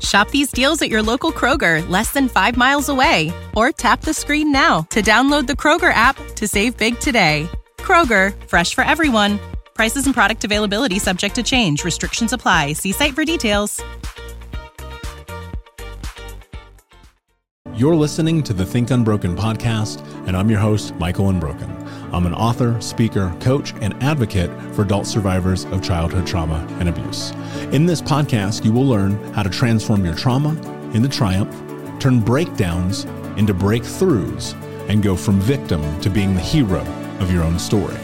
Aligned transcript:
Shop 0.00 0.30
these 0.30 0.52
deals 0.52 0.82
at 0.82 0.90
your 0.90 1.02
local 1.02 1.32
Kroger, 1.32 1.88
less 1.88 2.12
than 2.12 2.28
five 2.28 2.56
miles 2.56 2.88
away. 2.88 3.32
Or 3.56 3.72
tap 3.72 4.02
the 4.02 4.14
screen 4.14 4.52
now 4.52 4.82
to 4.90 5.00
download 5.02 5.46
the 5.46 5.54
Kroger 5.54 5.92
app 5.92 6.16
to 6.36 6.46
save 6.46 6.76
big 6.76 7.00
today. 7.00 7.48
Kroger, 7.78 8.34
fresh 8.48 8.74
for 8.74 8.84
everyone. 8.84 9.38
Prices 9.74 10.04
and 10.06 10.14
product 10.14 10.44
availability 10.44 10.98
subject 10.98 11.34
to 11.36 11.42
change. 11.42 11.84
Restrictions 11.84 12.32
apply. 12.32 12.74
See 12.74 12.92
site 12.92 13.14
for 13.14 13.24
details. 13.24 13.82
You're 17.74 17.94
listening 17.94 18.42
to 18.42 18.52
the 18.52 18.66
Think 18.66 18.90
Unbroken 18.90 19.36
podcast, 19.36 20.04
and 20.26 20.36
I'm 20.36 20.50
your 20.50 20.58
host, 20.58 20.96
Michael 20.96 21.28
Unbroken. 21.28 21.70
I'm 22.12 22.26
an 22.26 22.34
author, 22.34 22.80
speaker, 22.80 23.34
coach, 23.40 23.74
and 23.80 23.94
advocate 24.02 24.50
for 24.74 24.82
adult 24.82 25.06
survivors 25.06 25.64
of 25.66 25.82
childhood 25.82 26.26
trauma 26.26 26.66
and 26.80 26.88
abuse. 26.88 27.32
In 27.72 27.86
this 27.86 28.00
podcast, 28.00 28.64
you 28.64 28.72
will 28.72 28.86
learn 28.86 29.16
how 29.34 29.42
to 29.42 29.50
transform 29.50 30.04
your 30.04 30.14
trauma 30.14 30.50
into 30.94 31.08
triumph, 31.08 31.50
turn 32.00 32.20
breakdowns 32.20 33.04
into 33.36 33.54
breakthroughs, 33.54 34.54
and 34.88 35.02
go 35.02 35.14
from 35.16 35.40
victim 35.40 36.00
to 36.00 36.08
being 36.10 36.34
the 36.34 36.40
hero 36.40 36.80
of 37.20 37.30
your 37.30 37.44
own 37.44 37.58
story. 37.58 37.96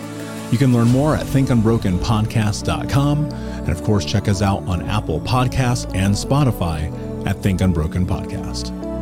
You 0.50 0.58
can 0.58 0.72
learn 0.72 0.88
more 0.88 1.16
at 1.16 1.26
thinkunbrokenpodcast.com. 1.26 3.24
And 3.24 3.68
of 3.70 3.82
course, 3.82 4.04
check 4.04 4.28
us 4.28 4.42
out 4.42 4.62
on 4.68 4.82
Apple 4.82 5.20
Podcasts 5.20 5.92
and 5.94 6.14
Spotify 6.14 7.26
at 7.26 7.42
Think 7.42 7.60
Unbroken 7.60 8.06
Podcast. 8.06 8.93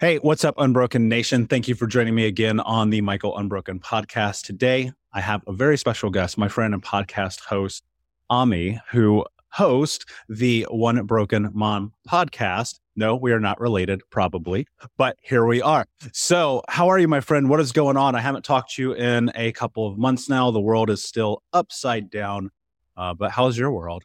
Hey, 0.00 0.18
what's 0.18 0.44
up, 0.44 0.54
Unbroken 0.58 1.08
Nation? 1.08 1.48
Thank 1.48 1.66
you 1.66 1.74
for 1.74 1.88
joining 1.88 2.14
me 2.14 2.26
again 2.26 2.60
on 2.60 2.90
the 2.90 3.00
Michael 3.00 3.36
Unbroken 3.36 3.80
podcast. 3.80 4.46
Today, 4.46 4.92
I 5.12 5.20
have 5.20 5.42
a 5.48 5.52
very 5.52 5.76
special 5.76 6.08
guest, 6.08 6.38
my 6.38 6.46
friend 6.46 6.72
and 6.72 6.80
podcast 6.80 7.40
host, 7.40 7.82
Ameé, 8.30 8.80
who 8.92 9.26
hosts 9.48 10.04
the 10.28 10.68
One 10.70 11.04
Broken 11.04 11.50
Mom 11.52 11.94
podcast. 12.08 12.78
No, 12.94 13.16
we 13.16 13.32
are 13.32 13.40
not 13.40 13.60
related, 13.60 14.02
probably, 14.08 14.68
but 14.98 15.16
here 15.20 15.44
we 15.44 15.60
are. 15.60 15.84
So, 16.12 16.62
how 16.68 16.86
are 16.86 17.00
you, 17.00 17.08
my 17.08 17.20
friend? 17.20 17.48
What 17.48 17.58
is 17.58 17.72
going 17.72 17.96
on? 17.96 18.14
I 18.14 18.20
haven't 18.20 18.44
talked 18.44 18.74
to 18.74 18.82
you 18.82 18.92
in 18.92 19.32
a 19.34 19.50
couple 19.50 19.84
of 19.88 19.98
months 19.98 20.28
now. 20.28 20.52
The 20.52 20.60
world 20.60 20.90
is 20.90 21.02
still 21.02 21.42
upside 21.52 22.08
down. 22.08 22.50
Uh, 22.96 23.14
but 23.14 23.32
how's 23.32 23.58
your 23.58 23.72
world? 23.72 24.04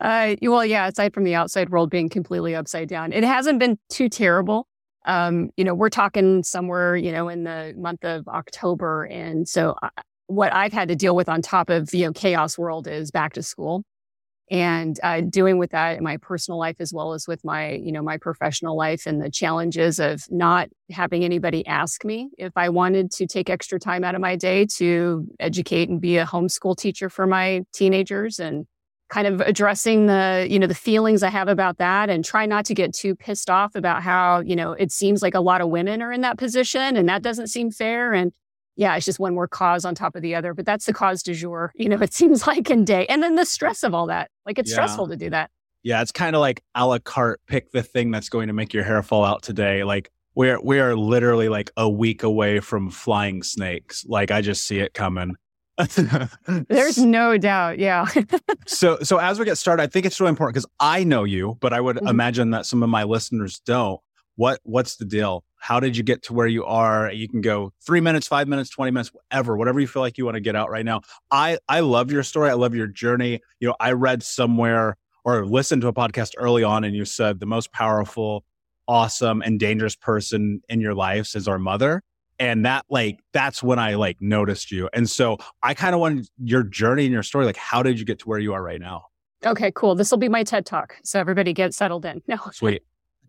Uh, 0.00 0.36
well, 0.40 0.64
yeah, 0.64 0.86
aside 0.86 1.12
from 1.12 1.24
the 1.24 1.34
outside 1.34 1.68
world 1.68 1.90
being 1.90 2.08
completely 2.08 2.54
upside 2.54 2.88
down, 2.88 3.12
it 3.12 3.24
hasn't 3.24 3.58
been 3.58 3.78
too 3.90 4.08
terrible 4.08 4.68
um, 5.04 5.50
you 5.56 5.64
know, 5.64 5.74
we're 5.74 5.90
talking 5.90 6.42
somewhere, 6.42 6.96
you 6.96 7.12
know, 7.12 7.28
in 7.28 7.44
the 7.44 7.74
month 7.76 8.04
of 8.04 8.26
October. 8.28 9.04
And 9.04 9.48
so 9.48 9.74
I, 9.82 9.90
what 10.26 10.52
I've 10.54 10.72
had 10.72 10.88
to 10.88 10.96
deal 10.96 11.14
with 11.16 11.28
on 11.28 11.42
top 11.42 11.70
of, 11.70 11.92
you 11.92 12.06
know, 12.06 12.12
chaos 12.12 12.56
world 12.58 12.88
is 12.88 13.10
back 13.10 13.34
to 13.34 13.42
school. 13.42 13.84
and 14.50 15.00
uh, 15.02 15.22
doing 15.22 15.56
with 15.58 15.70
that 15.70 15.96
in 15.96 16.04
my 16.04 16.18
personal 16.18 16.58
life 16.58 16.76
as 16.78 16.92
well 16.92 17.14
as 17.14 17.26
with 17.26 17.42
my 17.44 17.72
you 17.72 17.90
know 17.90 18.02
my 18.02 18.18
professional 18.18 18.76
life 18.76 19.06
and 19.06 19.22
the 19.22 19.30
challenges 19.30 19.98
of 19.98 20.22
not 20.30 20.68
having 20.90 21.24
anybody 21.24 21.66
ask 21.66 22.04
me 22.04 22.28
if 22.36 22.52
i 22.56 22.68
wanted 22.68 23.10
to 23.10 23.26
take 23.26 23.48
extra 23.48 23.80
time 23.80 24.04
out 24.04 24.14
of 24.14 24.20
my 24.20 24.36
day 24.36 24.66
to 24.66 25.26
educate 25.40 25.88
and 25.88 26.00
be 26.00 26.18
a 26.18 26.26
homeschool 26.26 26.76
teacher 26.76 27.08
for 27.08 27.26
my 27.26 27.62
teenagers 27.72 28.38
and 28.38 28.66
kind 29.10 29.26
of 29.26 29.40
addressing 29.42 30.06
the 30.06 30.46
you 30.48 30.58
know 30.58 30.66
the 30.66 30.74
feelings 30.74 31.22
i 31.22 31.28
have 31.28 31.46
about 31.46 31.76
that 31.76 32.08
and 32.08 32.24
try 32.24 32.46
not 32.46 32.64
to 32.64 32.74
get 32.74 32.92
too 32.94 33.14
pissed 33.14 33.50
off 33.50 33.74
about 33.74 34.02
how 34.02 34.40
you 34.40 34.56
know 34.56 34.72
it 34.72 34.90
seems 34.90 35.22
like 35.22 35.34
a 35.34 35.40
lot 35.40 35.60
of 35.60 35.68
women 35.68 36.00
are 36.00 36.10
in 36.10 36.22
that 36.22 36.38
position 36.38 36.96
and 36.96 37.08
that 37.08 37.22
doesn't 37.22 37.48
seem 37.48 37.70
fair 37.70 38.12
and 38.12 38.32
yeah, 38.76 38.96
it's 38.96 39.06
just 39.06 39.20
one 39.20 39.34
more 39.34 39.46
cause 39.46 39.84
on 39.84 39.94
top 39.94 40.16
of 40.16 40.22
the 40.22 40.34
other. 40.34 40.54
But 40.54 40.66
that's 40.66 40.86
the 40.86 40.92
cause 40.92 41.22
du 41.22 41.34
jour, 41.34 41.72
you 41.76 41.88
know, 41.88 42.00
it 42.00 42.12
seems 42.12 42.46
like 42.46 42.70
in 42.70 42.84
day. 42.84 43.06
And 43.06 43.22
then 43.22 43.36
the 43.36 43.44
stress 43.44 43.82
of 43.82 43.94
all 43.94 44.06
that. 44.06 44.30
Like 44.46 44.58
it's 44.58 44.70
yeah. 44.70 44.74
stressful 44.74 45.08
to 45.08 45.16
do 45.16 45.30
that. 45.30 45.50
Yeah, 45.82 46.00
it's 46.00 46.12
kind 46.12 46.34
of 46.34 46.40
like 46.40 46.62
a 46.74 46.86
la 46.86 46.98
carte, 46.98 47.40
pick 47.46 47.70
the 47.72 47.82
thing 47.82 48.10
that's 48.10 48.30
going 48.30 48.46
to 48.46 48.54
make 48.54 48.72
your 48.72 48.84
hair 48.84 49.02
fall 49.02 49.24
out 49.24 49.42
today. 49.42 49.84
Like 49.84 50.10
we're 50.34 50.60
we 50.60 50.80
are 50.80 50.96
literally 50.96 51.48
like 51.48 51.70
a 51.76 51.88
week 51.88 52.22
away 52.22 52.60
from 52.60 52.90
flying 52.90 53.42
snakes. 53.42 54.04
Like 54.06 54.30
I 54.30 54.40
just 54.40 54.64
see 54.64 54.80
it 54.80 54.94
coming. 54.94 55.36
There's 56.68 56.98
no 56.98 57.36
doubt. 57.36 57.78
Yeah. 57.78 58.06
so 58.66 58.98
so 59.02 59.18
as 59.18 59.38
we 59.38 59.44
get 59.44 59.58
started, 59.58 59.82
I 59.82 59.86
think 59.86 60.06
it's 60.06 60.20
really 60.20 60.30
important 60.30 60.54
because 60.54 60.70
I 60.78 61.04
know 61.04 61.24
you, 61.24 61.56
but 61.60 61.72
I 61.72 61.80
would 61.80 61.96
mm-hmm. 61.96 62.08
imagine 62.08 62.50
that 62.50 62.66
some 62.66 62.82
of 62.82 62.88
my 62.88 63.04
listeners 63.04 63.60
don't. 63.60 64.00
What 64.36 64.60
what's 64.64 64.96
the 64.96 65.04
deal? 65.04 65.44
How 65.64 65.80
did 65.80 65.96
you 65.96 66.02
get 66.02 66.22
to 66.24 66.34
where 66.34 66.46
you 66.46 66.64
are? 66.64 67.10
You 67.10 67.28
can 67.28 67.40
go 67.40 67.72
three 67.84 68.00
minutes, 68.00 68.28
five 68.28 68.48
minutes, 68.48 68.68
20 68.68 68.90
minutes, 68.90 69.10
whatever, 69.14 69.56
whatever 69.56 69.80
you 69.80 69.86
feel 69.86 70.02
like 70.02 70.18
you 70.18 70.24
want 70.26 70.34
to 70.34 70.40
get 70.40 70.54
out 70.54 70.70
right 70.70 70.84
now. 70.84 71.00
I, 71.30 71.56
I 71.70 71.80
love 71.80 72.12
your 72.12 72.22
story. 72.22 72.50
I 72.50 72.52
love 72.52 72.74
your 72.74 72.86
journey. 72.86 73.40
You 73.60 73.68
know, 73.68 73.76
I 73.80 73.92
read 73.92 74.22
somewhere 74.22 74.98
or 75.24 75.46
listened 75.46 75.80
to 75.82 75.88
a 75.88 75.92
podcast 75.92 76.32
early 76.36 76.64
on 76.64 76.84
and 76.84 76.94
you 76.94 77.06
said 77.06 77.40
the 77.40 77.46
most 77.46 77.72
powerful, 77.72 78.44
awesome, 78.86 79.40
and 79.40 79.58
dangerous 79.58 79.96
person 79.96 80.60
in 80.68 80.82
your 80.82 80.94
life 80.94 81.34
is 81.34 81.48
our 81.48 81.58
mother. 81.58 82.02
And 82.38 82.64
that 82.66 82.84
like 82.88 83.20
that's 83.32 83.62
when 83.62 83.78
I 83.78 83.94
like 83.94 84.16
noticed 84.20 84.70
you. 84.70 84.88
And 84.92 85.08
so 85.08 85.38
I 85.62 85.74
kind 85.74 85.94
of 85.94 86.00
wanted 86.00 86.28
your 86.42 86.62
journey 86.62 87.04
and 87.04 87.12
your 87.12 87.22
story. 87.22 87.44
Like, 87.44 87.56
how 87.56 87.82
did 87.82 87.98
you 87.98 88.04
get 88.04 88.18
to 88.20 88.28
where 88.28 88.38
you 88.38 88.52
are 88.54 88.62
right 88.62 88.80
now? 88.80 89.06
Okay, 89.44 89.70
cool. 89.74 89.94
This 89.94 90.10
will 90.10 90.18
be 90.18 90.28
my 90.28 90.42
TED 90.42 90.66
talk. 90.66 90.96
So 91.04 91.20
everybody 91.20 91.52
get 91.52 91.74
settled 91.74 92.04
in. 92.06 92.22
No. 92.26 92.38
Sweet 92.52 92.82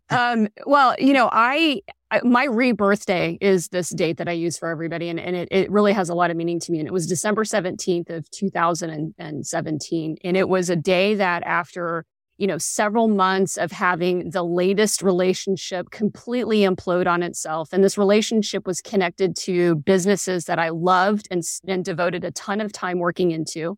um, 0.09 0.47
well, 0.65 0.95
you 0.99 1.13
know, 1.13 1.29
I, 1.31 1.81
I, 2.11 2.21
my 2.23 2.45
rebirth 2.45 3.05
day 3.05 3.37
is 3.41 3.69
this 3.69 3.89
date 3.89 4.17
that 4.17 4.27
I 4.27 4.33
use 4.33 4.57
for 4.57 4.69
everybody, 4.69 5.09
and, 5.09 5.19
and 5.19 5.35
it, 5.35 5.47
it 5.51 5.71
really 5.71 5.93
has 5.93 6.09
a 6.09 6.13
lot 6.13 6.29
of 6.29 6.37
meaning 6.37 6.59
to 6.61 6.71
me. 6.71 6.79
And 6.79 6.87
it 6.87 6.93
was 6.93 7.07
December 7.07 7.43
17th 7.43 8.09
of 8.09 8.29
2017. 8.29 10.17
And 10.23 10.37
it 10.37 10.47
was 10.47 10.69
a 10.69 10.75
day 10.75 11.15
that 11.15 11.43
after, 11.43 12.05
you 12.37 12.47
know, 12.47 12.57
several 12.57 13.07
months 13.07 13.57
of 13.57 13.71
having 13.71 14.31
the 14.31 14.43
latest 14.43 15.01
relationship 15.01 15.89
completely 15.91 16.59
implode 16.59 17.07
on 17.07 17.23
itself. 17.23 17.69
And 17.71 17.83
this 17.83 17.97
relationship 17.97 18.67
was 18.67 18.81
connected 18.81 19.35
to 19.37 19.75
businesses 19.75 20.45
that 20.45 20.59
I 20.59 20.69
loved 20.69 21.27
and, 21.31 21.43
and 21.67 21.85
devoted 21.85 22.23
a 22.23 22.31
ton 22.31 22.59
of 22.59 22.71
time 22.73 22.99
working 22.99 23.31
into. 23.31 23.77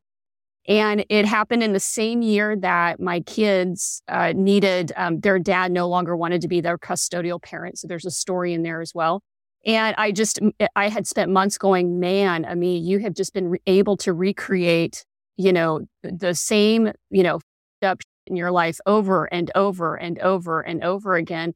And 0.67 1.05
it 1.09 1.25
happened 1.25 1.63
in 1.63 1.71
the 1.73 1.79
same 1.79 2.21
year 2.21 2.55
that 2.57 2.99
my 2.99 3.21
kids 3.21 4.01
uh, 4.09 4.33
needed, 4.35 4.91
um, 4.97 5.21
their 5.21 5.39
dad 5.39 5.71
no 5.71 5.87
longer 5.87 6.17
wanted 6.17 6.41
to 6.41 6.47
be 6.47 6.59
their 6.59 6.77
custodial 6.77 7.41
parent. 7.41 7.77
So 7.77 7.87
there's 7.87 8.05
a 8.05 8.11
story 8.11 8.53
in 8.53 8.63
there 8.63 8.81
as 8.81 8.93
well. 8.93 9.21
And 9.65 9.95
I 9.97 10.11
just, 10.11 10.39
I 10.75 10.89
had 10.89 11.07
spent 11.07 11.31
months 11.31 11.57
going, 11.57 11.99
man, 11.99 12.45
I 12.45 12.55
mean, 12.55 12.85
you 12.85 12.99
have 12.99 13.13
just 13.13 13.33
been 13.33 13.49
re- 13.49 13.61
able 13.65 13.97
to 13.97 14.13
recreate, 14.13 15.05
you 15.37 15.53
know, 15.53 15.81
the 16.03 16.33
same, 16.33 16.91
you 17.09 17.23
know, 17.23 17.39
up 17.81 17.99
in 18.27 18.35
your 18.35 18.51
life 18.51 18.79
over 18.85 19.25
and 19.25 19.51
over 19.55 19.95
and 19.95 20.19
over 20.19 20.61
and 20.61 20.83
over 20.83 21.15
again 21.15 21.53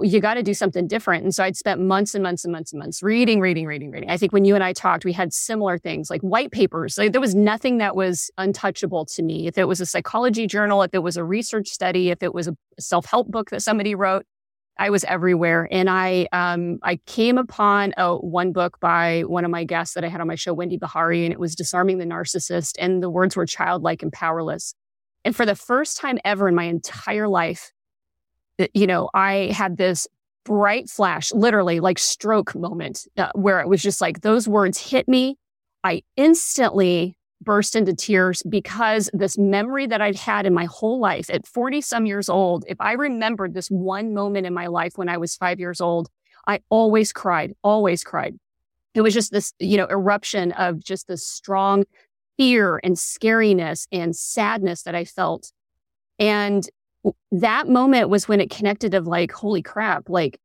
you 0.00 0.20
got 0.20 0.34
to 0.34 0.42
do 0.42 0.54
something 0.54 0.86
different. 0.86 1.24
And 1.24 1.34
so 1.34 1.44
I'd 1.44 1.56
spent 1.56 1.80
months 1.80 2.14
and 2.14 2.22
months 2.22 2.44
and 2.44 2.52
months 2.52 2.72
and 2.72 2.80
months 2.80 3.02
reading, 3.02 3.40
reading, 3.40 3.66
reading, 3.66 3.90
reading. 3.90 4.10
I 4.10 4.16
think 4.16 4.32
when 4.32 4.44
you 4.44 4.54
and 4.54 4.64
I 4.64 4.72
talked, 4.72 5.04
we 5.04 5.12
had 5.12 5.32
similar 5.32 5.78
things 5.78 6.08
like 6.08 6.20
white 6.22 6.50
papers. 6.50 6.96
Like 6.96 7.12
there 7.12 7.20
was 7.20 7.34
nothing 7.34 7.78
that 7.78 7.94
was 7.94 8.30
untouchable 8.38 9.04
to 9.06 9.22
me. 9.22 9.46
If 9.46 9.58
it 9.58 9.64
was 9.64 9.80
a 9.80 9.86
psychology 9.86 10.46
journal, 10.46 10.82
if 10.82 10.94
it 10.94 11.02
was 11.02 11.16
a 11.16 11.24
research 11.24 11.68
study, 11.68 12.10
if 12.10 12.22
it 12.22 12.34
was 12.34 12.48
a 12.48 12.56
self 12.80 13.06
help 13.06 13.28
book 13.28 13.50
that 13.50 13.62
somebody 13.62 13.94
wrote, 13.94 14.24
I 14.78 14.88
was 14.88 15.04
everywhere. 15.04 15.68
And 15.70 15.90
I, 15.90 16.26
um, 16.32 16.78
I 16.82 16.96
came 17.06 17.36
upon 17.36 17.92
a, 17.98 18.16
one 18.16 18.52
book 18.52 18.80
by 18.80 19.20
one 19.22 19.44
of 19.44 19.50
my 19.50 19.64
guests 19.64 19.94
that 19.94 20.04
I 20.04 20.08
had 20.08 20.22
on 20.22 20.26
my 20.26 20.34
show, 20.34 20.54
Wendy 20.54 20.78
Behary, 20.78 21.24
and 21.24 21.32
it 21.32 21.38
was 21.38 21.54
Disarming 21.54 21.98
the 21.98 22.06
Narcissist. 22.06 22.76
And 22.78 23.02
the 23.02 23.10
words 23.10 23.36
were 23.36 23.46
childlike 23.46 24.02
and 24.02 24.12
powerless. 24.12 24.74
And 25.24 25.34
for 25.34 25.46
the 25.46 25.54
first 25.54 25.98
time 25.98 26.18
ever 26.24 26.48
in 26.48 26.54
my 26.54 26.64
entire 26.64 27.28
life, 27.28 27.72
you 28.74 28.86
know, 28.86 29.08
I 29.14 29.52
had 29.54 29.76
this 29.76 30.08
bright 30.44 30.90
flash, 30.90 31.32
literally 31.32 31.80
like 31.80 31.98
stroke 31.98 32.54
moment 32.54 33.06
uh, 33.16 33.30
where 33.34 33.60
it 33.60 33.68
was 33.68 33.82
just 33.82 34.00
like 34.00 34.20
those 34.20 34.48
words 34.48 34.78
hit 34.78 35.08
me. 35.08 35.38
I 35.84 36.02
instantly 36.16 37.16
burst 37.40 37.74
into 37.74 37.92
tears 37.92 38.42
because 38.48 39.10
this 39.12 39.36
memory 39.36 39.86
that 39.86 40.00
I'd 40.00 40.16
had 40.16 40.46
in 40.46 40.54
my 40.54 40.66
whole 40.66 41.00
life 41.00 41.28
at 41.30 41.46
40 41.46 41.80
some 41.80 42.06
years 42.06 42.28
old, 42.28 42.64
if 42.68 42.80
I 42.80 42.92
remembered 42.92 43.54
this 43.54 43.68
one 43.68 44.14
moment 44.14 44.46
in 44.46 44.54
my 44.54 44.68
life 44.68 44.92
when 44.96 45.08
I 45.08 45.16
was 45.16 45.36
five 45.36 45.58
years 45.58 45.80
old, 45.80 46.08
I 46.46 46.60
always 46.70 47.12
cried, 47.12 47.54
always 47.62 48.04
cried. 48.04 48.36
It 48.94 49.00
was 49.00 49.14
just 49.14 49.32
this, 49.32 49.52
you 49.58 49.76
know, 49.76 49.86
eruption 49.88 50.52
of 50.52 50.82
just 50.82 51.08
this 51.08 51.26
strong 51.26 51.84
fear 52.36 52.80
and 52.82 52.96
scariness 52.96 53.86
and 53.92 54.14
sadness 54.16 54.82
that 54.82 54.94
I 54.94 55.04
felt. 55.04 55.52
And 56.18 56.68
that 57.32 57.68
moment 57.68 58.08
was 58.08 58.28
when 58.28 58.40
it 58.40 58.50
connected 58.50 58.94
of 58.94 59.06
like, 59.06 59.32
holy 59.32 59.62
crap, 59.62 60.08
like 60.08 60.38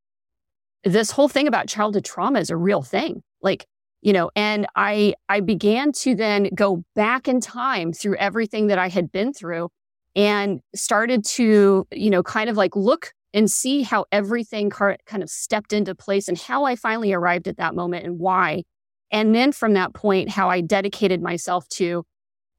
this 0.84 1.12
whole 1.12 1.30
thing 1.30 1.48
about 1.48 1.68
childhood 1.68 2.06
trauma 2.06 2.40
is 2.40 2.50
a 2.50 2.58
real 2.58 2.82
thing. 2.82 3.22
Like, 3.42 3.66
you 4.02 4.14
know, 4.14 4.32
and 4.36 4.68
I 4.76 5.16
I 5.30 5.40
began 5.40 5.92
to 5.94 6.16
then 6.16 6.50
go 6.56 6.84
back 6.96 7.28
in 7.28 7.42
time 7.42 7.94
through 7.94 8.16
everything 8.18 8.68
that 8.68 8.80
I 8.80 8.90
had 8.90 9.12
been 9.12 9.34
through 9.34 9.70
and 10.16 10.62
started 10.74 11.24
to, 11.26 11.88
you 11.92 12.10
know, 12.10 12.24
kind 12.24 12.50
of 12.50 12.58
like 12.58 12.76
look 12.76 13.14
and 13.34 13.52
see 13.52 13.82
how 13.84 14.06
everything 14.12 14.70
kind 14.70 15.22
of 15.22 15.30
stepped 15.30 15.74
into 15.74 15.94
place 15.94 16.28
and 16.28 16.38
how 16.38 16.64
I 16.64 16.76
finally 16.76 17.14
arrived 17.14 17.48
at 17.48 17.58
that 17.58 17.76
moment 17.76 18.06
and 18.06 18.18
why. 18.18 18.64
And 19.12 19.34
then 19.34 19.52
from 19.52 19.74
that 19.74 19.94
point, 19.94 20.30
how 20.30 20.50
I 20.50 20.62
dedicated 20.62 21.22
myself 21.22 21.68
to 21.70 22.04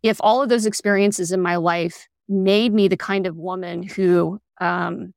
if 0.03 0.19
all 0.21 0.43
of 0.43 0.49
those 0.49 0.67
experiences 0.67 1.33
in 1.33 1.41
my 1.41 1.57
life 1.57 2.09
made 2.29 2.73
me 2.73 2.89
the 2.89 2.97
kind 2.97 3.27
of 3.27 3.37
woman 3.37 3.83
who, 3.83 4.39
um, 4.61 5.13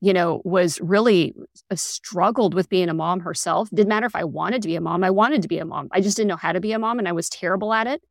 you 0.00 0.12
know, 0.12 0.42
was 0.44 0.80
really 0.80 1.34
uh, 1.70 1.76
struggled 1.76 2.54
with 2.54 2.68
being 2.68 2.88
a 2.88 2.94
mom 2.94 3.20
herself. 3.20 3.70
Didn't 3.70 3.88
matter 3.88 4.06
if 4.06 4.16
I 4.16 4.24
wanted 4.24 4.62
to 4.62 4.68
be 4.68 4.76
a 4.76 4.80
mom. 4.80 5.04
I 5.04 5.10
wanted 5.10 5.42
to 5.42 5.48
be 5.48 5.58
a 5.58 5.64
mom. 5.64 5.88
I 5.92 6.00
just 6.00 6.16
didn't 6.16 6.28
know 6.28 6.36
how 6.36 6.52
to 6.52 6.60
be 6.60 6.72
a 6.72 6.78
mom, 6.78 6.98
and 6.98 7.08
I 7.08 7.12
was 7.12 7.28
terrible 7.28 7.72
at 7.72 7.86
it. 7.86 8.02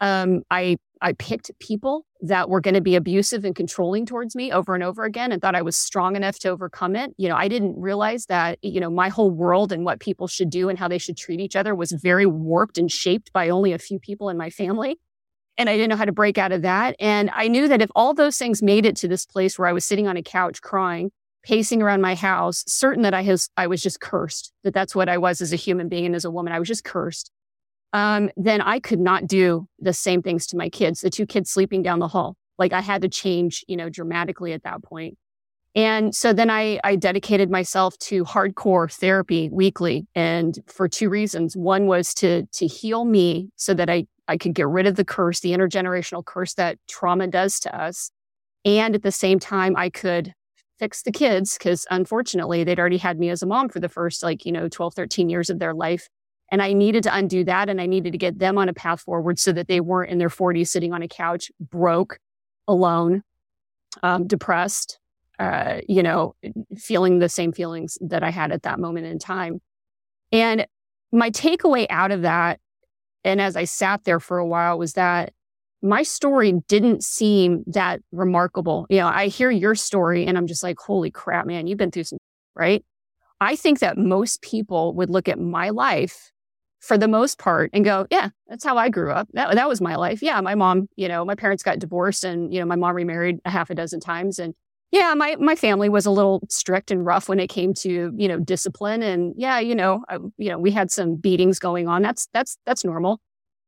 Um, 0.00 0.42
I 0.50 0.76
I 1.00 1.12
picked 1.14 1.50
people 1.60 2.04
that 2.22 2.48
were 2.48 2.60
going 2.60 2.74
to 2.74 2.80
be 2.80 2.96
abusive 2.96 3.44
and 3.44 3.54
controlling 3.54 4.06
towards 4.06 4.34
me 4.36 4.52
over 4.52 4.74
and 4.74 4.82
over 4.82 5.04
again, 5.04 5.32
and 5.32 5.40
thought 5.40 5.54
I 5.54 5.62
was 5.62 5.76
strong 5.76 6.16
enough 6.16 6.38
to 6.40 6.48
overcome 6.50 6.96
it. 6.96 7.12
You 7.16 7.28
know, 7.28 7.36
I 7.36 7.48
didn't 7.48 7.80
realize 7.80 8.26
that 8.26 8.58
you 8.62 8.80
know 8.80 8.90
my 8.90 9.08
whole 9.08 9.30
world 9.30 9.72
and 9.72 9.84
what 9.84 10.00
people 10.00 10.26
should 10.26 10.50
do 10.50 10.68
and 10.68 10.78
how 10.78 10.88
they 10.88 10.98
should 10.98 11.16
treat 11.16 11.40
each 11.40 11.56
other 11.56 11.74
was 11.74 11.92
very 11.92 12.26
warped 12.26 12.78
and 12.78 12.90
shaped 12.90 13.32
by 13.32 13.48
only 13.48 13.72
a 13.72 13.78
few 13.78 13.98
people 13.98 14.28
in 14.28 14.36
my 14.36 14.50
family 14.50 14.98
and 15.60 15.68
I 15.68 15.74
didn't 15.74 15.90
know 15.90 15.96
how 15.96 16.06
to 16.06 16.12
break 16.12 16.38
out 16.38 16.52
of 16.52 16.62
that. 16.62 16.96
And 16.98 17.30
I 17.34 17.46
knew 17.46 17.68
that 17.68 17.82
if 17.82 17.90
all 17.94 18.14
those 18.14 18.38
things 18.38 18.62
made 18.62 18.86
it 18.86 18.96
to 18.96 19.08
this 19.08 19.26
place 19.26 19.58
where 19.58 19.68
I 19.68 19.74
was 19.74 19.84
sitting 19.84 20.08
on 20.08 20.16
a 20.16 20.22
couch 20.22 20.62
crying, 20.62 21.10
pacing 21.42 21.82
around 21.82 22.00
my 22.00 22.14
house, 22.14 22.64
certain 22.66 23.02
that 23.02 23.12
I 23.12 23.22
was, 23.22 23.50
I 23.58 23.66
was 23.66 23.82
just 23.82 24.00
cursed, 24.00 24.54
that 24.64 24.72
that's 24.72 24.94
what 24.94 25.10
I 25.10 25.18
was 25.18 25.42
as 25.42 25.52
a 25.52 25.56
human 25.56 25.90
being 25.90 26.06
and 26.06 26.14
as 26.14 26.24
a 26.24 26.30
woman. 26.30 26.54
I 26.54 26.58
was 26.58 26.66
just 26.66 26.84
cursed. 26.84 27.30
Um, 27.92 28.30
then 28.36 28.60
I 28.60 28.78
could 28.78 29.00
not 29.00 29.26
do 29.26 29.66
the 29.78 29.92
same 29.92 30.22
things 30.22 30.46
to 30.48 30.56
my 30.56 30.68
kids, 30.68 31.00
the 31.00 31.10
two 31.10 31.26
kids 31.26 31.50
sleeping 31.50 31.82
down 31.82 31.98
the 31.98 32.08
hall. 32.08 32.36
Like 32.58 32.72
I 32.72 32.80
had 32.80 33.02
to 33.02 33.08
change, 33.08 33.64
you 33.66 33.76
know, 33.76 33.88
dramatically 33.88 34.52
at 34.52 34.62
that 34.62 34.82
point. 34.82 35.16
And 35.74 36.14
so 36.14 36.32
then 36.32 36.50
I, 36.50 36.80
I 36.82 36.96
dedicated 36.96 37.50
myself 37.50 37.96
to 37.98 38.24
hardcore 38.24 38.92
therapy 38.92 39.48
weekly. 39.50 40.06
And 40.14 40.58
for 40.66 40.88
two 40.88 41.08
reasons. 41.08 41.56
One 41.56 41.86
was 41.86 42.12
to, 42.14 42.44
to 42.46 42.66
heal 42.66 43.04
me 43.04 43.50
so 43.56 43.74
that 43.74 43.88
I 43.88 44.06
I 44.30 44.36
could 44.36 44.54
get 44.54 44.68
rid 44.68 44.86
of 44.86 44.94
the 44.94 45.04
curse, 45.04 45.40
the 45.40 45.50
intergenerational 45.50 46.24
curse 46.24 46.54
that 46.54 46.78
trauma 46.88 47.26
does 47.26 47.58
to 47.60 47.76
us. 47.76 48.12
And 48.64 48.94
at 48.94 49.02
the 49.02 49.10
same 49.10 49.40
time, 49.40 49.74
I 49.76 49.90
could 49.90 50.34
fix 50.78 51.02
the 51.02 51.10
kids 51.10 51.58
because 51.58 51.84
unfortunately 51.90 52.62
they'd 52.62 52.78
already 52.78 52.98
had 52.98 53.18
me 53.18 53.28
as 53.30 53.42
a 53.42 53.46
mom 53.46 53.68
for 53.68 53.80
the 53.80 53.88
first 53.88 54.22
like, 54.22 54.46
you 54.46 54.52
know, 54.52 54.68
12, 54.68 54.94
13 54.94 55.28
years 55.28 55.50
of 55.50 55.58
their 55.58 55.74
life. 55.74 56.08
And 56.50 56.60
I 56.60 56.72
needed 56.72 57.04
to 57.04 57.14
undo 57.14 57.44
that. 57.44 57.68
And 57.68 57.80
I 57.80 57.86
needed 57.86 58.12
to 58.12 58.18
get 58.18 58.38
them 58.38 58.58
on 58.58 58.68
a 58.68 58.74
path 58.74 59.00
forward 59.02 59.38
so 59.38 59.52
that 59.52 59.68
they 59.68 59.80
weren't 59.80 60.10
in 60.10 60.18
their 60.18 60.28
40s 60.28 60.68
sitting 60.68 60.92
on 60.92 61.02
a 61.02 61.08
couch, 61.08 61.50
broke, 61.60 62.18
alone, 62.66 63.22
um, 64.02 64.26
depressed, 64.26 64.98
uh, 65.38 65.80
you 65.88 66.02
know, 66.02 66.34
feeling 66.76 67.18
the 67.18 67.28
same 67.28 67.52
feelings 67.52 67.98
that 68.00 68.22
I 68.22 68.30
had 68.30 68.52
at 68.52 68.62
that 68.64 68.78
moment 68.78 69.06
in 69.06 69.18
time. 69.18 69.60
And 70.32 70.66
my 71.12 71.30
takeaway 71.30 71.86
out 71.88 72.12
of 72.12 72.22
that 72.22 72.60
and 73.24 73.40
as 73.40 73.56
I 73.56 73.64
sat 73.64 74.04
there 74.04 74.20
for 74.20 74.38
a 74.38 74.46
while 74.46 74.78
was 74.78 74.94
that 74.94 75.32
my 75.82 76.02
story 76.02 76.52
didn't 76.68 77.02
seem 77.02 77.64
that 77.66 78.00
remarkable. 78.12 78.86
You 78.90 78.98
know, 78.98 79.08
I 79.08 79.28
hear 79.28 79.50
your 79.50 79.74
story 79.74 80.26
and 80.26 80.36
I'm 80.36 80.46
just 80.46 80.62
like, 80.62 80.78
holy 80.78 81.10
crap, 81.10 81.46
man, 81.46 81.66
you've 81.66 81.78
been 81.78 81.90
through 81.90 82.04
some, 82.04 82.18
right? 82.54 82.84
I 83.40 83.56
think 83.56 83.78
that 83.78 83.96
most 83.96 84.42
people 84.42 84.94
would 84.94 85.08
look 85.08 85.28
at 85.28 85.38
my 85.38 85.70
life 85.70 86.30
for 86.80 86.96
the 86.96 87.06
most 87.08 87.38
part 87.38 87.70
and 87.72 87.84
go, 87.84 88.06
yeah, 88.10 88.30
that's 88.48 88.64
how 88.64 88.76
I 88.76 88.88
grew 88.88 89.12
up. 89.12 89.28
That, 89.34 89.54
that 89.54 89.68
was 89.68 89.80
my 89.80 89.96
life. 89.96 90.22
Yeah. 90.22 90.40
My 90.40 90.54
mom, 90.54 90.88
you 90.96 91.08
know, 91.08 91.24
my 91.24 91.34
parents 91.34 91.62
got 91.62 91.78
divorced 91.78 92.24
and, 92.24 92.52
you 92.52 92.58
know, 92.58 92.66
my 92.66 92.76
mom 92.76 92.96
remarried 92.96 93.38
a 93.44 93.50
half 93.50 93.70
a 93.70 93.74
dozen 93.74 94.00
times. 94.00 94.38
And 94.38 94.54
yeah, 94.90 95.14
my, 95.14 95.36
my 95.36 95.54
family 95.54 95.88
was 95.88 96.06
a 96.06 96.10
little 96.10 96.40
strict 96.48 96.90
and 96.90 97.04
rough 97.04 97.28
when 97.28 97.38
it 97.38 97.48
came 97.48 97.74
to, 97.74 98.12
you 98.16 98.28
know, 98.28 98.38
discipline. 98.38 99.02
And 99.02 99.34
yeah, 99.36 99.60
you 99.60 99.74
know, 99.74 100.02
I, 100.08 100.16
you 100.38 100.48
know, 100.48 100.58
we 100.58 100.70
had 100.70 100.90
some 100.90 101.16
beatings 101.16 101.58
going 101.58 101.86
on. 101.86 102.02
That's, 102.02 102.28
that's, 102.32 102.56
that's 102.64 102.84
normal. 102.84 103.20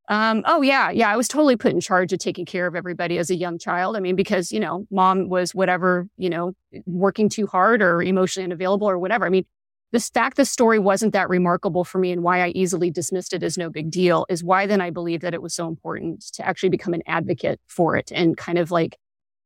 Um, 0.09 0.43
oh 0.47 0.63
yeah, 0.63 0.91
yeah, 0.91 1.13
I 1.13 1.17
was 1.17 1.29
totally 1.29 1.57
put 1.57 1.73
in 1.73 1.81
charge 1.81 2.13
of 2.13 2.19
taking 2.19 2.45
care 2.45 2.67
of 2.67 2.75
everybody 2.75 3.19
as 3.19 3.31
a 3.31 3.37
young 3.37 3.59
child. 3.59 3.97
I 3.97 4.01
mean, 4.01 4.17
because, 4.17 4.51
you 4.51 4.59
know, 4.59 4.87
mom 4.91 5.29
was 5.29 5.55
whatever, 5.55 6.09
you 6.17 6.29
know, 6.29 6.55
working 6.87 7.29
too 7.29 7.47
hard 7.47 7.83
or 7.83 8.03
emotionally 8.03 8.45
unavailable 8.45 8.89
or 8.91 8.99
whatever. 8.99 9.27
I 9.27 9.29
mean, 9.29 9.45
the 9.93 10.01
fact 10.01 10.37
the 10.37 10.45
story 10.45 10.79
wasn't 10.79 11.13
that 11.13 11.29
remarkable 11.29 11.85
for 11.85 11.99
me 11.99 12.13
and 12.13 12.23
why 12.23 12.43
I 12.43 12.49
easily 12.49 12.91
dismissed 12.91 13.33
it 13.33 13.43
as 13.43 13.59
no 13.59 13.69
big 13.69 13.91
deal 13.91 14.27
is 14.29 14.43
why 14.43 14.67
then 14.67 14.81
I 14.81 14.91
believe 14.91 15.21
that 15.21 15.35
it 15.35 15.43
was 15.43 15.55
so 15.55 15.69
important 15.69 16.23
to 16.35 16.47
actually 16.47 16.71
become 16.71 16.95
an 16.95 17.03
advocate 17.07 17.61
for 17.67 17.97
it 17.97 18.11
and 18.13 18.37
kind 18.37 18.59
of 18.59 18.71
like 18.71 18.97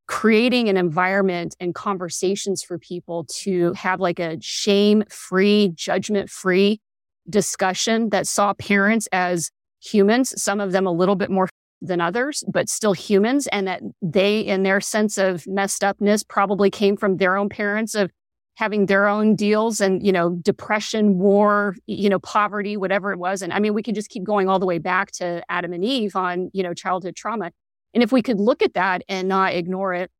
creating 0.06 0.68
an 0.68 0.76
environment 0.76 1.56
and 1.58 1.74
conversations 1.74 2.62
for 2.62 2.78
people 2.78 3.24
to 3.24 3.72
have 3.72 4.00
like 4.00 4.20
a 4.20 4.40
shame 4.40 5.02
free, 5.10 5.72
judgment 5.74 6.30
free 6.30 6.80
discussion 7.28 8.10
that 8.10 8.26
saw 8.26 8.54
parents 8.54 9.08
as 9.10 9.50
humans, 9.82 10.40
some 10.40 10.60
of 10.60 10.70
them 10.72 10.86
a 10.86 10.92
little 10.92 11.16
bit 11.16 11.30
more 11.30 11.48
than 11.80 12.00
others, 12.00 12.44
but 12.50 12.68
still 12.68 12.92
humans, 12.92 13.46
and 13.48 13.66
that 13.66 13.82
they, 14.00 14.40
in 14.40 14.62
their 14.62 14.80
sense 14.80 15.18
of 15.18 15.46
messed 15.46 15.82
upness, 15.82 16.22
probably 16.22 16.70
came 16.70 16.96
from 16.96 17.16
their 17.16 17.36
own 17.36 17.48
parents 17.48 17.94
of 17.94 18.10
having 18.56 18.86
their 18.86 19.06
own 19.06 19.36
deals 19.36 19.82
and, 19.82 20.04
you 20.04 20.10
know, 20.10 20.30
depression, 20.30 21.18
war, 21.18 21.76
you 21.86 22.08
know, 22.08 22.18
poverty, 22.18 22.75
whatever 22.76 23.12
it 23.12 23.18
was. 23.18 23.42
And 23.42 23.52
I 23.52 23.58
mean, 23.58 23.75
we 23.75 23.82
could 23.82 23.94
just 23.94 24.08
keep 24.08 24.25
going 24.25 24.48
all 24.48 24.58
the 24.58 24.66
way 24.66 24.78
back 24.78 25.12
to 25.12 25.44
Adam 25.50 25.75
and 25.75 25.84
Eve 25.84 26.16
on, 26.16 26.50
you 26.54 26.62
know, 26.62 26.72
childhood 26.72 27.14
trauma. 27.14 27.52
And 27.92 28.02
if 28.02 28.12
we 28.12 28.22
could 28.22 28.40
look 28.40 28.62
at 28.62 28.75
that 28.75 29.02
and 29.08 29.28
not 29.28 29.52
ignore 29.52 29.92
it 29.92 30.10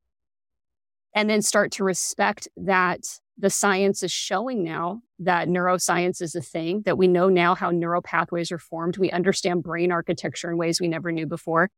and 1.15 1.27
then 1.27 1.41
start 1.41 1.71
to 1.73 1.83
respect 1.83 2.47
that 2.57 3.01
the 3.39 3.49
science 3.49 4.03
is 4.03 4.11
showing 4.11 4.63
now 4.63 5.01
that 5.19 5.47
neuroscience 5.47 6.21
is 6.21 6.35
a 6.35 6.41
thing, 6.41 6.83
that 6.85 6.97
we 6.97 7.07
know 7.07 7.29
now 7.29 7.55
how 7.55 7.71
neural 7.71 8.03
pathways 8.03 8.51
are 8.51 8.59
formed. 8.59 8.97
We 8.97 9.09
understand 9.09 9.63
brain 9.63 9.91
architecture 9.91 10.51
in 10.51 10.57
ways 10.57 10.79
we 10.79 10.87
never 10.87 11.11
knew 11.11 11.25
before, 11.25 11.71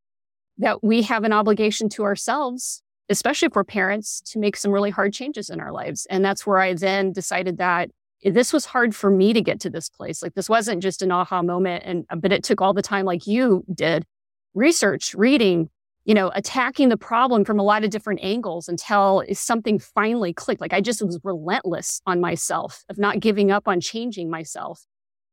that 0.58 0.84
we 0.84 1.04
have 1.04 1.24
an 1.24 1.32
obligation 1.32 1.88
to 1.89 2.04
ourselves 2.04 2.84
especially 3.10 3.50
we're 3.54 3.63
parents, 3.63 4.22
to 4.22 4.39
make 4.39 4.56
some 4.56 4.72
really 4.72 4.92
hard 4.92 5.13
changes 5.13 5.50
in 5.50 5.60
our 5.60 5.72
lives. 5.72 6.06
And 6.10 6.24
that's 6.24 6.46
where 6.46 6.60
I 6.60 6.74
then 6.74 7.12
decided 7.12 7.58
that 7.58 7.89
this 8.24 8.54
was 8.54 8.66
hard 8.66 8.96
for 8.96 9.10
me 9.10 9.34
to 9.34 9.42
get 9.42 9.60
to 9.62 9.70
this 9.70 9.89
place. 9.89 10.22
Like 10.22 10.34
this 10.34 10.50
wasn't 10.50 10.84
just 10.84 11.01
an 11.01 11.12
aha 11.12 11.42
moment. 11.42 11.84
And, 11.86 12.06
uh, 12.10 12.18
but 12.18 12.32
it 12.32 12.44
took 12.44 12.62
all 12.62 12.74
the 12.74 12.82
time 12.82 13.06
like 13.06 13.25
you 13.25 13.63
did 13.74 14.06
research, 14.54 15.13
reading, 15.16 15.70
you 16.06 16.13
know, 16.13 16.32
attacking 16.36 16.89
the 16.89 16.98
problem 16.98 17.46
from 17.46 17.60
a 17.60 17.63
lot 17.63 17.84
of 17.84 17.89
different 17.89 18.20
angles 18.22 18.68
until 18.68 19.24
something 19.34 19.80
finally 19.80 20.34
clicked. 20.34 20.62
Like 20.62 20.74
I 20.74 20.82
just 20.82 21.01
was 21.01 21.20
relentless 21.24 22.01
on 22.06 22.20
myself 22.20 22.84
of 22.89 22.98
not 22.98 23.20
giving 23.20 23.51
up 23.51 23.68
on 23.68 23.80
changing 23.80 24.30
myself. 24.30 24.86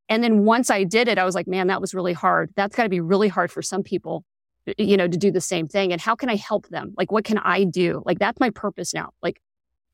And 0.08 0.22
then 0.22 0.44
once 0.44 0.70
I 0.70 0.84
did 0.84 1.08
it, 1.08 1.18
I 1.18 1.24
was 1.24 1.34
like, 1.34 1.48
man, 1.48 1.66
that 1.66 1.80
was 1.80 1.92
really 1.92 2.12
hard. 2.12 2.50
That's 2.54 2.76
got 2.76 2.84
to 2.84 2.88
be 2.88 3.00
really 3.00 3.28
hard 3.28 3.50
for 3.50 3.62
some 3.62 3.82
people 3.82 4.24
you 4.78 4.96
know, 4.96 5.08
to 5.08 5.16
do 5.16 5.30
the 5.30 5.40
same 5.40 5.68
thing? 5.68 5.92
And 5.92 6.00
how 6.00 6.14
can 6.14 6.28
I 6.28 6.36
help 6.36 6.68
them? 6.68 6.94
Like, 6.96 7.12
what 7.12 7.24
can 7.24 7.38
I 7.38 7.64
do? 7.64 8.02
Like, 8.04 8.18
that's 8.18 8.40
my 8.40 8.50
purpose 8.50 8.94
now. 8.94 9.10
Like, 9.22 9.40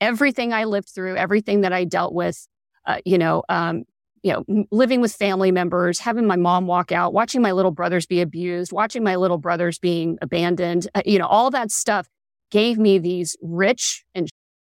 everything 0.00 0.52
I 0.52 0.64
lived 0.64 0.88
through, 0.88 1.16
everything 1.16 1.60
that 1.62 1.72
I 1.72 1.84
dealt 1.84 2.14
with, 2.14 2.46
uh, 2.86 2.98
you 3.04 3.18
know, 3.18 3.44
um, 3.48 3.84
you 4.22 4.32
know, 4.32 4.64
living 4.70 5.00
with 5.00 5.12
family 5.12 5.50
members, 5.50 5.98
having 5.98 6.26
my 6.26 6.36
mom 6.36 6.66
walk 6.66 6.92
out, 6.92 7.12
watching 7.12 7.42
my 7.42 7.52
little 7.52 7.70
brothers 7.72 8.06
be 8.06 8.20
abused, 8.20 8.72
watching 8.72 9.02
my 9.02 9.16
little 9.16 9.38
brothers 9.38 9.78
being 9.78 10.16
abandoned, 10.22 10.88
uh, 10.94 11.02
you 11.04 11.18
know, 11.18 11.26
all 11.26 11.50
that 11.50 11.70
stuff 11.70 12.06
gave 12.50 12.78
me 12.78 12.98
these 12.98 13.36
rich 13.42 14.04
and 14.14 14.28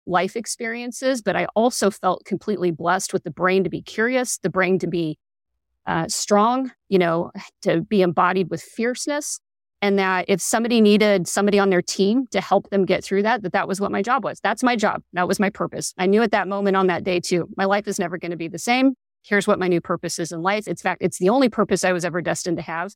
life 0.07 0.37
experiences. 0.37 1.21
But 1.21 1.37
I 1.37 1.47
also 1.57 1.90
felt 1.90 2.25
completely 2.25 2.71
blessed 2.71 3.12
with 3.12 3.25
the 3.25 3.30
brain 3.30 3.64
to 3.64 3.71
be 3.71 3.83
curious, 3.83 4.38
the 4.38 4.50
brain 4.50 4.78
to 4.80 4.87
be 4.87 5.19
uh, 5.87 6.07
strong, 6.09 6.71
you 6.88 6.99
know, 6.99 7.33
to 7.62 7.80
be 7.80 8.02
embodied 8.02 8.50
with 8.50 8.62
fierceness 8.62 9.40
and 9.83 9.99
that 9.99 10.27
if 10.29 10.41
somebody 10.41 10.81
needed 10.81 11.27
somebody 11.27 11.59
on 11.59 11.71
their 11.71 11.83
team 11.83 12.27
to 12.29 12.41
help 12.41 12.71
them 12.71 12.85
get 12.85 13.03
through 13.03 13.23
that 13.23 13.43
that 13.43 13.53
that 13.53 13.69
was 13.69 13.81
what 13.81 13.91
my 13.91 14.03
job 14.03 14.25
was. 14.25 14.41
That's 14.41 14.63
my 14.63 14.77
job. 14.77 15.03
That 15.13 15.29
was 15.29 15.41
my 15.41 15.51
purpose. 15.51 15.95
I 15.99 16.07
knew 16.07 16.23
at 16.23 16.33
that 16.33 16.49
moment 16.49 16.77
on 16.77 16.87
that 16.89 17.05
day 17.05 17.21
too 17.21 17.49
my 17.57 17.65
life 17.65 17.87
is 17.89 17.99
never 17.99 18.19
going 18.19 18.31
to 18.31 18.37
be 18.37 18.49
the 18.49 18.59
same. 18.59 18.95
Here's 19.23 19.47
what 19.47 19.59
my 19.59 19.69
new 19.69 19.81
purpose 19.81 20.19
is 20.19 20.33
in 20.33 20.43
life. 20.43 20.67
It's 20.67 20.83
fact 20.83 21.03
it's 21.03 21.19
the 21.19 21.29
only 21.29 21.49
purpose 21.49 21.85
i 21.85 21.93
was 21.93 22.05
ever 22.05 22.21
destined 22.21 22.57
to 22.59 22.63
have 22.63 22.93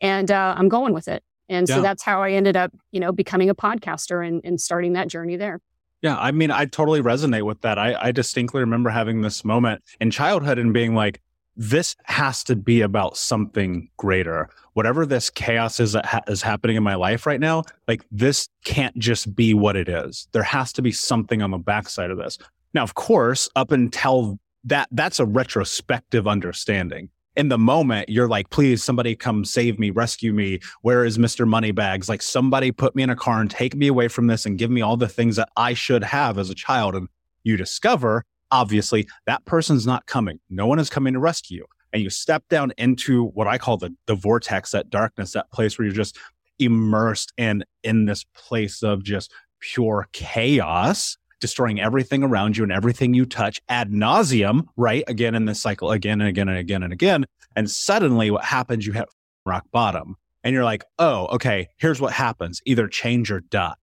and 0.00 0.30
uh, 0.30 0.54
i'm 0.56 0.68
going 0.68 0.94
with 0.94 1.08
it. 1.08 1.22
And 1.48 1.68
yeah. 1.68 1.76
so 1.76 1.82
that's 1.82 2.02
how 2.02 2.22
i 2.22 2.32
ended 2.32 2.56
up 2.56 2.72
you 2.92 3.00
know 3.00 3.12
becoming 3.12 3.50
a 3.50 3.54
podcaster 3.54 4.26
and, 4.26 4.40
and 4.44 4.60
starting 4.60 4.94
that 4.94 5.08
journey 5.08 5.36
there. 5.36 5.60
Yeah, 6.00 6.16
I 6.16 6.30
mean, 6.30 6.52
I 6.52 6.64
totally 6.64 7.02
resonate 7.02 7.42
with 7.42 7.62
that. 7.62 7.76
I, 7.76 7.96
I 8.00 8.12
distinctly 8.12 8.60
remember 8.60 8.90
having 8.90 9.22
this 9.22 9.44
moment 9.44 9.82
in 10.00 10.12
childhood 10.12 10.56
and 10.56 10.72
being 10.72 10.94
like, 10.94 11.20
this 11.58 11.96
has 12.04 12.44
to 12.44 12.54
be 12.54 12.80
about 12.82 13.16
something 13.16 13.90
greater. 13.96 14.48
Whatever 14.74 15.04
this 15.04 15.28
chaos 15.28 15.80
is 15.80 15.92
that 15.92 16.06
ha- 16.06 16.22
is 16.28 16.40
happening 16.40 16.76
in 16.76 16.84
my 16.84 16.94
life 16.94 17.26
right 17.26 17.40
now, 17.40 17.64
like 17.88 18.04
this 18.12 18.48
can't 18.64 18.96
just 18.96 19.34
be 19.34 19.54
what 19.54 19.74
it 19.74 19.88
is. 19.88 20.28
There 20.30 20.44
has 20.44 20.72
to 20.74 20.82
be 20.82 20.92
something 20.92 21.42
on 21.42 21.50
the 21.50 21.58
backside 21.58 22.12
of 22.12 22.16
this. 22.16 22.38
Now, 22.74 22.84
of 22.84 22.94
course, 22.94 23.48
up 23.56 23.72
until 23.72 24.38
that, 24.64 24.88
that's 24.92 25.18
a 25.18 25.26
retrospective 25.26 26.28
understanding. 26.28 27.10
In 27.36 27.48
the 27.48 27.58
moment, 27.58 28.08
you're 28.08 28.28
like, 28.28 28.50
please, 28.50 28.82
somebody 28.84 29.16
come 29.16 29.44
save 29.44 29.80
me, 29.80 29.90
rescue 29.90 30.32
me. 30.32 30.60
Where 30.82 31.04
is 31.04 31.18
Mr. 31.18 31.46
Moneybags? 31.46 32.08
Like, 32.08 32.22
somebody 32.22 32.72
put 32.72 32.94
me 32.96 33.02
in 33.02 33.10
a 33.10 33.16
car 33.16 33.40
and 33.40 33.50
take 33.50 33.76
me 33.76 33.86
away 33.88 34.08
from 34.08 34.26
this 34.26 34.44
and 34.46 34.58
give 34.58 34.70
me 34.70 34.80
all 34.80 34.96
the 34.96 35.08
things 35.08 35.36
that 35.36 35.48
I 35.56 35.74
should 35.74 36.02
have 36.04 36.38
as 36.38 36.50
a 36.50 36.54
child. 36.54 36.94
And 36.94 37.08
you 37.44 37.56
discover 37.56 38.24
obviously 38.50 39.08
that 39.26 39.44
person's 39.44 39.86
not 39.86 40.06
coming. 40.06 40.40
No 40.50 40.66
one 40.66 40.78
is 40.78 40.90
coming 40.90 41.14
to 41.14 41.20
rescue 41.20 41.58
you. 41.58 41.66
And 41.92 42.02
you 42.02 42.10
step 42.10 42.44
down 42.48 42.72
into 42.76 43.24
what 43.28 43.46
I 43.46 43.56
call 43.58 43.78
the, 43.78 43.94
the 44.06 44.14
vortex, 44.14 44.72
that 44.72 44.90
darkness, 44.90 45.32
that 45.32 45.50
place 45.50 45.78
where 45.78 45.86
you're 45.86 45.94
just 45.94 46.18
immersed 46.58 47.32
in, 47.36 47.64
in 47.82 48.04
this 48.04 48.24
place 48.34 48.82
of 48.82 49.02
just 49.02 49.32
pure 49.60 50.08
chaos, 50.12 51.16
destroying 51.40 51.80
everything 51.80 52.22
around 52.22 52.56
you 52.56 52.62
and 52.62 52.72
everything 52.72 53.14
you 53.14 53.24
touch 53.24 53.60
ad 53.68 53.90
nauseum, 53.90 54.66
right? 54.76 55.04
Again 55.08 55.34
in 55.34 55.46
this 55.46 55.60
cycle, 55.60 55.90
again 55.90 56.20
and 56.20 56.28
again 56.28 56.48
and 56.48 56.58
again 56.58 56.82
and 56.82 56.92
again. 56.92 57.24
And 57.56 57.70
suddenly 57.70 58.30
what 58.30 58.44
happens, 58.44 58.86
you 58.86 58.92
hit 58.92 59.08
rock 59.46 59.64
bottom. 59.72 60.16
And 60.44 60.54
you're 60.54 60.64
like, 60.64 60.84
oh, 60.98 61.26
okay, 61.26 61.68
here's 61.78 62.00
what 62.00 62.12
happens 62.12 62.60
either 62.64 62.86
change 62.86 63.30
or 63.30 63.40
die. 63.40 63.74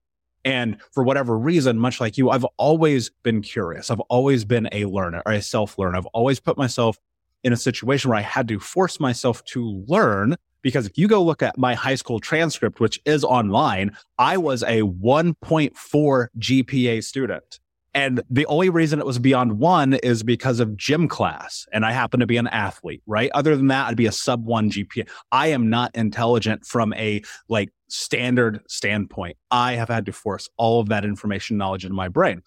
And 0.46 0.80
for 0.92 1.02
whatever 1.02 1.36
reason, 1.36 1.76
much 1.76 2.00
like 2.00 2.16
you, 2.16 2.30
I've 2.30 2.46
always 2.56 3.10
been 3.24 3.42
curious. 3.42 3.90
I've 3.90 4.00
always 4.00 4.44
been 4.44 4.68
a 4.70 4.84
learner 4.84 5.20
or 5.26 5.32
a 5.32 5.42
self 5.42 5.76
learner. 5.76 5.98
I've 5.98 6.06
always 6.06 6.38
put 6.38 6.56
myself 6.56 6.98
in 7.42 7.52
a 7.52 7.56
situation 7.56 8.10
where 8.10 8.18
I 8.18 8.22
had 8.22 8.46
to 8.48 8.60
force 8.60 9.00
myself 9.00 9.44
to 9.46 9.84
learn. 9.88 10.36
Because 10.62 10.86
if 10.86 10.96
you 10.96 11.08
go 11.08 11.22
look 11.22 11.42
at 11.42 11.58
my 11.58 11.74
high 11.74 11.94
school 11.96 12.20
transcript, 12.20 12.80
which 12.80 13.00
is 13.04 13.24
online, 13.24 13.96
I 14.18 14.36
was 14.36 14.62
a 14.62 14.82
1.4 14.82 16.26
GPA 16.38 17.04
student. 17.04 17.60
And 17.96 18.20
the 18.28 18.44
only 18.44 18.68
reason 18.68 18.98
it 18.98 19.06
was 19.06 19.18
beyond 19.18 19.58
one 19.58 19.94
is 19.94 20.22
because 20.22 20.60
of 20.60 20.76
gym 20.76 21.08
class. 21.08 21.66
And 21.72 21.82
I 21.82 21.92
happen 21.92 22.20
to 22.20 22.26
be 22.26 22.36
an 22.36 22.46
athlete, 22.48 23.02
right? 23.06 23.30
Other 23.32 23.56
than 23.56 23.68
that, 23.68 23.88
I'd 23.88 23.96
be 23.96 24.04
a 24.04 24.12
sub 24.12 24.44
one 24.44 24.70
GPA. 24.70 25.08
I 25.32 25.46
am 25.46 25.70
not 25.70 25.96
intelligent 25.96 26.66
from 26.66 26.92
a 26.92 27.22
like 27.48 27.70
standard 27.88 28.60
standpoint. 28.68 29.38
I 29.50 29.76
have 29.76 29.88
had 29.88 30.04
to 30.06 30.12
force 30.12 30.46
all 30.58 30.78
of 30.78 30.90
that 30.90 31.06
information 31.06 31.56
knowledge 31.56 31.86
into 31.86 31.94
my 31.94 32.08
brain. 32.08 32.42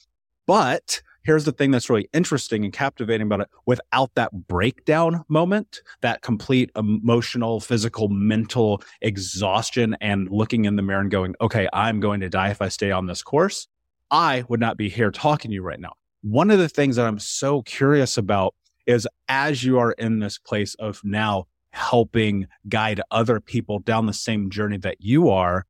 But 0.46 1.02
here's 1.24 1.46
the 1.46 1.52
thing 1.52 1.72
that's 1.72 1.90
really 1.90 2.08
interesting 2.14 2.64
and 2.64 2.72
captivating 2.72 3.26
about 3.26 3.42
it 3.42 3.48
without 3.66 4.14
that 4.14 4.32
breakdown 4.48 5.24
moment 5.30 5.82
that 6.02 6.22
complete 6.22 6.70
emotional 6.76 7.60
physical 7.60 8.08
mental 8.08 8.84
exhaustion 9.02 9.98
and 10.00 10.30
looking 10.30 10.66
in 10.66 10.76
the 10.76 10.82
mirror 10.82 11.02
and 11.02 11.12
going 11.12 11.36
okay 11.42 11.68
i'm 11.74 12.00
going 12.00 12.20
to 12.20 12.30
die 12.30 12.50
if 12.50 12.62
i 12.62 12.68
stay 12.68 12.90
on 12.90 13.06
this 13.06 13.22
course 13.22 13.68
I 14.12 14.44
would 14.48 14.60
not 14.60 14.78
be 14.78 14.90
here 14.90 15.12
talking 15.12 15.52
to 15.52 15.56
you 15.56 15.62
right 15.62 15.80
now. 15.80 15.94
One 16.22 16.52
of 16.52 16.60
the 16.60 16.70
things 16.70 16.96
that 16.96 17.06
I'm 17.06 17.20
so 17.20 17.62
curious 17.62 18.18
about 18.18 18.56
is 18.86 19.08
as 19.28 19.64
you 19.64 19.78
are 19.80 19.92
in 19.94 20.20
this 20.20 20.38
place 20.38 20.76
of 20.76 21.02
now 21.04 21.46
helping 21.72 22.48
guide 22.68 23.02
other 23.12 23.40
people 23.40 23.80
down 23.80 24.06
the 24.06 24.14
same 24.14 24.50
journey 24.50 24.78
that 24.78 24.98
you 25.00 25.30
are, 25.30 25.66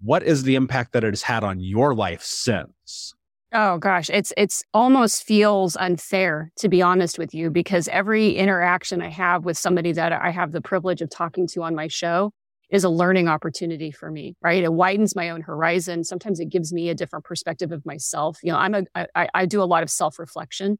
what 0.00 0.22
is 0.22 0.42
the 0.42 0.56
impact 0.56 0.92
that 0.92 1.04
it 1.04 1.12
has 1.12 1.22
had 1.22 1.44
on 1.44 1.60
your 1.60 1.94
life 1.94 2.22
since? 2.22 3.14
Oh 3.52 3.78
gosh, 3.78 4.10
it's 4.10 4.32
it's 4.36 4.64
almost 4.74 5.22
feels 5.22 5.76
unfair 5.76 6.50
to 6.56 6.68
be 6.68 6.82
honest 6.82 7.18
with 7.18 7.32
you 7.32 7.48
because 7.48 7.88
every 7.88 8.36
interaction 8.36 9.00
I 9.00 9.08
have 9.08 9.44
with 9.44 9.56
somebody 9.56 9.92
that 9.92 10.12
I 10.12 10.30
have 10.30 10.52
the 10.52 10.60
privilege 10.60 11.00
of 11.00 11.08
talking 11.08 11.46
to 11.48 11.62
on 11.62 11.74
my 11.74 11.86
show, 11.86 12.32
is 12.70 12.84
a 12.84 12.88
learning 12.88 13.28
opportunity 13.28 13.90
for 13.90 14.10
me, 14.10 14.34
right? 14.42 14.62
It 14.62 14.72
widens 14.72 15.14
my 15.14 15.30
own 15.30 15.42
horizon. 15.42 16.02
Sometimes 16.02 16.40
it 16.40 16.48
gives 16.48 16.72
me 16.72 16.88
a 16.88 16.94
different 16.94 17.24
perspective 17.24 17.70
of 17.70 17.86
myself. 17.86 18.38
You 18.42 18.52
know, 18.52 18.58
I'm 18.58 18.74
a, 18.74 18.84
I, 19.14 19.28
I 19.34 19.46
do 19.46 19.62
a 19.62 19.64
lot 19.64 19.82
of 19.82 19.90
self 19.90 20.18
reflection. 20.18 20.78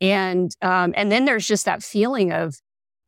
And, 0.00 0.50
um, 0.62 0.92
and 0.96 1.12
then 1.12 1.24
there's 1.26 1.46
just 1.46 1.64
that 1.64 1.82
feeling 1.82 2.32
of, 2.32 2.56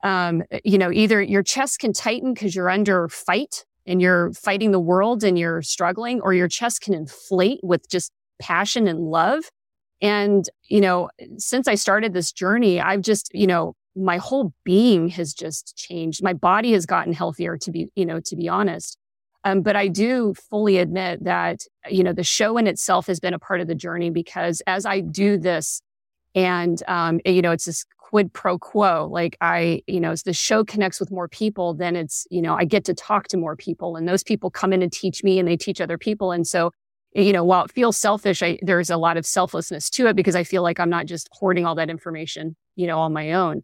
um, 0.04 0.42
you 0.64 0.78
know, 0.78 0.92
either 0.92 1.21
your 1.21 1.42
chest 1.42 1.80
can 1.80 1.92
tighten 1.92 2.35
because 2.35 2.54
you're 2.54 2.71
under 2.71 3.09
fight 3.09 3.64
and 3.87 4.00
you're 4.00 4.33
fighting 4.33 4.71
the 4.71 4.80
world 4.80 5.25
and 5.25 5.38
you're 5.38 5.61
struggling, 5.62 6.21
or 6.21 6.33
your 6.33 6.49
chest 6.49 6.83
can 6.83 6.94
inflate 6.94 7.61
with 7.62 7.88
just 7.90 8.12
passion 8.40 8.87
and 8.87 9.00
love. 9.00 9.44
And, 10.00 10.49
you 10.68 10.80
know, 10.80 11.11
since 11.38 11.66
I 11.66 11.75
started 11.75 12.12
this 12.12 12.33
journey, 12.33 12.80
I've 12.80 13.02
just, 13.02 13.30
you 13.35 13.47
know, 13.47 13.75
my 13.96 14.16
whole 14.18 14.52
being 14.64 15.08
has 15.08 15.34
just 15.34 15.76
changed. 15.76 16.22
My 16.22 16.32
body 16.32 16.72
has 16.72 16.86
gotten 16.86 17.12
healthier 17.12 17.56
to 17.58 17.70
be, 17.70 17.88
you 17.94 18.06
know, 18.06 18.20
to 18.20 18.36
be 18.36 18.48
honest. 18.48 18.98
Um, 19.44 19.60
but 19.60 19.76
I 19.76 19.88
do 19.88 20.34
fully 20.50 20.78
admit 20.78 21.24
that, 21.24 21.60
you 21.90 22.02
know, 22.02 22.12
the 22.12 22.24
show 22.24 22.56
in 22.56 22.66
itself 22.66 23.06
has 23.06 23.20
been 23.20 23.34
a 23.34 23.38
part 23.38 23.60
of 23.60 23.68
the 23.68 23.74
journey 23.74 24.10
because 24.10 24.62
as 24.66 24.86
I 24.86 25.00
do 25.00 25.36
this 25.36 25.82
and, 26.34 26.82
um, 26.88 27.20
you 27.26 27.42
know, 27.42 27.52
it's 27.52 27.66
this 27.66 27.84
quid 27.98 28.32
pro 28.32 28.58
quo, 28.58 29.08
like 29.10 29.36
I, 29.40 29.82
you 29.86 30.00
know, 30.00 30.12
as 30.12 30.22
the 30.22 30.32
show 30.32 30.64
connects 30.64 30.98
with 30.98 31.10
more 31.10 31.28
people, 31.28 31.74
then 31.74 31.94
it's, 31.94 32.26
you 32.30 32.40
know, 32.40 32.54
I 32.54 32.64
get 32.64 32.84
to 32.84 32.94
talk 32.94 33.28
to 33.28 33.36
more 33.36 33.54
people 33.54 33.96
and 33.96 34.08
those 34.08 34.24
people 34.24 34.50
come 34.50 34.72
in 34.72 34.82
and 34.82 34.92
teach 34.92 35.22
me 35.22 35.38
and 35.38 35.46
they 35.46 35.56
teach 35.56 35.80
other 35.80 35.98
people. 35.98 36.32
And 36.32 36.46
so, 36.46 36.72
you 37.12 37.32
know, 37.32 37.44
while 37.44 37.64
it 37.64 37.70
feels 37.70 37.96
selfish, 37.96 38.42
I, 38.42 38.58
there's 38.62 38.90
a 38.90 38.96
lot 38.96 39.16
of 39.16 39.26
selflessness 39.26 39.90
to 39.90 40.06
it 40.06 40.16
because 40.16 40.34
I 40.34 40.42
feel 40.44 40.62
like 40.62 40.80
I'm 40.80 40.90
not 40.90 41.06
just 41.06 41.28
hoarding 41.32 41.66
all 41.66 41.74
that 41.74 41.90
information, 41.90 42.56
you 42.76 42.86
know, 42.86 42.98
on 42.98 43.12
my 43.12 43.32
own. 43.32 43.62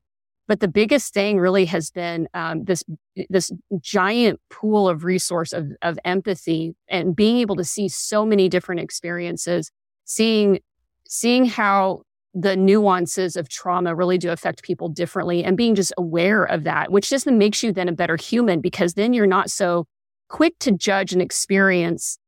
But 0.51 0.59
the 0.59 0.67
biggest 0.67 1.15
thing 1.15 1.39
really 1.39 1.65
has 1.67 1.93
been 1.93 2.27
um, 2.35 2.65
this 2.65 2.83
this 3.29 3.53
giant 3.81 4.41
pool 4.51 4.89
of 4.89 5.05
resource 5.05 5.53
of 5.53 5.69
of 5.81 5.97
empathy 6.05 6.75
and 6.89 7.15
being 7.15 7.37
able 7.37 7.55
to 7.55 7.63
see 7.63 7.87
so 7.87 8.27
many 8.27 8.49
different 8.49 8.81
experiences, 8.81 9.71
seeing 10.07 10.59
seeing 11.07 11.45
how 11.45 12.03
the 12.35 12.57
nuances 12.57 13.37
of 13.37 13.49
trauma 13.49 13.95
really 13.95 14.19
do 14.19 14.33
affect 14.33 14.65
people 14.65 14.89
differently 14.89 15.45
and 15.45 15.57
being 15.57 15.77
just 15.77 15.93
aware 15.97 16.43
of 16.43 16.65
that, 16.65 16.91
which 16.91 17.11
just 17.11 17.29
makes 17.29 17.63
you 17.63 17.73
then 17.73 17.89
a 17.89 17.93
better 17.93 18.17
human 18.17 18.61
because 18.61 18.95
then 18.95 19.13
you're 19.13 19.29
not 19.29 19.53
so 19.53 19.87
quick 20.29 20.59
to 20.59 20.73
judge 20.73 21.13
an 21.13 21.21
experience 21.21 22.19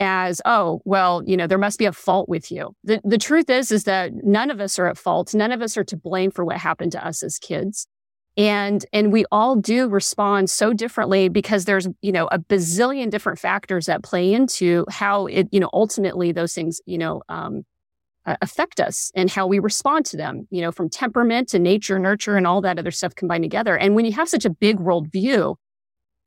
as, 0.00 0.40
oh, 0.46 0.80
well, 0.84 1.22
you 1.26 1.36
know, 1.36 1.46
there 1.46 1.58
must 1.58 1.78
be 1.78 1.84
a 1.84 1.92
fault 1.92 2.28
with 2.28 2.50
you. 2.50 2.74
The, 2.82 3.00
the 3.04 3.18
truth 3.18 3.50
is, 3.50 3.70
is 3.70 3.84
that 3.84 4.12
none 4.24 4.50
of 4.50 4.60
us 4.60 4.78
are 4.78 4.86
at 4.86 4.98
fault. 4.98 5.34
None 5.34 5.52
of 5.52 5.60
us 5.60 5.76
are 5.76 5.84
to 5.84 5.96
blame 5.96 6.30
for 6.30 6.44
what 6.44 6.56
happened 6.56 6.92
to 6.92 7.06
us 7.06 7.22
as 7.22 7.38
kids. 7.38 7.86
And, 8.36 8.86
and 8.92 9.12
we 9.12 9.26
all 9.30 9.56
do 9.56 9.88
respond 9.88 10.48
so 10.48 10.72
differently 10.72 11.28
because 11.28 11.66
there's, 11.66 11.86
you 12.00 12.12
know, 12.12 12.26
a 12.28 12.38
bazillion 12.38 13.10
different 13.10 13.38
factors 13.38 13.86
that 13.86 14.02
play 14.02 14.32
into 14.32 14.86
how 14.88 15.26
it, 15.26 15.48
you 15.52 15.60
know, 15.60 15.68
ultimately 15.72 16.32
those 16.32 16.54
things, 16.54 16.80
you 16.86 16.96
know, 16.96 17.22
um, 17.28 17.64
affect 18.40 18.80
us 18.80 19.10
and 19.14 19.30
how 19.30 19.46
we 19.46 19.58
respond 19.58 20.06
to 20.06 20.16
them, 20.16 20.46
you 20.50 20.60
know, 20.60 20.70
from 20.70 20.88
temperament 20.88 21.48
to 21.48 21.58
nature, 21.58 21.98
nurture, 21.98 22.36
and 22.36 22.46
all 22.46 22.60
that 22.60 22.78
other 22.78 22.90
stuff 22.90 23.14
combined 23.14 23.42
together. 23.42 23.76
And 23.76 23.94
when 23.94 24.04
you 24.04 24.12
have 24.12 24.28
such 24.28 24.44
a 24.44 24.50
big 24.50 24.78
world 24.78 25.10
view, 25.10 25.56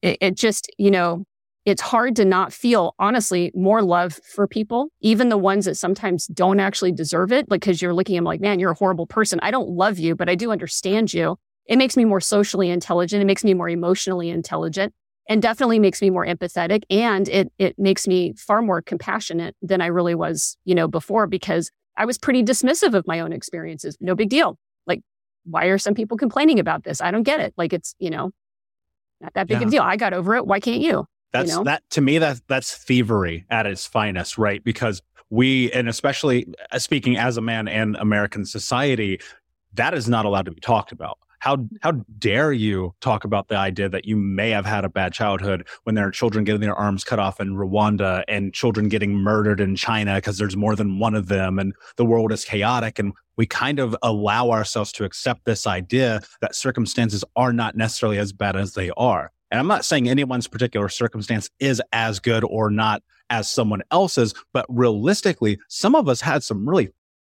it, 0.02 0.18
it 0.20 0.36
just, 0.36 0.70
you 0.78 0.92
know, 0.92 1.24
it's 1.66 1.82
hard 1.82 2.16
to 2.18 2.26
not 2.26 2.52
feel 2.52 2.94
honestly 3.00 3.52
more 3.56 3.82
love 3.82 4.20
for 4.36 4.48
people, 4.48 4.90
even 5.02 5.30
the 5.30 5.38
ones 5.38 5.66
that 5.66 5.76
sometimes 5.76 6.28
don't 6.28 6.60
actually 6.60 6.92
deserve 6.92 7.32
it, 7.32 7.48
because 7.48 7.82
you're 7.82 7.94
looking 7.94 8.16
at 8.16 8.20
them 8.20 8.26
like, 8.26 8.42
man, 8.42 8.60
you're 8.60 8.72
a 8.72 8.76
horrible 8.76 9.08
person. 9.08 9.40
I 9.42 9.52
don't 9.52 9.70
love 9.70 9.98
you, 9.98 10.16
but 10.16 10.30
I 10.30 10.36
do 10.36 10.52
understand 10.52 11.14
you. 11.14 11.38
It 11.66 11.78
makes 11.78 11.96
me 11.96 12.04
more 12.04 12.20
socially 12.20 12.70
intelligent. 12.70 13.22
It 13.22 13.26
makes 13.26 13.44
me 13.46 13.54
more 13.54 13.70
emotionally 13.70 14.30
intelligent 14.30 14.94
and 15.30 15.42
definitely 15.42 15.80
makes 15.80 16.02
me 16.02 16.10
more 16.10 16.26
empathetic. 16.26 16.84
And 16.90 17.30
it, 17.30 17.54
it 17.58 17.80
makes 17.80 18.08
me 18.08 18.34
far 18.34 18.62
more 18.62 18.82
compassionate 18.82 19.56
than 19.62 19.80
I 19.80 19.86
really 19.86 20.16
was, 20.16 20.58
you 20.66 20.76
know, 20.76 20.90
before 20.90 21.28
because 21.28 21.72
I 21.96 22.04
was 22.04 22.18
pretty 22.18 22.44
dismissive 22.44 22.94
of 22.94 23.08
my 23.08 23.22
own 23.22 23.32
experiences. 23.32 23.98
No 24.02 24.16
big 24.16 24.30
deal. 24.30 24.58
Like, 24.86 25.00
why 25.46 25.66
are 25.68 25.78
some 25.78 25.94
people 25.94 26.18
complaining 26.18 26.60
about 26.60 26.84
this? 26.84 27.00
I 27.00 27.12
don't 27.12 27.24
get 27.24 27.40
it. 27.40 27.54
Like, 27.56 27.72
it's, 27.72 27.96
you 28.00 28.10
know, 28.10 28.32
not 29.22 29.34
that 29.36 29.48
big 29.48 29.60
yeah. 29.60 29.62
of 29.62 29.68
a 29.70 29.72
deal. 29.72 29.84
I 29.84 29.96
got 29.96 30.14
over 30.14 30.36
it. 30.36 30.46
Why 30.46 30.60
can't 30.60 30.82
you? 30.82 31.06
That's 31.34 31.50
you 31.52 31.58
know? 31.58 31.64
that 31.66 31.84
to 31.92 32.02
me 32.02 32.20
that 32.20 32.42
that's 32.48 32.76
thievery 32.76 33.46
at 33.50 33.66
its 33.66 33.86
finest, 33.86 34.38
right? 34.38 34.64
Because 34.64 35.02
we 35.30 35.72
and 35.72 35.90
especially 35.90 36.54
uh, 36.72 36.80
speaking 36.80 37.18
as 37.18 37.38
a 37.38 37.42
man 37.42 37.68
in 37.68 37.96
American 37.96 38.46
society, 38.46 39.20
that 39.74 39.94
is 39.94 40.08
not 40.08 40.26
allowed 40.26 40.46
to 40.46 40.52
be 40.52 40.62
talked 40.62 40.92
about. 40.92 41.18
How 41.40 41.58
how 41.82 41.94
dare 42.20 42.54
you 42.54 42.94
talk 43.02 43.26
about 43.26 43.48
the 43.48 43.58
idea 43.58 43.90
that 43.90 44.06
you 44.06 44.16
may 44.16 44.52
have 44.52 44.66
had 44.66 44.86
a 44.86 44.90
bad 44.90 45.12
childhood 45.12 45.68
when 45.84 45.96
there 45.96 46.08
are 46.08 46.12
children 46.12 46.46
getting 46.46 46.62
their 46.62 46.76
arms 46.76 47.04
cut 47.04 47.20
off 47.20 47.42
in 47.42 47.56
Rwanda 47.56 48.24
and 48.28 48.54
children 48.54 48.88
getting 48.88 49.16
murdered 49.16 49.60
in 49.60 49.76
China 49.76 50.16
because 50.16 50.38
there's 50.38 50.56
more 50.56 50.76
than 50.76 51.00
one 51.00 51.16
of 51.16 51.28
them 51.28 51.58
and 51.58 51.74
the 51.98 52.06
world 52.06 52.32
is 52.32 52.46
chaotic 52.46 53.00
and 53.00 53.12
we 53.36 53.48
kind 53.48 53.80
of 53.80 53.96
allow 54.04 54.52
ourselves 54.52 54.92
to 54.94 55.04
accept 55.04 55.46
this 55.46 55.66
idea 55.66 56.22
that 56.42 56.56
circumstances 56.56 57.26
are 57.36 57.52
not 57.52 57.76
necessarily 57.76 58.20
as 58.20 58.32
bad 58.32 58.56
as 58.56 58.76
they 58.76 58.92
are. 58.96 59.32
And 59.54 59.60
I'm 59.60 59.68
not 59.68 59.86
saying 59.86 60.10
anyone's 60.10 60.48
particular 60.48 60.90
circumstance 60.90 61.48
is 61.60 61.80
as 61.92 62.20
good 62.20 62.44
or 62.44 62.72
not 62.72 63.04
as 63.30 63.48
someone 63.48 63.84
else's, 63.92 64.34
but 64.52 64.66
realistically, 64.68 65.60
some 65.68 65.94
of 65.94 66.10
us 66.10 66.22
had 66.22 66.44
some 66.44 66.68
really 66.68 66.90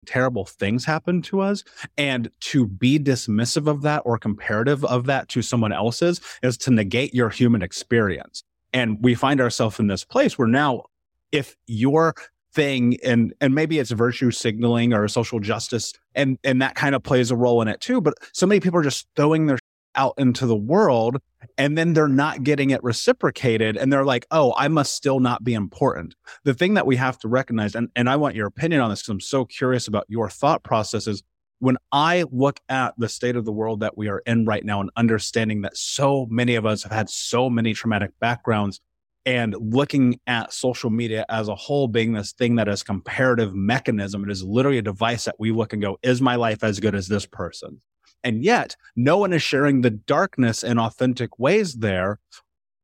terrible 0.06 0.46
things 0.46 0.86
happen 0.86 1.20
to 1.20 1.42
us. 1.42 1.62
And 1.98 2.30
to 2.40 2.66
be 2.66 2.98
dismissive 2.98 3.66
of 3.66 3.82
that 3.82 4.00
or 4.06 4.16
comparative 4.16 4.82
of 4.86 5.04
that 5.04 5.28
to 5.28 5.42
someone 5.42 5.74
else's 5.74 6.22
is 6.42 6.56
to 6.58 6.70
negate 6.70 7.12
your 7.12 7.28
human 7.28 7.60
experience. 7.60 8.42
And 8.72 8.96
we 9.02 9.14
find 9.14 9.38
ourselves 9.38 9.78
in 9.78 9.88
this 9.88 10.02
place 10.02 10.38
where 10.38 10.48
now, 10.48 10.84
if 11.32 11.54
your 11.66 12.14
thing 12.54 12.96
and 13.04 13.34
and 13.42 13.54
maybe 13.54 13.78
it's 13.78 13.90
virtue 13.90 14.30
signaling 14.30 14.94
or 14.94 15.06
social 15.08 15.38
justice 15.38 15.92
and 16.14 16.38
and 16.42 16.62
that 16.62 16.74
kind 16.74 16.94
of 16.94 17.02
plays 17.02 17.30
a 17.30 17.36
role 17.36 17.60
in 17.60 17.68
it 17.68 17.82
too 17.82 18.00
but 18.00 18.14
so 18.32 18.46
many 18.46 18.60
people 18.60 18.80
are 18.80 18.82
just 18.82 19.06
throwing 19.14 19.44
their 19.44 19.58
out 19.96 20.14
into 20.18 20.46
the 20.46 20.56
world 20.56 21.18
and 21.58 21.76
then 21.76 21.92
they're 21.92 22.08
not 22.08 22.42
getting 22.42 22.70
it 22.70 22.82
reciprocated 22.82 23.76
and 23.76 23.92
they're 23.92 24.04
like 24.04 24.26
oh 24.30 24.54
i 24.56 24.68
must 24.68 24.94
still 24.94 25.20
not 25.20 25.42
be 25.44 25.54
important. 25.54 26.14
The 26.44 26.54
thing 26.54 26.74
that 26.74 26.86
we 26.86 26.96
have 26.96 27.18
to 27.20 27.28
recognize 27.28 27.74
and, 27.74 27.88
and 27.96 28.08
i 28.08 28.16
want 28.16 28.34
your 28.34 28.46
opinion 28.46 28.80
on 28.80 28.90
this 28.90 29.02
because 29.02 29.10
i'm 29.10 29.20
so 29.20 29.44
curious 29.44 29.88
about 29.88 30.04
your 30.08 30.28
thought 30.28 30.62
processes. 30.62 31.22
When 31.58 31.78
i 31.92 32.24
look 32.30 32.60
at 32.68 32.94
the 32.98 33.08
state 33.08 33.36
of 33.36 33.44
the 33.44 33.52
world 33.52 33.80
that 33.80 33.96
we 33.96 34.08
are 34.08 34.22
in 34.26 34.44
right 34.44 34.64
now 34.64 34.80
and 34.80 34.90
understanding 34.96 35.62
that 35.62 35.76
so 35.76 36.26
many 36.30 36.54
of 36.54 36.66
us 36.66 36.82
have 36.82 36.92
had 36.92 37.08
so 37.10 37.48
many 37.48 37.72
traumatic 37.72 38.10
backgrounds 38.20 38.80
and 39.24 39.56
looking 39.58 40.20
at 40.28 40.52
social 40.52 40.90
media 40.90 41.26
as 41.28 41.48
a 41.48 41.54
whole 41.54 41.88
being 41.88 42.12
this 42.12 42.32
thing 42.32 42.54
that 42.56 42.68
is 42.68 42.82
comparative 42.82 43.54
mechanism 43.54 44.22
it 44.24 44.30
is 44.30 44.42
literally 44.44 44.78
a 44.78 44.82
device 44.82 45.24
that 45.24 45.36
we 45.38 45.50
look 45.50 45.72
and 45.72 45.80
go 45.82 45.98
is 46.02 46.20
my 46.20 46.36
life 46.36 46.62
as 46.62 46.78
good 46.80 46.94
as 46.94 47.08
this 47.08 47.26
person 47.26 47.80
and 48.24 48.42
yet 48.44 48.76
no 48.94 49.18
one 49.18 49.32
is 49.32 49.42
sharing 49.42 49.80
the 49.80 49.90
darkness 49.90 50.62
in 50.62 50.78
authentic 50.78 51.38
ways 51.38 51.74
there. 51.74 52.18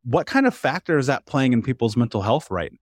What 0.05 0.27
kind 0.27 0.47
of 0.47 0.55
factor 0.55 0.99
is 0.99 1.07
that 1.07 1.27
playing 1.27 1.53
in 1.53 1.63
people's 1.63 1.97
mental 1.97 2.23
health 2.23 2.51
right? 2.51 2.73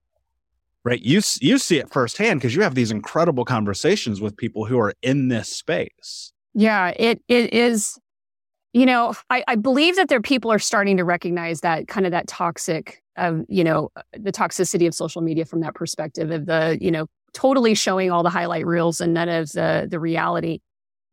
Right. 0.83 1.01
You, 1.01 1.21
you 1.41 1.59
see 1.59 1.77
it 1.77 1.91
firsthand 1.91 2.39
because 2.39 2.55
you 2.55 2.63
have 2.63 2.73
these 2.73 2.89
incredible 2.89 3.45
conversations 3.45 4.19
with 4.19 4.35
people 4.35 4.65
who 4.65 4.79
are 4.79 4.95
in 5.03 5.27
this 5.27 5.55
space. 5.55 6.33
Yeah, 6.55 6.93
it, 6.97 7.21
it 7.27 7.53
is 7.53 7.99
you 8.73 8.85
know 8.85 9.13
I, 9.29 9.43
I, 9.47 9.55
believe 9.55 9.95
that 9.97 10.07
there 10.07 10.21
people 10.21 10.51
are 10.51 10.59
starting 10.59 10.97
to 10.97 11.03
recognize 11.03 11.61
that 11.61 11.87
kind 11.87 12.05
of 12.05 12.11
that 12.11 12.27
toxic 12.27 13.03
of 13.17 13.43
you 13.47 13.63
know 13.63 13.89
uh, 13.95 14.01
the 14.13 14.31
toxicity 14.31 14.87
of 14.87 14.93
social 14.93 15.21
media 15.21 15.45
from 15.45 15.61
that 15.61 15.75
perspective 15.75 16.31
of 16.31 16.45
the 16.45 16.77
you 16.79 16.91
know 16.91 17.07
totally 17.33 17.75
showing 17.75 18.11
all 18.11 18.23
the 18.23 18.29
highlight 18.29 18.65
reels 18.65 19.01
and 19.01 19.13
none 19.13 19.29
of 19.29 19.51
the 19.51 19.87
the 19.89 19.99
reality 19.99 20.59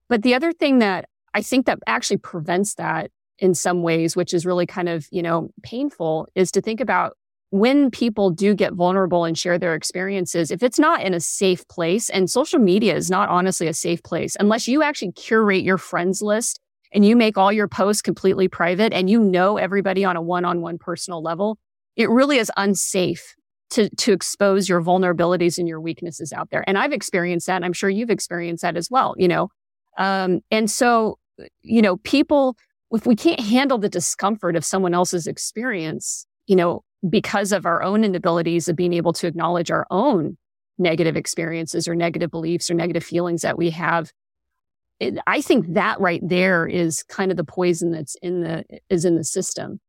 but 0.09 0.23
the 0.23 0.35
other 0.35 0.53
thing 0.53 0.79
that 0.79 1.07
I 1.35 1.43
think 1.43 1.67
that 1.67 1.79
actually 1.87 2.19
prevents 2.19 2.75
that 2.75 3.11
in 3.39 3.55
some 3.55 3.83
ways, 3.83 4.17
which 4.17 4.35
is 4.35 4.45
really 4.45 4.67
kind 4.67 4.89
of, 4.89 5.07
you 5.11 5.23
know, 5.23 5.51
painful, 5.63 6.29
is 6.35 6.51
to 6.53 6.61
think 6.61 6.81
about 6.81 7.17
when 7.51 7.91
people 7.91 8.31
do 8.31 8.55
get 8.55 8.75
vulnerable 8.75 9.25
and 9.25 9.39
share 9.39 9.59
their 9.59 9.75
experiences, 9.75 10.51
if 10.51 10.63
it's 10.63 10.79
not 10.79 11.03
in 11.03 11.15
a 11.15 11.21
safe 11.21 11.67
place, 11.69 12.11
and 12.11 12.29
social 12.29 12.59
media 12.59 12.95
is 12.95 13.11
not 13.11 13.29
honestly 13.29 13.67
a 13.67 13.75
safe 13.75 14.03
place, 14.03 14.37
unless 14.39 14.69
you 14.69 14.83
actually 14.83 15.13
curate 15.13 15.63
your 15.63 15.79
friends 15.79 16.21
list 16.21 16.61
and 16.93 17.07
you 17.07 17.17
make 17.17 17.39
all 17.39 17.53
your 17.53 17.69
posts 17.69 18.03
completely 18.03 18.49
private 18.49 18.93
and 18.93 19.09
you 19.09 19.21
know 19.21 19.57
everybody 19.57 20.05
on 20.05 20.17
a 20.17 20.23
one 20.23 20.45
on 20.45 20.61
one 20.61 20.79
personal 20.79 21.23
level, 21.23 21.59
it 21.97 22.11
really 22.11 22.39
is 22.39 22.53
unsafe 22.57 23.35
to, 23.71 23.89
to 23.97 24.13
expose 24.13 24.69
your 24.69 24.83
vulnerabilities 24.83 25.59
and 25.59 25.69
your 25.69 25.81
weaknesses 25.81 26.33
out 26.33 26.51
there. 26.51 26.65
And 26.67 26.79
I've 26.79 26.93
experienced 26.93 27.47
that. 27.47 27.63
I'm 27.65 27.73
sure 27.73 27.91
you've 27.91 28.11
experienced 28.11 28.63
that 28.63 28.77
as 28.77 28.91
well. 28.91 29.15
You 29.19 29.29
know, 29.29 29.51
um, 29.99 30.41
and 30.51 30.71
so, 30.71 31.19
you 31.63 31.83
know, 31.83 31.99
people, 31.99 32.57
if 32.93 33.05
we 33.05 33.17
can't 33.17 33.41
handle 33.41 33.79
the 33.79 33.89
discomfort 33.89 34.57
of 34.57 34.65
someone 34.65 34.95
else's 34.95 35.27
experience, 35.27 36.27
you 36.47 36.57
know, 36.57 36.83
because 37.09 37.53
of 37.53 37.67
our 37.67 37.83
own 37.83 38.05
inabilities 38.05 38.69
of 38.69 38.77
being 38.77 38.93
able 38.93 39.13
to 39.13 39.27
acknowledge 39.27 39.71
our 39.71 39.87
own 39.91 40.39
negative 40.79 41.17
experiences 41.17 41.87
or 41.87 41.95
negative 41.95 42.31
beliefs 42.31 42.71
or 42.71 42.75
negative 42.75 43.05
feelings 43.05 43.43
that 43.43 43.59
we 43.59 43.71
have, 43.71 44.11
it, 45.01 45.19
I 45.27 45.41
think 45.41 45.75
that 45.75 46.01
right 46.01 46.21
there 46.23 46.67
is 46.67 47.03
kind 47.05 47.31
of 47.31 47.37
the 47.37 47.45
poison 47.45 47.91
that's 47.91 48.17
in 48.17 48.41
the 48.41 48.65
is 48.89 49.05
in 49.05 49.17
the 49.17 49.25
system. 49.25 49.81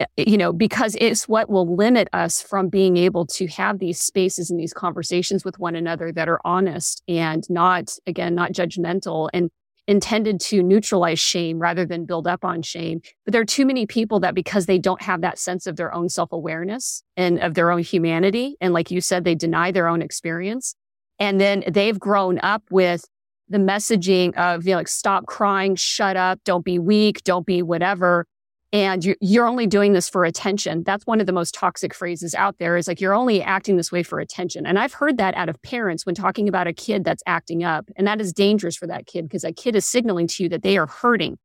Eh, 0.00 0.06
eh, 0.16 0.24
you 0.26 0.38
know, 0.38 0.52
because 0.52 0.96
it's 0.98 1.28
what 1.28 1.50
will 1.50 1.76
limit 1.76 2.08
us 2.12 2.40
from 2.42 2.68
being 2.68 2.96
able 2.96 3.26
to 3.26 3.46
have 3.48 3.78
these 3.78 4.00
spaces 4.00 4.50
and 4.50 4.58
these 4.58 4.72
conversations 4.72 5.44
with 5.44 5.58
one 5.58 5.76
another 5.76 6.10
that 6.10 6.28
are 6.28 6.40
honest 6.44 7.02
and 7.06 7.44
not, 7.50 7.96
again, 8.06 8.34
not 8.34 8.52
judgmental 8.52 9.28
and 9.34 9.50
intended 9.86 10.40
to 10.40 10.62
neutralize 10.62 11.18
shame 11.18 11.58
rather 11.58 11.84
than 11.84 12.06
build 12.06 12.26
up 12.26 12.44
on 12.44 12.62
shame. 12.62 13.00
But 13.24 13.32
there 13.32 13.42
are 13.42 13.46
too 13.46 13.66
many 13.66 13.86
people 13.86 14.20
that 14.20 14.34
because 14.34 14.66
they 14.66 14.78
don't 14.78 15.02
have 15.02 15.20
that 15.20 15.38
sense 15.38 15.66
of 15.66 15.76
their 15.76 15.92
own 15.92 16.08
self 16.08 16.32
awareness 16.32 17.02
and 17.16 17.38
of 17.40 17.54
their 17.54 17.70
own 17.70 17.82
humanity. 17.82 18.56
And 18.60 18.72
like 18.72 18.90
you 18.90 19.00
said, 19.00 19.24
they 19.24 19.34
deny 19.34 19.70
their 19.70 19.88
own 19.88 20.00
experience. 20.00 20.74
And 21.18 21.38
then 21.40 21.64
they've 21.68 21.98
grown 21.98 22.38
up 22.38 22.62
with 22.70 23.04
the 23.48 23.58
messaging 23.58 24.34
of, 24.36 24.64
you 24.64 24.70
know, 24.70 24.78
like, 24.78 24.88
stop 24.88 25.26
crying, 25.26 25.74
shut 25.74 26.16
up, 26.16 26.40
don't 26.44 26.64
be 26.64 26.78
weak, 26.78 27.22
don't 27.24 27.44
be 27.44 27.62
whatever 27.62 28.26
and 28.72 29.04
you're 29.20 29.46
only 29.46 29.66
doing 29.66 29.94
this 29.94 30.08
for 30.08 30.24
attention. 30.24 30.84
That's 30.84 31.04
one 31.04 31.20
of 31.20 31.26
the 31.26 31.32
most 31.32 31.54
toxic 31.54 31.92
phrases 31.92 32.36
out 32.36 32.58
there 32.58 32.76
is 32.76 32.86
like, 32.86 33.00
you're 33.00 33.14
only 33.14 33.42
acting 33.42 33.76
this 33.76 33.90
way 33.90 34.04
for 34.04 34.20
attention. 34.20 34.64
And 34.64 34.78
I've 34.78 34.92
heard 34.92 35.18
that 35.18 35.34
out 35.34 35.48
of 35.48 35.60
parents 35.62 36.06
when 36.06 36.14
talking 36.14 36.48
about 36.48 36.68
a 36.68 36.72
kid 36.72 37.02
that's 37.02 37.22
acting 37.26 37.64
up. 37.64 37.90
And 37.96 38.06
that 38.06 38.20
is 38.20 38.32
dangerous 38.32 38.76
for 38.76 38.86
that 38.86 39.06
kid 39.06 39.24
because 39.26 39.42
that 39.42 39.56
kid 39.56 39.74
is 39.74 39.86
signaling 39.86 40.28
to 40.28 40.44
you 40.44 40.48
that 40.50 40.62
they 40.62 40.78
are 40.78 40.86
hurting 40.86 41.36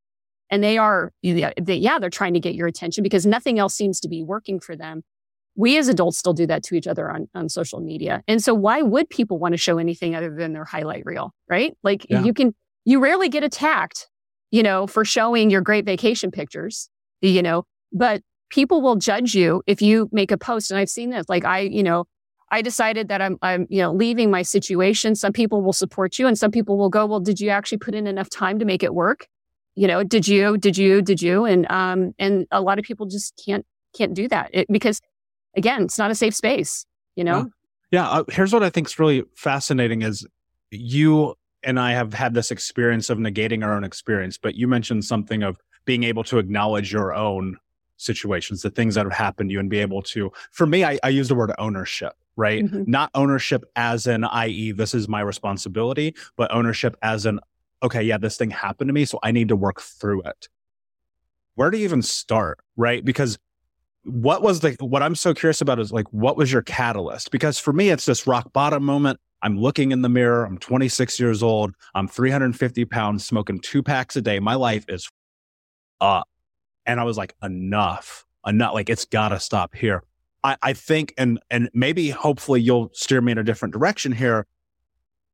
and 0.52 0.64
they 0.64 0.78
are, 0.78 1.14
they, 1.24 1.76
yeah, 1.78 1.98
they're 1.98 2.12
trying 2.12 2.36
to 2.36 2.40
get 2.40 2.54
your 2.54 2.68
attention 2.68 3.02
because 3.02 3.26
nothing 3.26 3.58
else 3.58 3.74
seems 3.74 4.00
to 4.02 4.08
be 4.08 4.22
working 4.22 4.60
for 4.60 4.76
them. 4.76 5.02
We 5.56 5.80
as 5.80 5.88
adults 5.88 6.20
still 6.20 6.34
do 6.34 6.46
that 6.46 6.62
to 6.66 6.76
each 6.76 6.86
other 6.86 7.10
on, 7.10 7.28
on 7.34 7.50
social 7.50 7.80
media. 7.80 8.22
And 8.28 8.44
so 8.44 8.54
why 8.54 8.84
would 8.84 9.10
people 9.10 9.40
want 9.40 9.54
to 9.54 9.58
show 9.58 9.80
anything 9.80 10.14
other 10.14 10.36
than 10.36 10.54
their 10.54 10.66
highlight 10.66 11.04
reel, 11.06 11.32
right? 11.50 11.76
Like 11.82 12.06
yeah. 12.08 12.24
you 12.24 12.34
can, 12.34 12.54
you 12.84 13.00
rarely 13.00 13.30
get 13.30 13.44
attacked, 13.44 14.10
you 14.52 14.62
know, 14.62 14.86
for 14.86 15.04
showing 15.04 15.50
your 15.50 15.62
great 15.62 15.86
vacation 15.86 16.30
pictures 16.30 16.90
you 17.22 17.42
know, 17.42 17.64
but 17.92 18.22
people 18.50 18.82
will 18.82 18.96
judge 18.96 19.34
you 19.34 19.62
if 19.68 19.82
you 19.82 20.10
make 20.12 20.32
a 20.32 20.38
post. 20.38 20.72
And 20.72 20.80
I've 20.80 20.90
seen 20.90 21.10
this. 21.10 21.28
Like 21.28 21.46
I, 21.46 21.60
you 21.60 21.84
know, 21.84 22.06
I 22.52 22.62
decided 22.62 23.08
that 23.10 23.22
I'm, 23.22 23.38
I'm, 23.42 23.68
you 23.70 23.82
know, 23.82 23.92
leaving 23.92 24.30
my 24.30 24.44
situation. 24.44 25.16
Some 25.16 25.34
people 25.34 25.62
will 25.62 25.74
support 25.74 26.20
you 26.20 26.28
and 26.28 26.38
some 26.38 26.52
people 26.52 26.78
will 26.78 26.90
go, 26.90 27.06
well, 27.06 27.20
did 27.20 27.40
you 27.40 27.50
actually 27.50 27.80
put 27.80 27.96
in 27.96 28.08
enough 28.08 28.30
time 28.30 28.60
to 28.60 28.66
make 28.66 28.84
it 28.84 28.94
work? 28.94 29.28
You 29.76 29.88
know, 29.88 30.04
did 30.04 30.28
you, 30.28 30.58
did 30.58 30.78
you, 30.78 31.02
did 31.02 31.22
you? 31.22 31.46
And, 31.46 31.70
um, 31.70 32.14
and 32.18 32.48
a 32.52 32.62
lot 32.62 32.80
of 32.80 32.86
people 32.86 33.08
just 33.08 33.42
can't, 33.44 33.66
can't 33.98 34.14
do 34.14 34.28
that 34.28 34.52
it, 34.54 34.68
because 34.70 35.02
again, 35.58 35.84
it's 35.84 35.98
not 35.98 36.12
a 36.12 36.16
safe 36.16 36.36
space, 36.36 36.86
you 37.16 37.24
know? 37.24 37.50
Yeah. 37.92 38.04
yeah 38.04 38.10
uh, 38.10 38.24
here's 38.30 38.54
what 38.54 38.64
I 38.64 38.70
think 38.70 38.88
is 38.88 39.00
really 39.00 39.24
fascinating 39.36 40.02
is 40.02 40.26
you 40.72 41.36
and 41.64 41.80
I 41.80 41.94
have 41.94 42.14
had 42.14 42.36
this 42.36 42.52
experience 42.52 43.10
of 43.10 43.18
negating 43.18 43.66
our 43.66 43.74
own 43.74 43.84
experience, 43.84 44.38
but 44.38 44.56
you 44.56 44.68
mentioned 44.68 45.04
something 45.04 45.42
of 45.42 45.58
being 45.86 46.04
able 46.04 46.24
to 46.26 46.40
acknowledge 46.40 46.92
your 46.92 47.14
own 47.14 47.58
situations, 47.98 48.62
the 48.62 48.70
things 48.70 48.96
that 48.96 49.06
have 49.06 49.14
happened 49.14 49.50
to 49.50 49.54
you 49.54 49.60
and 49.60 49.70
be 49.70 49.80
able 49.80 50.02
to, 50.02 50.32
for 50.52 50.66
me, 50.66 50.84
I, 50.84 51.00
I 51.04 51.10
use 51.10 51.28
the 51.28 51.36
word 51.36 51.54
ownership, 51.58 52.14
right? 52.36 52.64
Mm-hmm. 52.64 52.84
Not 52.88 53.10
ownership 53.16 53.64
as 53.76 54.08
in, 54.08 54.24
i.e., 54.24 54.72
this 54.72 54.94
is 54.94 55.08
my 55.08 55.22
responsibility, 55.22 56.16
but 56.36 56.54
ownership 56.54 56.98
as 57.02 57.26
in, 57.26 57.40
okay, 57.84 58.04
yeah, 58.04 58.18
this 58.18 58.38
thing 58.38 58.50
happened 58.50 58.90
to 58.90 58.94
me. 58.94 59.06
So 59.06 59.20
I 59.24 59.32
need 59.32 59.48
to 59.50 59.56
work 59.56 59.82
through 59.82 60.24
it. 60.24 60.50
Where 61.56 61.72
do 61.72 61.78
you 61.78 61.86
even 61.86 62.02
start? 62.02 62.60
Right. 62.76 63.04
Because 63.04 63.38
what 64.04 64.42
was 64.42 64.60
the, 64.60 64.76
what 64.82 65.02
I'm 65.02 65.16
so 65.16 65.34
curious 65.34 65.62
about 65.62 65.80
is 65.80 65.92
like, 65.92 66.08
what 66.12 66.38
was 66.38 66.52
your 66.52 66.62
catalyst? 66.62 67.32
Because 67.32 67.58
for 67.58 67.74
me, 67.74 67.90
it's 67.90 68.06
this 68.06 68.28
rock 68.28 68.52
bottom 68.54 68.84
moment. 68.84 69.20
I'm 69.42 69.58
looking 69.60 69.92
in 69.92 70.02
the 70.02 70.10
mirror. 70.10 70.46
I'm 70.46 70.58
26 70.58 71.20
years 71.20 71.42
old. 71.44 71.74
I'm 71.94 72.08
350 72.08 72.86
pounds, 72.86 73.26
smoking 73.26 73.60
two 73.60 73.84
packs 73.84 74.16
a 74.16 74.22
day. 74.22 74.40
My 74.40 74.56
life 74.56 74.86
is 74.90 75.10
up. 76.02 76.28
And 76.86 77.00
I 77.00 77.04
was 77.04 77.18
like, 77.18 77.36
enough, 77.42 78.26
enough. 78.46 78.74
Like 78.74 78.90
it's 78.90 79.06
got 79.06 79.30
to 79.30 79.40
stop 79.40 79.76
here. 79.76 80.04
I, 80.44 80.58
I 80.62 80.74
think, 80.74 81.14
and 81.18 81.40
and 81.50 81.70
maybe 81.74 82.10
hopefully 82.10 82.62
you'll 82.62 82.92
steer 82.94 83.22
me 83.22 83.32
in 83.32 83.38
a 83.38 83.44
different 83.44 83.74
direction 83.74 84.12
here. 84.12 84.46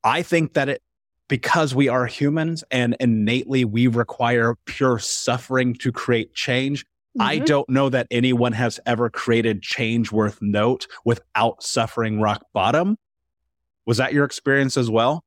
I 0.04 0.24
think 0.24 0.54
that 0.54 0.70
it 0.70 0.82
because 1.28 1.74
we 1.74 1.88
are 1.88 2.06
humans 2.08 2.64
and 2.72 2.96
innately 3.00 3.64
we 3.64 3.88
require 3.88 4.56
pure 4.66 5.00
suffering 5.00 5.74
to 5.76 5.92
create 5.92 6.34
change. 6.34 6.84
Mm-hmm. 6.84 7.22
I 7.22 7.38
don't 7.40 7.70
know 7.70 7.90
that 7.90 8.08
anyone 8.12 8.54
has 8.54 8.80
ever 8.86 9.10
created 9.10 9.62
change 9.62 10.12
worth 10.12 10.42
note 10.42 10.88
without 11.06 11.64
suffering 11.64 12.20
rock 12.20 12.46
bottom. 12.54 12.98
Was 13.86 13.98
that 13.98 14.14
your 14.14 14.26
experience 14.26 14.78
as 14.78 14.90
well? 14.90 15.24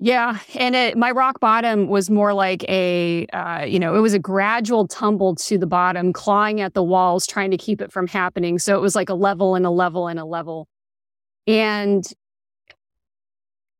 Yeah, 0.00 0.40
and 0.56 0.74
it, 0.74 0.98
my 0.98 1.12
rock 1.12 1.40
bottom 1.40 1.86
was 1.86 2.10
more 2.10 2.34
like 2.34 2.64
a, 2.68 3.26
uh, 3.32 3.64
you 3.66 3.78
know, 3.78 3.94
it 3.94 4.00
was 4.00 4.12
a 4.12 4.18
gradual 4.18 4.88
tumble 4.88 5.36
to 5.36 5.56
the 5.56 5.66
bottom, 5.66 6.12
clawing 6.12 6.60
at 6.60 6.74
the 6.74 6.82
walls, 6.82 7.26
trying 7.26 7.52
to 7.52 7.56
keep 7.56 7.80
it 7.80 7.92
from 7.92 8.08
happening. 8.08 8.58
So 8.58 8.76
it 8.76 8.80
was 8.80 8.96
like 8.96 9.08
a 9.08 9.14
level 9.14 9.54
and 9.54 9.64
a 9.64 9.70
level 9.70 10.08
and 10.08 10.18
a 10.18 10.24
level, 10.24 10.68
and 11.46 12.04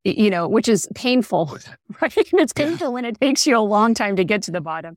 you 0.05 0.31
know, 0.31 0.47
which 0.47 0.69
is 0.69 0.87
painful, 0.95 1.59
right? 2.01 2.13
it's 2.17 2.53
painful 2.53 2.93
when 2.93 3.05
it 3.05 3.19
takes 3.21 3.47
you 3.47 3.57
a 3.57 3.61
long 3.61 3.95
time 3.95 4.17
to 4.17 4.25
get 4.25 4.43
to 4.43 4.51
the 4.51 4.61
bottom 4.61 4.97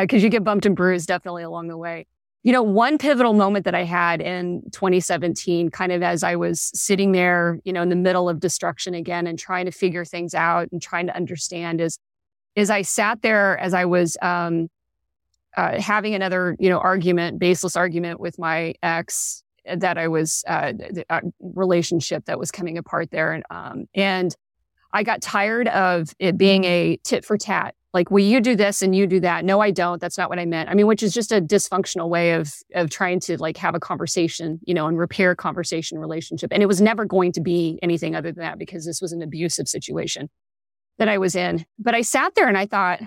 because 0.00 0.22
uh, 0.22 0.24
you 0.24 0.28
get 0.28 0.44
bumped 0.44 0.66
and 0.66 0.76
bruised 0.76 1.08
definitely 1.08 1.42
along 1.42 1.68
the 1.68 1.76
way. 1.76 2.06
You 2.44 2.52
know, 2.52 2.62
one 2.62 2.98
pivotal 2.98 3.34
moment 3.34 3.64
that 3.66 3.74
I 3.74 3.84
had 3.84 4.20
in 4.20 4.62
2017, 4.72 5.70
kind 5.70 5.92
of 5.92 6.02
as 6.02 6.24
I 6.24 6.34
was 6.34 6.70
sitting 6.74 7.12
there, 7.12 7.60
you 7.64 7.72
know, 7.72 7.82
in 7.82 7.88
the 7.88 7.96
middle 7.96 8.28
of 8.28 8.40
destruction 8.40 8.94
again 8.94 9.28
and 9.28 9.38
trying 9.38 9.66
to 9.66 9.70
figure 9.70 10.04
things 10.04 10.34
out 10.34 10.68
and 10.72 10.82
trying 10.82 11.06
to 11.06 11.14
understand 11.14 11.80
is, 11.80 11.98
is 12.56 12.68
I 12.68 12.82
sat 12.82 13.22
there 13.22 13.56
as 13.58 13.74
I 13.74 13.84
was, 13.84 14.16
um, 14.22 14.68
uh, 15.56 15.80
having 15.80 16.14
another, 16.14 16.56
you 16.58 16.68
know, 16.68 16.78
argument, 16.78 17.38
baseless 17.38 17.76
argument 17.76 18.18
with 18.18 18.38
my 18.38 18.74
ex 18.82 19.44
that 19.64 19.96
I 19.96 20.08
was, 20.08 20.42
uh, 20.48 20.72
uh, 21.08 21.20
relationship 21.40 22.24
that 22.24 22.40
was 22.40 22.50
coming 22.50 22.76
apart 22.76 23.12
there. 23.12 23.32
And, 23.32 23.44
um, 23.50 23.84
and 23.94 24.34
I 24.92 25.04
got 25.04 25.22
tired 25.22 25.68
of 25.68 26.12
it 26.18 26.36
being 26.36 26.64
a 26.64 26.98
tit 27.04 27.24
for 27.24 27.38
tat 27.38 27.76
like, 27.94 28.10
well, 28.10 28.24
you 28.24 28.40
do 28.40 28.56
this 28.56 28.80
and 28.80 28.94
you 28.94 29.06
do 29.06 29.20
that. 29.20 29.44
No, 29.44 29.60
I 29.60 29.70
don't. 29.70 30.00
That's 30.00 30.16
not 30.16 30.30
what 30.30 30.38
I 30.38 30.46
meant. 30.46 30.70
I 30.70 30.74
mean, 30.74 30.86
which 30.86 31.02
is 31.02 31.12
just 31.12 31.30
a 31.30 31.40
dysfunctional 31.40 32.08
way 32.08 32.32
of 32.32 32.52
of 32.74 32.90
trying 32.90 33.20
to 33.20 33.36
like 33.36 33.56
have 33.58 33.74
a 33.74 33.80
conversation, 33.80 34.60
you 34.64 34.74
know, 34.74 34.86
and 34.86 34.98
repair 34.98 35.32
a 35.32 35.36
conversation 35.36 35.98
relationship. 35.98 36.52
And 36.52 36.62
it 36.62 36.66
was 36.66 36.80
never 36.80 37.04
going 37.04 37.32
to 37.32 37.40
be 37.40 37.78
anything 37.82 38.16
other 38.16 38.32
than 38.32 38.42
that 38.42 38.58
because 38.58 38.86
this 38.86 39.00
was 39.00 39.12
an 39.12 39.22
abusive 39.22 39.68
situation 39.68 40.30
that 40.98 41.08
I 41.08 41.18
was 41.18 41.34
in. 41.34 41.66
But 41.78 41.94
I 41.94 42.02
sat 42.02 42.34
there 42.34 42.48
and 42.48 42.56
I 42.56 42.66
thought, 42.66 43.00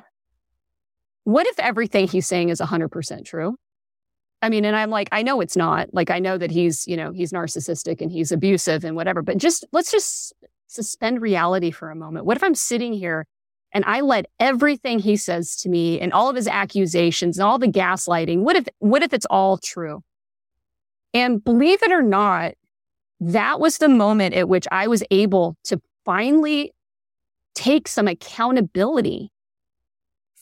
what 1.24 1.48
if 1.48 1.60
everything 1.60 2.08
he's 2.08 2.28
saying 2.28 2.50
is 2.50 2.60
100% 2.62 3.26
true? 3.26 3.56
I 4.41 4.50
mean, 4.50 4.65
and 4.65 4.76
I'm 4.76 4.91
like, 4.91 5.10
I 5.12 5.24
know 5.24 5.41
it's 5.41 5.58
not. 5.58 5.91
Like, 5.93 6.12
I 6.12 6.19
know 6.19 6.38
that 6.38 6.52
he's, 6.52 6.86
you 6.88 6.98
know, 6.98 7.12
he's 7.12 7.32
narcissistic 7.32 8.02
and 8.02 8.12
he's 8.12 8.32
abusive 8.32 8.84
and 8.84 8.95
whatever, 8.95 9.24
but 9.24 9.38
just 9.38 9.65
let's 9.71 9.91
just 9.91 10.34
suspend 10.67 11.21
reality 11.21 11.71
for 11.71 11.89
a 11.89 11.95
moment. 11.95 12.26
What 12.26 12.38
if 12.38 12.43
I'm 12.43 12.54
sitting 12.54 12.93
here 12.93 13.26
and 13.75 13.83
I 13.85 13.99
let 13.99 14.27
everything 14.39 14.99
he 14.99 15.17
says 15.17 15.57
to 15.57 15.69
me 15.69 15.99
and 15.99 16.13
all 16.13 16.29
of 16.29 16.38
his 16.38 16.47
accusations 16.47 17.38
and 17.38 17.45
all 17.45 17.59
the 17.59 17.67
gaslighting, 17.67 18.39
what 18.39 18.55
if, 18.55 18.67
what 18.79 19.03
if 19.03 19.11
it's 19.11 19.25
all 19.25 19.57
true? 19.57 20.01
And 21.13 21.43
believe 21.43 21.83
it 21.83 21.91
or 21.91 22.01
not, 22.01 22.53
that 23.19 23.59
was 23.59 23.77
the 23.77 23.89
moment 23.89 24.33
at 24.33 24.47
which 24.47 24.65
I 24.71 24.88
was 24.88 25.03
able 25.11 25.57
to 25.65 25.81
finally 26.05 26.71
take 27.53 27.89
some 27.89 28.07
accountability 28.07 29.33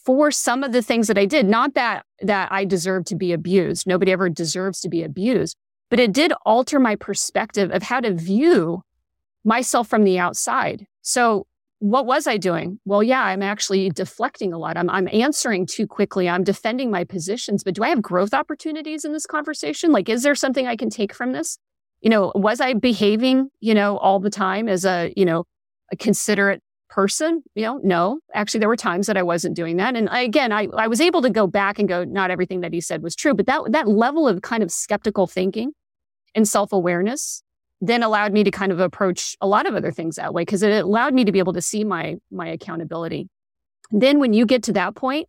for 0.05 0.29
some 0.29 0.63
of 0.63 0.71
the 0.71 0.83
things 0.83 1.07
that 1.07 1.17
I 1.17 1.25
did. 1.25 1.47
Not 1.47 1.73
that, 1.73 2.05
that 2.21 2.51
I 2.51 2.65
deserve 2.65 3.05
to 3.05 3.15
be 3.15 3.33
abused. 3.33 3.87
Nobody 3.87 4.11
ever 4.11 4.29
deserves 4.29 4.79
to 4.81 4.89
be 4.89 5.01
abused, 5.01 5.57
but 5.89 5.99
it 5.99 6.13
did 6.13 6.33
alter 6.45 6.79
my 6.79 6.95
perspective 6.95 7.71
of 7.71 7.81
how 7.81 7.99
to 7.99 8.13
view 8.13 8.83
myself 9.43 9.87
from 9.87 10.03
the 10.03 10.19
outside. 10.19 10.85
So 11.01 11.47
what 11.83 12.05
was 12.05 12.27
I 12.27 12.37
doing? 12.37 12.79
Well, 12.85 13.03
yeah, 13.03 13.21
I'm 13.23 13.43
actually 13.43 13.89
deflecting 13.89 14.53
a 14.53 14.57
lot. 14.57 14.77
I'm, 14.77 14.89
I'm 14.89 15.09
answering 15.11 15.65
too 15.65 15.85
quickly. 15.85 16.29
I'm 16.29 16.45
defending 16.45 16.89
my 16.89 17.03
positions, 17.03 17.61
but 17.61 17.75
do 17.75 17.83
I 17.83 17.89
have 17.89 18.01
growth 18.01 18.33
opportunities 18.33 19.03
in 19.03 19.11
this 19.11 19.25
conversation? 19.25 19.91
Like, 19.91 20.07
is 20.07 20.23
there 20.23 20.33
something 20.33 20.65
I 20.65 20.77
can 20.77 20.89
take 20.89 21.13
from 21.13 21.33
this? 21.33 21.57
You 21.99 22.09
know, 22.09 22.31
was 22.35 22.61
I 22.61 22.73
behaving, 22.73 23.49
you 23.59 23.73
know, 23.73 23.97
all 23.97 24.21
the 24.21 24.29
time 24.29 24.69
as 24.69 24.85
a, 24.85 25.11
you 25.17 25.25
know, 25.25 25.43
a 25.91 25.97
considerate 25.97 26.61
person? 26.89 27.43
You 27.53 27.63
know, 27.63 27.81
no, 27.83 28.19
actually, 28.33 28.61
there 28.61 28.69
were 28.69 28.77
times 28.77 29.07
that 29.07 29.17
I 29.17 29.23
wasn't 29.23 29.57
doing 29.57 29.75
that. 29.75 29.97
And 29.97 30.07
again, 30.09 30.53
I, 30.53 30.69
I 30.77 30.87
was 30.87 31.01
able 31.01 31.21
to 31.23 31.29
go 31.29 31.47
back 31.47 31.79
and 31.79 31.89
go, 31.89 32.05
not 32.05 32.31
everything 32.31 32.61
that 32.61 32.71
he 32.71 32.79
said 32.79 33.03
was 33.03 33.13
true, 33.13 33.33
but 33.33 33.45
that, 33.47 33.61
that 33.71 33.89
level 33.89 34.25
of 34.25 34.41
kind 34.41 34.63
of 34.63 34.71
skeptical 34.71 35.27
thinking 35.27 35.73
and 36.33 36.47
self 36.47 36.71
awareness 36.71 37.42
then 37.83 38.01
allowed 38.01 38.31
me 38.31 38.45
to 38.45 38.51
kind 38.51 38.71
of 38.71 38.79
approach 38.79 39.35
a 39.41 39.47
lot 39.47 39.65
of 39.65 39.75
other 39.75 39.91
things 39.91 40.15
that 40.15 40.33
way 40.33 40.43
because 40.43 40.63
it 40.63 40.71
allowed 40.83 41.13
me 41.13 41.25
to 41.25 41.33
be 41.33 41.39
able 41.39 41.51
to 41.51 41.61
see 41.61 41.83
my 41.83 42.15
my 42.31 42.47
accountability. 42.47 43.27
Then 43.91 44.19
when 44.19 44.31
you 44.31 44.45
get 44.45 44.63
to 44.63 44.73
that 44.73 44.95
point, 44.95 45.27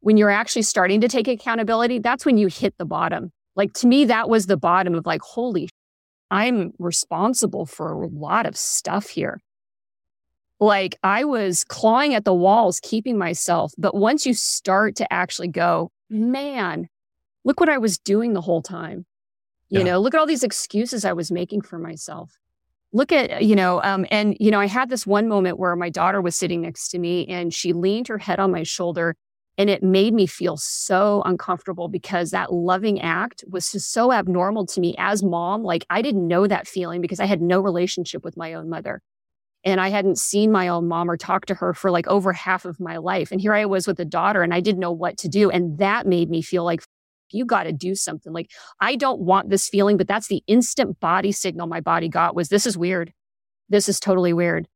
when 0.00 0.16
you're 0.16 0.30
actually 0.30 0.62
starting 0.62 1.02
to 1.02 1.08
take 1.08 1.28
accountability, 1.28 1.98
that's 1.98 2.24
when 2.24 2.38
you 2.38 2.48
hit 2.48 2.74
the 2.78 2.86
bottom. 2.86 3.32
Like 3.54 3.74
to 3.74 3.86
me, 3.86 4.06
that 4.06 4.30
was 4.30 4.46
the 4.46 4.56
bottom 4.56 4.94
of 4.94 5.04
like, 5.04 5.20
holy, 5.20 5.68
I'm 6.30 6.72
responsible 6.78 7.66
for 7.66 7.92
a 7.92 8.08
lot 8.08 8.46
of 8.46 8.56
stuff 8.56 9.10
here. 9.10 9.40
Like 10.58 10.96
I 11.02 11.24
was 11.24 11.64
clawing 11.64 12.14
at 12.14 12.24
the 12.24 12.34
walls, 12.34 12.80
keeping 12.80 13.18
myself. 13.18 13.74
But 13.76 13.94
once 13.94 14.24
you 14.24 14.32
start 14.32 14.96
to 14.96 15.12
actually 15.12 15.48
go, 15.48 15.90
man, 16.08 16.88
look 17.44 17.60
what 17.60 17.68
I 17.68 17.76
was 17.76 17.98
doing 17.98 18.32
the 18.32 18.40
whole 18.40 18.62
time. 18.62 19.04
You 19.70 19.78
Yeah. 19.78 19.84
know, 19.84 20.00
look 20.00 20.14
at 20.14 20.20
all 20.20 20.26
these 20.26 20.44
excuses 20.44 21.04
I 21.04 21.12
was 21.12 21.30
making 21.32 21.62
for 21.62 21.78
myself. 21.78 22.38
Look 22.92 23.10
at, 23.10 23.42
you 23.42 23.56
know, 23.56 23.82
um, 23.82 24.06
and, 24.10 24.36
you 24.38 24.50
know, 24.50 24.60
I 24.60 24.66
had 24.66 24.88
this 24.88 25.06
one 25.06 25.28
moment 25.28 25.58
where 25.58 25.74
my 25.74 25.90
daughter 25.90 26.20
was 26.22 26.36
sitting 26.36 26.62
next 26.62 26.88
to 26.90 26.98
me 26.98 27.26
and 27.26 27.52
she 27.52 27.72
leaned 27.72 28.06
her 28.08 28.18
head 28.18 28.38
on 28.38 28.52
my 28.52 28.62
shoulder 28.62 29.16
and 29.58 29.68
it 29.68 29.82
made 29.82 30.14
me 30.14 30.26
feel 30.26 30.56
so 30.56 31.22
uncomfortable 31.24 31.88
because 31.88 32.30
that 32.30 32.52
loving 32.52 33.00
act 33.00 33.44
was 33.48 33.72
just 33.72 33.92
so 33.92 34.12
abnormal 34.12 34.66
to 34.66 34.80
me 34.80 34.94
as 34.98 35.22
mom. 35.24 35.62
Like 35.64 35.84
I 35.90 36.02
didn't 36.02 36.26
know 36.28 36.46
that 36.46 36.68
feeling 36.68 37.00
because 37.00 37.20
I 37.20 37.26
had 37.26 37.42
no 37.42 37.60
relationship 37.60 38.24
with 38.24 38.36
my 38.36 38.54
own 38.54 38.68
mother. 38.68 39.00
And 39.64 39.80
I 39.80 39.88
hadn't 39.88 40.18
seen 40.18 40.52
my 40.52 40.68
own 40.68 40.88
mom 40.88 41.10
or 41.10 41.16
talked 41.16 41.48
to 41.48 41.54
her 41.54 41.72
for 41.72 41.90
like 41.90 42.06
over 42.06 42.32
half 42.32 42.64
of 42.66 42.78
my 42.80 42.98
life. 42.98 43.32
And 43.32 43.40
here 43.40 43.54
I 43.54 43.64
was 43.64 43.86
with 43.86 43.98
a 43.98 44.04
daughter 44.04 44.42
and 44.42 44.52
I 44.52 44.60
didn't 44.60 44.80
know 44.80 44.92
what 44.92 45.16
to 45.18 45.28
do. 45.28 45.50
And 45.50 45.78
that 45.78 46.06
made 46.06 46.28
me 46.30 46.42
feel 46.42 46.64
like 46.64 46.82
you 47.34 47.44
got 47.44 47.64
to 47.64 47.72
do 47.72 47.94
something. 47.94 48.32
Like 48.32 48.50
I 48.80 48.96
don't 48.96 49.20
want 49.20 49.50
this 49.50 49.68
feeling, 49.68 49.96
but 49.96 50.08
that's 50.08 50.28
the 50.28 50.42
instant 50.46 51.00
body 51.00 51.32
signal 51.32 51.66
my 51.66 51.80
body 51.80 52.08
got 52.08 52.34
was 52.34 52.48
this 52.48 52.66
is 52.66 52.78
weird. 52.78 53.12
This 53.68 53.88
is 53.88 54.00
totally 54.00 54.32
weird. 54.32 54.68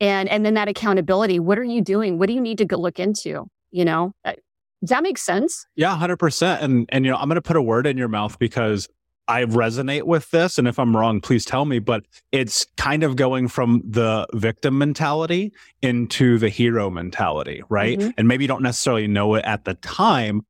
And 0.00 0.28
and 0.28 0.44
then 0.44 0.54
that 0.54 0.68
accountability, 0.68 1.38
what 1.38 1.58
are 1.58 1.64
you 1.64 1.80
doing? 1.80 2.18
What 2.18 2.26
do 2.26 2.34
you 2.34 2.40
need 2.40 2.58
to 2.58 2.64
go 2.64 2.76
look 2.76 2.98
into? 2.98 3.46
You 3.70 3.84
know? 3.84 4.12
Uh, 4.24 4.32
Does 4.80 4.90
that 4.90 5.02
make 5.02 5.18
sense? 5.18 5.66
Yeah, 5.76 5.96
hundred 5.96 6.18
percent. 6.18 6.62
And 6.62 6.88
and 6.90 7.04
you 7.04 7.10
know, 7.10 7.16
I'm 7.16 7.28
going 7.28 7.36
to 7.36 7.42
put 7.42 7.56
a 7.56 7.62
word 7.62 7.86
in 7.86 7.96
your 7.96 8.08
mouth 8.08 8.38
because 8.38 8.88
I 9.26 9.44
resonate 9.44 10.02
with 10.02 10.30
this. 10.32 10.58
And 10.58 10.68
if 10.68 10.78
I'm 10.78 10.94
wrong, 10.94 11.20
please 11.20 11.46
tell 11.46 11.64
me. 11.64 11.78
But 11.78 12.04
it's 12.32 12.66
kind 12.76 13.02
of 13.02 13.16
going 13.16 13.48
from 13.48 13.82
the 13.88 14.26
victim 14.34 14.76
mentality 14.76 15.52
into 15.80 16.36
the 16.38 16.50
hero 16.50 16.90
mentality, 16.90 17.62
right? 17.70 17.98
Mhm. 17.98 18.14
And 18.18 18.28
maybe 18.28 18.44
you 18.44 18.48
don't 18.48 18.62
necessarily 18.62 19.06
know 19.06 19.34
it 19.36 19.44
at 19.46 19.64
the 19.64 19.74
time, 19.74 20.42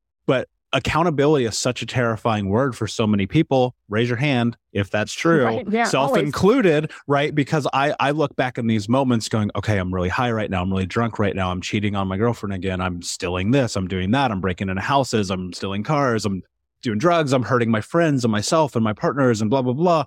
accountability 0.75 1.47
is 1.47 1.57
such 1.57 1.81
a 1.81 1.87
terrifying 1.87 2.49
word 2.51 2.77
for 2.77 2.87
so 2.87 3.07
many 3.07 3.27
people. 3.27 3.75
Raise 3.89 4.09
your 4.09 4.19
hand 4.19 4.57
if 4.73 4.91
that's 4.91 5.13
true. 5.25 5.45
Right, 5.45 5.67
yeah, 5.71 5.85
Self 5.85 6.09
always. 6.11 6.25
included, 6.25 6.91
right? 7.07 7.35
Because 7.35 7.67
I, 7.73 7.95
I 7.99 8.11
look 8.11 8.37
back 8.37 8.59
in 8.59 8.67
these 8.67 8.89
moments 8.89 9.29
going, 9.29 9.51
okay, 9.57 9.79
I'm 9.79 9.95
really 9.95 10.09
high 10.11 10.33
right 10.33 10.51
now. 10.51 10.61
I'm 10.63 10.71
really 10.71 10.85
drunk 10.87 11.19
right 11.19 11.35
now. 11.35 11.51
I'm 11.51 11.61
cheating 11.63 11.95
on 11.97 12.09
my 12.09 12.17
girlfriend 12.19 12.53
again. 12.53 12.81
I'm 12.81 13.01
stealing 13.01 13.53
this. 13.53 13.77
I'm 13.77 13.89
doing 13.89 14.11
that. 14.11 14.31
I'm 14.31 14.41
breaking 14.41 14.69
into 14.69 14.83
houses. 14.83 15.31
I'm 15.31 15.53
stealing 15.53 15.85
cars. 15.85 16.27
I'm 16.27 16.43
doing 16.83 16.99
drugs. 16.99 17.33
I'm 17.33 17.45
hurting 17.45 17.71
my 17.71 17.81
friends 17.81 18.25
and 18.25 18.33
myself 18.33 18.75
and 18.77 18.85
my 18.85 18.93
partners 18.93 19.41
and 19.41 19.49
blah, 19.49 19.63
blah, 19.63 19.73
blah. 19.73 20.05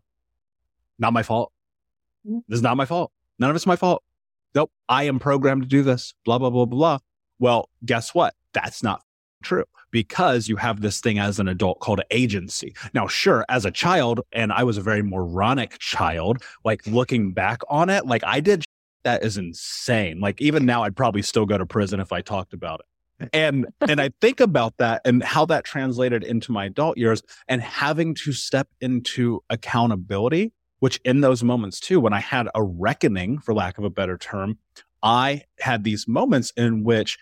Not 1.00 1.14
my 1.14 1.24
fault. 1.24 1.52
Mhm. 2.28 2.44
This 2.48 2.58
is 2.58 2.64
not 2.64 2.78
my 2.78 2.86
fault. 2.86 3.12
None 3.40 3.50
of 3.50 3.56
it's 3.56 3.66
my 3.66 3.76
fault. 3.78 4.04
Nope. 4.54 4.72
I 4.90 5.04
am 5.04 5.18
programmed 5.20 5.62
to 5.64 5.68
do 5.68 5.82
this. 5.82 6.14
Blah, 6.26 6.40
blah, 6.40 6.50
blah, 6.50 6.66
blah. 6.66 7.00
Well, 7.40 7.70
guess 7.86 8.14
what? 8.14 8.34
That's 8.54 8.84
not 8.84 9.02
true 9.44 9.66
because 9.92 10.48
you 10.48 10.58
have 10.58 10.82
this 10.82 11.00
thing 11.00 11.18
as 11.20 11.40
an 11.40 11.48
adult 11.48 11.80
called 11.80 12.02
agency. 12.12 12.76
Now, 12.94 13.08
sure, 13.08 13.46
as 13.50 13.66
a 13.66 13.72
child, 13.72 14.22
and 14.32 14.52
I 14.52 14.64
was 14.64 14.78
a 14.78 14.82
very 14.82 15.02
moronic 15.02 15.80
child, 15.80 16.44
like 16.64 16.86
looking 16.86 17.34
back 17.34 17.62
on 17.70 17.90
it, 17.90 18.06
like 18.06 18.24
I 18.26 18.40
did 18.40 18.64
that 19.04 19.24
is 19.24 19.38
insane. 19.38 20.20
Like 20.20 20.42
even 20.42 20.66
now, 20.66 20.84
I'd 20.84 20.96
probably 20.96 21.22
still 21.22 21.46
go 21.46 21.58
to 21.58 21.66
prison 21.66 22.00
if 22.00 22.12
I 22.12 22.22
talked 22.22 22.54
about 22.54 22.82
it. 22.82 23.30
And 23.34 23.66
and 23.82 24.00
I 24.00 24.12
think 24.22 24.40
about 24.40 24.78
that 24.78 25.02
and 25.06 25.24
how 25.24 25.46
that 25.46 25.64
translated 25.64 26.24
into 26.24 26.52
my 26.52 26.66
adult 26.66 26.98
years 26.98 27.24
and 27.48 27.62
having 27.62 28.14
to 28.16 28.34
step 28.34 28.68
into 28.82 29.42
accountability, 29.50 30.52
which 30.80 31.00
in 31.04 31.22
those 31.22 31.44
moments 31.44 31.80
too, 31.80 32.00
when 32.00 32.14
I 32.14 32.20
had 32.20 32.48
a 32.54 32.62
reckoning, 32.62 33.40
for 33.40 33.54
lack 33.54 33.78
of 33.78 33.84
a 33.84 33.90
better 33.90 34.18
term, 34.18 34.60
I 35.02 35.44
had 35.60 35.84
these 35.84 36.08
moments 36.08 36.52
in 36.58 36.84
which 36.84 37.18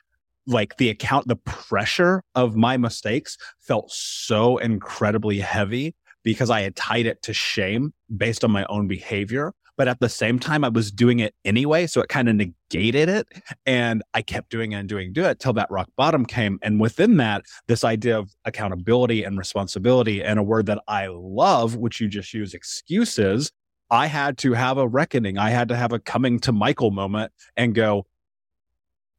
like 0.48 0.78
the 0.78 0.90
account, 0.90 1.28
the 1.28 1.36
pressure 1.36 2.22
of 2.36 2.56
my 2.56 2.78
mistakes 2.78 3.38
felt 3.60 3.92
so 3.92 4.58
incredibly 4.58 5.40
heavy 5.40 5.96
because 6.24 6.50
I 6.50 6.62
had 6.62 6.76
tied 6.76 7.06
it 7.06 7.22
to 7.24 7.34
shame 7.34 7.94
based 8.16 8.44
on 8.44 8.52
my 8.52 8.66
own 8.70 8.88
behavior. 8.88 9.54
But 9.78 9.88
at 9.88 10.00
the 10.00 10.10
same 10.10 10.40
time, 10.40 10.64
I 10.64 10.70
was 10.70 10.90
doing 10.90 11.20
it 11.20 11.36
anyway. 11.44 11.86
So 11.88 12.00
it 12.02 12.08
kind 12.08 12.30
of 12.30 12.36
negated 12.36 13.10
it. 13.10 13.28
And 13.66 14.04
I 14.14 14.22
kept 14.22 14.50
doing 14.50 14.72
it 14.72 14.78
and 14.78 14.90
doing 14.90 15.12
do 15.12 15.26
it 15.26 15.40
till 15.40 15.54
that 15.54 15.70
rock 15.70 15.90
bottom 15.98 16.26
came. 16.26 16.60
And 16.62 16.80
within 16.80 17.18
that, 17.18 17.44
this 17.68 17.84
idea 17.84 18.18
of 18.18 18.32
accountability 18.46 19.24
and 19.24 19.38
responsibility 19.38 20.24
and 20.24 20.40
a 20.40 20.44
word 20.44 20.68
that 20.68 20.82
I 20.88 21.08
love, 21.08 21.76
which 21.76 22.00
you 22.00 22.08
just 22.08 22.34
use 22.34 22.54
excuses. 22.54 23.52
I 23.92 24.08
had 24.08 24.38
to 24.40 24.54
have 24.54 24.78
a 24.78 24.88
reckoning. 24.88 25.38
I 25.38 25.50
had 25.50 25.68
to 25.68 25.76
have 25.76 25.92
a 25.92 26.00
coming 26.00 26.40
to 26.40 26.52
Michael 26.52 26.92
moment 26.92 27.32
and 27.58 27.76
go, 27.76 28.06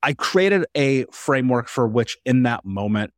I 0.06 0.12
created 0.12 0.66
a 0.76 1.04
framework 1.10 1.66
for 1.66 1.88
which 1.88 2.16
in 2.24 2.44
that 2.44 2.64
moment 2.64 3.12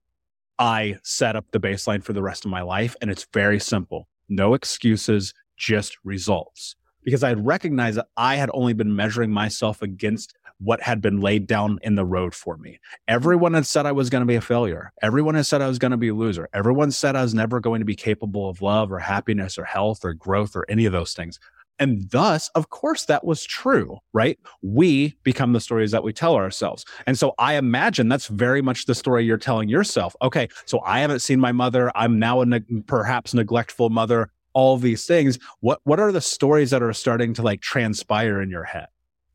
I 0.59 0.96
set 1.03 1.37
up 1.37 1.44
the 1.51 1.61
baseline 1.61 2.03
for 2.03 2.14
the 2.14 2.22
rest 2.22 2.46
of 2.46 2.51
my 2.51 2.62
life. 2.62 2.96
And 3.03 3.11
it's 3.11 3.27
very 3.35 3.61
simple. 3.61 4.09
No 4.31 4.55
excuses, 4.55 5.35
just 5.59 5.98
results. 6.03 6.77
Because 7.05 7.22
I 7.22 7.29
had 7.29 7.44
recognized 7.44 7.98
that 7.98 8.09
I 8.16 8.37
had 8.37 8.48
only 8.55 8.72
been 8.72 8.96
measuring 8.96 9.31
myself 9.31 9.83
against 9.83 10.35
what 10.61 10.81
had 10.81 11.03
been 11.03 11.20
laid 11.20 11.46
down 11.46 11.79
in 11.83 11.94
the 11.94 12.07
road 12.07 12.35
for 12.35 12.57
me. 12.57 12.81
Everyone 13.07 13.53
had 13.53 13.66
said 13.66 13.85
I 13.85 13.92
was 13.92 14.09
going 14.09 14.22
to 14.22 14.27
be 14.27 14.37
a 14.37 14.40
failure. 14.40 14.90
Everyone 15.03 15.35
had 15.35 15.44
said 15.44 15.61
I 15.61 15.68
was 15.68 15.79
going 15.79 15.90
to 15.90 15.98
be 15.98 16.09
a 16.09 16.14
loser. 16.14 16.48
Everyone 16.55 16.90
said 16.90 17.16
I 17.16 17.22
was 17.22 17.35
never 17.35 17.61
going 17.61 17.81
to 17.81 17.85
be 17.85 17.96
capable 17.96 18.48
of 18.48 18.62
love 18.62 18.90
or 18.90 18.98
happiness 18.98 19.59
or 19.59 19.64
health 19.64 20.07
or 20.07 20.14
growth 20.14 20.57
or 20.57 20.64
any 20.70 20.87
of 20.87 20.92
those 20.92 21.12
things. 21.12 21.38
And 21.79 22.11
thus, 22.11 22.49
of 22.55 22.71
course, 22.71 23.05
that 23.07 23.25
was 23.25 23.45
true, 23.45 23.99
right? 24.12 24.38
We 24.62 25.17
become 25.23 25.53
the 25.53 25.61
stories 25.61 25.91
that 25.93 26.03
we 26.03 26.12
tell 26.12 26.35
ourselves. 26.35 26.85
And 27.07 27.19
so 27.19 27.35
I 27.38 27.55
imagine 27.55 28.09
that's 28.09 28.27
very 28.27 28.62
much 28.62 28.87
the 28.87 28.95
story 28.95 29.25
you're 29.25 29.37
telling 29.37 29.69
yourself. 29.69 30.17
Okay, 30.23 30.49
so 30.64 30.81
I 30.81 31.01
haven't 31.01 31.21
seen 31.21 31.41
my 31.41 31.53
mother. 31.53 31.91
I'm 31.97 32.19
now 32.19 32.41
a 32.41 32.47
neg- 32.47 32.87
perhaps 32.87 33.35
neglectful 33.35 33.91
mother. 33.91 34.31
All 34.55 34.77
these 34.77 35.07
things. 35.07 35.38
What 35.61 35.81
what 35.85 36.01
are 36.01 36.11
the 36.11 36.21
stories 36.21 36.71
that 36.71 36.83
are 36.83 36.93
starting 36.93 37.33
to 37.35 37.43
like 37.43 37.61
transpire 37.61 38.41
in 38.43 38.51
your 38.51 38.64
head? 38.64 38.88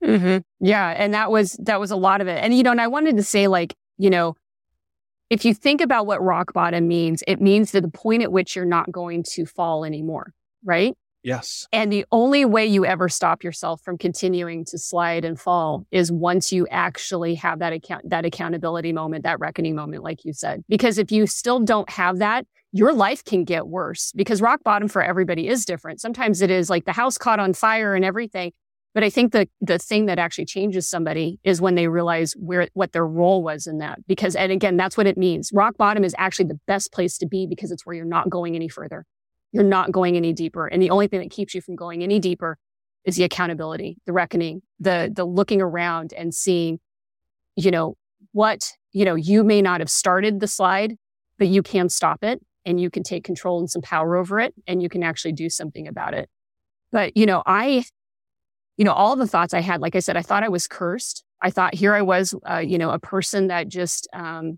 hmm 0.03 0.37
Yeah, 0.59 0.89
and 0.89 1.13
that 1.13 1.31
was 1.31 1.53
that 1.61 1.79
was 1.79 1.91
a 1.91 1.95
lot 1.95 2.19
of 2.19 2.27
it. 2.27 2.43
And 2.43 2.53
you 2.53 2.63
know, 2.63 2.71
and 2.71 2.81
I 2.81 2.87
wanted 2.87 3.15
to 3.17 3.23
say, 3.23 3.47
like, 3.47 3.73
you 3.97 4.09
know, 4.09 4.35
if 5.29 5.45
you 5.45 5.53
think 5.53 5.81
about 5.81 6.05
what 6.05 6.21
rock 6.21 6.53
bottom 6.53 6.87
means, 6.87 7.23
it 7.27 7.41
means 7.41 7.71
to 7.71 7.81
the 7.81 7.87
point 7.87 8.23
at 8.23 8.31
which 8.31 8.55
you're 8.55 8.65
not 8.65 8.91
going 8.91 9.23
to 9.31 9.45
fall 9.45 9.85
anymore, 9.85 10.33
right? 10.63 10.95
Yes. 11.23 11.67
And 11.71 11.91
the 11.91 12.05
only 12.11 12.43
way 12.43 12.65
you 12.65 12.85
ever 12.85 13.07
stop 13.07 13.43
yourself 13.43 13.81
from 13.81 13.97
continuing 13.97 14.65
to 14.65 14.77
slide 14.77 15.23
and 15.23 15.39
fall 15.39 15.87
is 15.89 16.11
once 16.11 16.51
you 16.51 16.67
actually 16.67 17.35
have 17.35 17.59
that 17.59 17.71
account 17.71 18.09
that 18.09 18.25
accountability 18.25 18.91
moment, 18.91 19.23
that 19.23 19.39
reckoning 19.39 19.73
moment, 19.73 20.03
like 20.03 20.25
you 20.25 20.33
said. 20.33 20.63
Because 20.67 20.97
if 20.97 21.11
you 21.11 21.25
still 21.25 21.61
don't 21.61 21.89
have 21.89 22.19
that, 22.19 22.45
your 22.73 22.91
life 22.91 23.23
can 23.23 23.45
get 23.45 23.67
worse 23.67 24.11
because 24.15 24.41
rock 24.41 24.63
bottom 24.63 24.89
for 24.89 25.01
everybody 25.01 25.47
is 25.47 25.63
different. 25.63 26.01
Sometimes 26.01 26.41
it 26.41 26.51
is 26.51 26.69
like 26.69 26.83
the 26.85 26.91
house 26.91 27.17
caught 27.17 27.39
on 27.39 27.53
fire 27.53 27.95
and 27.95 28.03
everything. 28.03 28.51
But 28.93 29.03
I 29.03 29.09
think 29.09 29.31
the 29.31 29.47
the 29.61 29.79
thing 29.79 30.07
that 30.07 30.19
actually 30.19 30.45
changes 30.45 30.89
somebody 30.89 31.39
is 31.45 31.61
when 31.61 31.75
they 31.75 31.87
realize 31.87 32.33
where 32.33 32.67
what 32.73 32.91
their 32.91 33.07
role 33.07 33.41
was 33.41 33.65
in 33.65 33.77
that. 33.77 34.05
Because 34.07 34.35
and 34.35 34.51
again, 34.51 34.75
that's 34.75 34.97
what 34.97 35.07
it 35.07 35.17
means. 35.17 35.51
Rock 35.53 35.77
bottom 35.77 36.03
is 36.03 36.13
actually 36.17 36.45
the 36.47 36.59
best 36.67 36.91
place 36.91 37.17
to 37.19 37.25
be 37.25 37.47
because 37.47 37.71
it's 37.71 37.85
where 37.85 37.95
you're 37.95 38.05
not 38.05 38.29
going 38.29 38.55
any 38.55 38.67
further. 38.67 39.05
You're 39.53 39.63
not 39.63 39.91
going 39.91 40.17
any 40.17 40.33
deeper. 40.33 40.67
And 40.67 40.81
the 40.81 40.89
only 40.89 41.07
thing 41.07 41.21
that 41.21 41.31
keeps 41.31 41.53
you 41.55 41.61
from 41.61 41.75
going 41.75 42.03
any 42.03 42.19
deeper 42.19 42.57
is 43.05 43.15
the 43.15 43.23
accountability, 43.23 43.97
the 44.05 44.13
reckoning, 44.13 44.61
the 44.79 45.11
the 45.13 45.23
looking 45.23 45.61
around 45.61 46.13
and 46.13 46.33
seeing, 46.33 46.79
you 47.55 47.71
know, 47.71 47.95
what, 48.31 48.71
you 48.91 49.05
know, 49.05 49.15
you 49.15 49.43
may 49.43 49.61
not 49.61 49.79
have 49.79 49.89
started 49.89 50.39
the 50.39 50.47
slide, 50.47 50.97
but 51.37 51.47
you 51.47 51.61
can 51.61 51.87
stop 51.87 52.23
it 52.23 52.41
and 52.65 52.81
you 52.81 52.89
can 52.89 53.03
take 53.03 53.23
control 53.23 53.59
and 53.59 53.69
some 53.69 53.81
power 53.81 54.15
over 54.15 54.39
it 54.39 54.53
and 54.67 54.81
you 54.81 54.89
can 54.89 55.03
actually 55.03 55.33
do 55.33 55.49
something 55.49 55.87
about 55.87 56.13
it. 56.13 56.29
But, 56.91 57.15
you 57.15 57.25
know, 57.25 57.43
I, 57.45 57.85
you 58.77 58.85
know, 58.85 58.93
all 58.93 59.15
the 59.15 59.27
thoughts 59.27 59.53
I 59.53 59.61
had, 59.61 59.81
like 59.81 59.95
I 59.95 59.99
said, 59.99 60.17
I 60.17 60.21
thought 60.21 60.43
I 60.43 60.49
was 60.49 60.67
cursed. 60.67 61.23
I 61.41 61.49
thought 61.49 61.75
here 61.75 61.93
I 61.93 62.01
was, 62.01 62.33
uh, 62.49 62.57
you 62.59 62.77
know, 62.77 62.91
a 62.91 62.99
person 62.99 63.47
that 63.47 63.67
just, 63.67 64.07
um, 64.13 64.57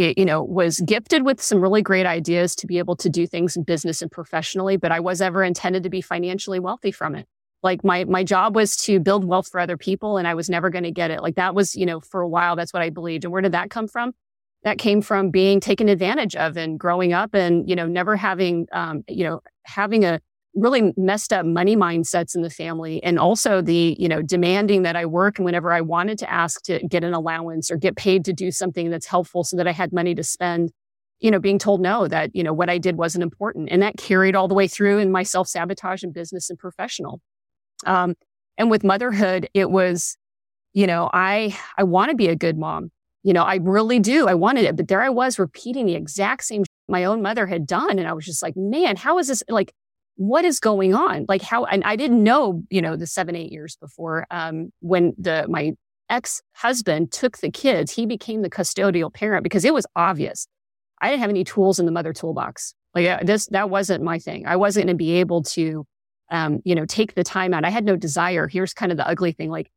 it, 0.00 0.18
you 0.18 0.24
know, 0.24 0.42
was 0.42 0.80
gifted 0.80 1.24
with 1.24 1.40
some 1.40 1.60
really 1.60 1.82
great 1.82 2.06
ideas 2.06 2.56
to 2.56 2.66
be 2.66 2.78
able 2.78 2.96
to 2.96 3.08
do 3.08 3.26
things 3.26 3.56
in 3.56 3.62
business 3.62 4.02
and 4.02 4.10
professionally, 4.10 4.76
but 4.76 4.90
I 4.90 5.00
was 5.00 5.20
ever 5.20 5.44
intended 5.44 5.82
to 5.82 5.90
be 5.90 6.00
financially 6.00 6.58
wealthy 6.58 6.90
from 6.90 7.14
it. 7.14 7.26
Like 7.62 7.84
my, 7.84 8.04
my 8.04 8.24
job 8.24 8.56
was 8.56 8.76
to 8.78 8.98
build 8.98 9.24
wealth 9.24 9.48
for 9.48 9.60
other 9.60 9.76
people 9.76 10.16
and 10.16 10.26
I 10.26 10.34
was 10.34 10.48
never 10.48 10.70
going 10.70 10.84
to 10.84 10.90
get 10.90 11.10
it. 11.10 11.20
Like 11.22 11.34
that 11.34 11.54
was, 11.54 11.76
you 11.76 11.84
know, 11.84 12.00
for 12.00 12.22
a 12.22 12.28
while, 12.28 12.56
that's 12.56 12.72
what 12.72 12.82
I 12.82 12.88
believed. 12.88 13.24
And 13.24 13.32
where 13.32 13.42
did 13.42 13.52
that 13.52 13.68
come 13.68 13.86
from? 13.86 14.12
That 14.62 14.78
came 14.78 15.02
from 15.02 15.30
being 15.30 15.60
taken 15.60 15.88
advantage 15.88 16.34
of 16.34 16.56
and 16.56 16.80
growing 16.80 17.12
up 17.12 17.34
and, 17.34 17.68
you 17.68 17.76
know, 17.76 17.86
never 17.86 18.16
having, 18.16 18.66
um, 18.72 19.04
you 19.08 19.24
know, 19.24 19.40
having 19.64 20.04
a 20.04 20.20
really 20.54 20.92
messed 20.96 21.32
up 21.32 21.46
money 21.46 21.76
mindsets 21.76 22.34
in 22.34 22.42
the 22.42 22.50
family. 22.50 23.02
And 23.02 23.18
also 23.18 23.62
the, 23.62 23.96
you 23.98 24.08
know, 24.08 24.20
demanding 24.20 24.82
that 24.82 24.96
I 24.96 25.06
work 25.06 25.38
and 25.38 25.44
whenever 25.44 25.72
I 25.72 25.80
wanted 25.80 26.18
to 26.18 26.30
ask 26.30 26.62
to 26.62 26.80
get 26.88 27.04
an 27.04 27.14
allowance 27.14 27.70
or 27.70 27.76
get 27.76 27.96
paid 27.96 28.24
to 28.24 28.32
do 28.32 28.50
something 28.50 28.90
that's 28.90 29.06
helpful 29.06 29.44
so 29.44 29.56
that 29.56 29.68
I 29.68 29.72
had 29.72 29.92
money 29.92 30.14
to 30.14 30.24
spend, 30.24 30.72
you 31.20 31.30
know, 31.30 31.38
being 31.38 31.58
told 31.58 31.80
no, 31.80 32.08
that, 32.08 32.34
you 32.34 32.42
know, 32.42 32.52
what 32.52 32.68
I 32.68 32.78
did 32.78 32.96
wasn't 32.96 33.22
important. 33.22 33.68
And 33.70 33.82
that 33.82 33.96
carried 33.96 34.34
all 34.34 34.48
the 34.48 34.54
way 34.54 34.66
through 34.66 34.98
in 34.98 35.12
my 35.12 35.22
self 35.22 35.46
sabotage 35.46 36.02
in 36.02 36.12
business 36.12 36.50
and 36.50 36.58
professional. 36.58 37.20
Um, 37.86 38.14
and 38.58 38.70
with 38.70 38.82
motherhood, 38.82 39.48
it 39.54 39.70
was, 39.70 40.16
you 40.72 40.86
know, 40.86 41.08
I, 41.12 41.56
I 41.78 41.84
want 41.84 42.10
to 42.10 42.16
be 42.16 42.28
a 42.28 42.36
good 42.36 42.58
mom. 42.58 42.90
You 43.22 43.34
know, 43.34 43.42
I 43.42 43.56
really 43.56 44.00
do. 44.00 44.26
I 44.26 44.34
wanted 44.34 44.64
it, 44.64 44.76
but 44.76 44.88
there 44.88 45.02
I 45.02 45.10
was 45.10 45.38
repeating 45.38 45.86
the 45.86 45.94
exact 45.94 46.44
same 46.44 46.64
my 46.88 47.04
own 47.04 47.22
mother 47.22 47.46
had 47.46 47.66
done. 47.66 47.98
And 47.98 48.08
I 48.08 48.12
was 48.12 48.24
just 48.24 48.42
like, 48.42 48.56
man, 48.56 48.96
how 48.96 49.18
is 49.18 49.28
this 49.28 49.42
like, 49.48 49.72
what 50.20 50.44
is 50.44 50.60
going 50.60 50.94
on? 50.94 51.24
Like 51.30 51.40
how, 51.40 51.64
and 51.64 51.82
I 51.82 51.96
didn't 51.96 52.22
know, 52.22 52.62
you 52.68 52.82
know, 52.82 52.94
the 52.94 53.06
seven, 53.06 53.34
eight 53.34 53.50
years 53.50 53.78
before, 53.80 54.26
um, 54.30 54.70
when 54.80 55.14
the, 55.16 55.46
my 55.48 55.72
ex 56.10 56.42
husband 56.52 57.10
took 57.10 57.38
the 57.38 57.50
kids, 57.50 57.90
he 57.90 58.04
became 58.04 58.42
the 58.42 58.50
custodial 58.50 59.10
parent 59.10 59.44
because 59.44 59.64
it 59.64 59.72
was 59.72 59.86
obvious. 59.96 60.46
I 61.00 61.08
didn't 61.08 61.22
have 61.22 61.30
any 61.30 61.42
tools 61.42 61.78
in 61.78 61.86
the 61.86 61.92
mother 61.92 62.12
toolbox. 62.12 62.74
Like 62.94 63.24
this, 63.24 63.46
that 63.46 63.70
wasn't 63.70 64.04
my 64.04 64.18
thing. 64.18 64.46
I 64.46 64.56
wasn't 64.56 64.88
going 64.88 64.94
to 64.94 64.98
be 64.98 65.12
able 65.12 65.42
to, 65.44 65.86
um, 66.30 66.60
you 66.66 66.74
know, 66.74 66.84
take 66.84 67.14
the 67.14 67.24
time 67.24 67.54
out. 67.54 67.64
I 67.64 67.70
had 67.70 67.86
no 67.86 67.96
desire. 67.96 68.46
Here's 68.46 68.74
kind 68.74 68.92
of 68.92 68.98
the 68.98 69.08
ugly 69.08 69.32
thing. 69.32 69.48
Like 69.48 69.70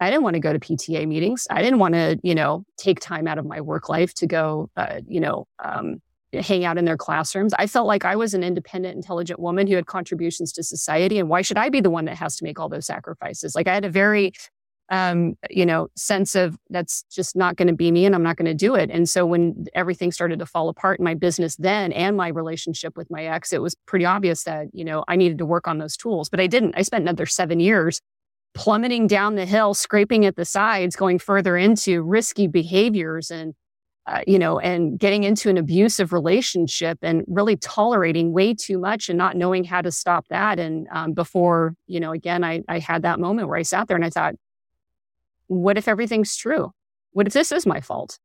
I 0.00 0.08
didn't 0.08 0.22
want 0.22 0.34
to 0.34 0.40
go 0.40 0.54
to 0.54 0.58
PTA 0.58 1.06
meetings. 1.06 1.46
I 1.50 1.60
didn't 1.60 1.80
want 1.80 1.96
to, 1.96 2.18
you 2.22 2.34
know, 2.34 2.64
take 2.78 2.98
time 2.98 3.28
out 3.28 3.36
of 3.36 3.44
my 3.44 3.60
work 3.60 3.90
life 3.90 4.14
to 4.14 4.26
go, 4.26 4.70
uh, 4.74 5.02
you 5.06 5.20
know, 5.20 5.46
um, 5.62 6.00
hang 6.40 6.64
out 6.64 6.78
in 6.78 6.84
their 6.84 6.96
classrooms. 6.96 7.52
I 7.58 7.66
felt 7.66 7.86
like 7.86 8.04
I 8.04 8.16
was 8.16 8.32
an 8.34 8.42
independent, 8.42 8.96
intelligent 8.96 9.38
woman 9.38 9.66
who 9.66 9.76
had 9.76 9.86
contributions 9.86 10.52
to 10.52 10.62
society. 10.62 11.18
And 11.18 11.28
why 11.28 11.42
should 11.42 11.58
I 11.58 11.68
be 11.68 11.80
the 11.80 11.90
one 11.90 12.06
that 12.06 12.16
has 12.16 12.36
to 12.36 12.44
make 12.44 12.58
all 12.58 12.68
those 12.68 12.86
sacrifices? 12.86 13.54
Like 13.54 13.68
I 13.68 13.74
had 13.74 13.84
a 13.84 13.90
very, 13.90 14.32
um, 14.90 15.36
you 15.50 15.66
know, 15.66 15.88
sense 15.94 16.34
of 16.34 16.56
that's 16.70 17.04
just 17.04 17.36
not 17.36 17.56
going 17.56 17.68
to 17.68 17.74
be 17.74 17.90
me 17.90 18.06
and 18.06 18.14
I'm 18.14 18.22
not 18.22 18.36
going 18.36 18.46
to 18.46 18.54
do 18.54 18.74
it. 18.74 18.90
And 18.90 19.08
so 19.08 19.26
when 19.26 19.66
everything 19.74 20.10
started 20.10 20.38
to 20.38 20.46
fall 20.46 20.68
apart 20.68 20.98
in 21.00 21.04
my 21.04 21.14
business 21.14 21.56
then 21.56 21.92
and 21.92 22.16
my 22.16 22.28
relationship 22.28 22.96
with 22.96 23.10
my 23.10 23.24
ex, 23.24 23.52
it 23.52 23.60
was 23.60 23.74
pretty 23.86 24.04
obvious 24.04 24.44
that, 24.44 24.68
you 24.72 24.84
know, 24.84 25.04
I 25.08 25.16
needed 25.16 25.38
to 25.38 25.46
work 25.46 25.68
on 25.68 25.78
those 25.78 25.96
tools, 25.96 26.28
but 26.28 26.40
I 26.40 26.46
didn't. 26.46 26.74
I 26.76 26.82
spent 26.82 27.02
another 27.02 27.26
seven 27.26 27.60
years 27.60 28.00
plummeting 28.54 29.06
down 29.06 29.34
the 29.34 29.46
hill, 29.46 29.72
scraping 29.74 30.26
at 30.26 30.36
the 30.36 30.44
sides, 30.44 30.96
going 30.96 31.18
further 31.18 31.56
into 31.56 32.02
risky 32.02 32.46
behaviors 32.46 33.30
and, 33.30 33.54
uh, 34.06 34.20
you 34.26 34.38
know, 34.38 34.58
and 34.58 34.98
getting 34.98 35.22
into 35.22 35.48
an 35.48 35.56
abusive 35.56 36.12
relationship 36.12 36.98
and 37.02 37.24
really 37.28 37.56
tolerating 37.56 38.32
way 38.32 38.52
too 38.52 38.78
much 38.78 39.08
and 39.08 39.16
not 39.16 39.36
knowing 39.36 39.62
how 39.62 39.80
to 39.80 39.92
stop 39.92 40.26
that. 40.28 40.58
And 40.58 40.88
um, 40.90 41.12
before, 41.12 41.74
you 41.86 42.00
know, 42.00 42.10
again, 42.10 42.42
I, 42.42 42.62
I 42.68 42.80
had 42.80 43.02
that 43.02 43.20
moment 43.20 43.48
where 43.48 43.58
I 43.58 43.62
sat 43.62 43.86
there 43.86 43.96
and 43.96 44.04
I 44.04 44.10
thought, 44.10 44.34
what 45.46 45.78
if 45.78 45.86
everything's 45.86 46.36
true? 46.36 46.72
What 47.12 47.26
if 47.26 47.32
this 47.32 47.52
is 47.52 47.64
my 47.66 47.80
fault? 47.80 48.18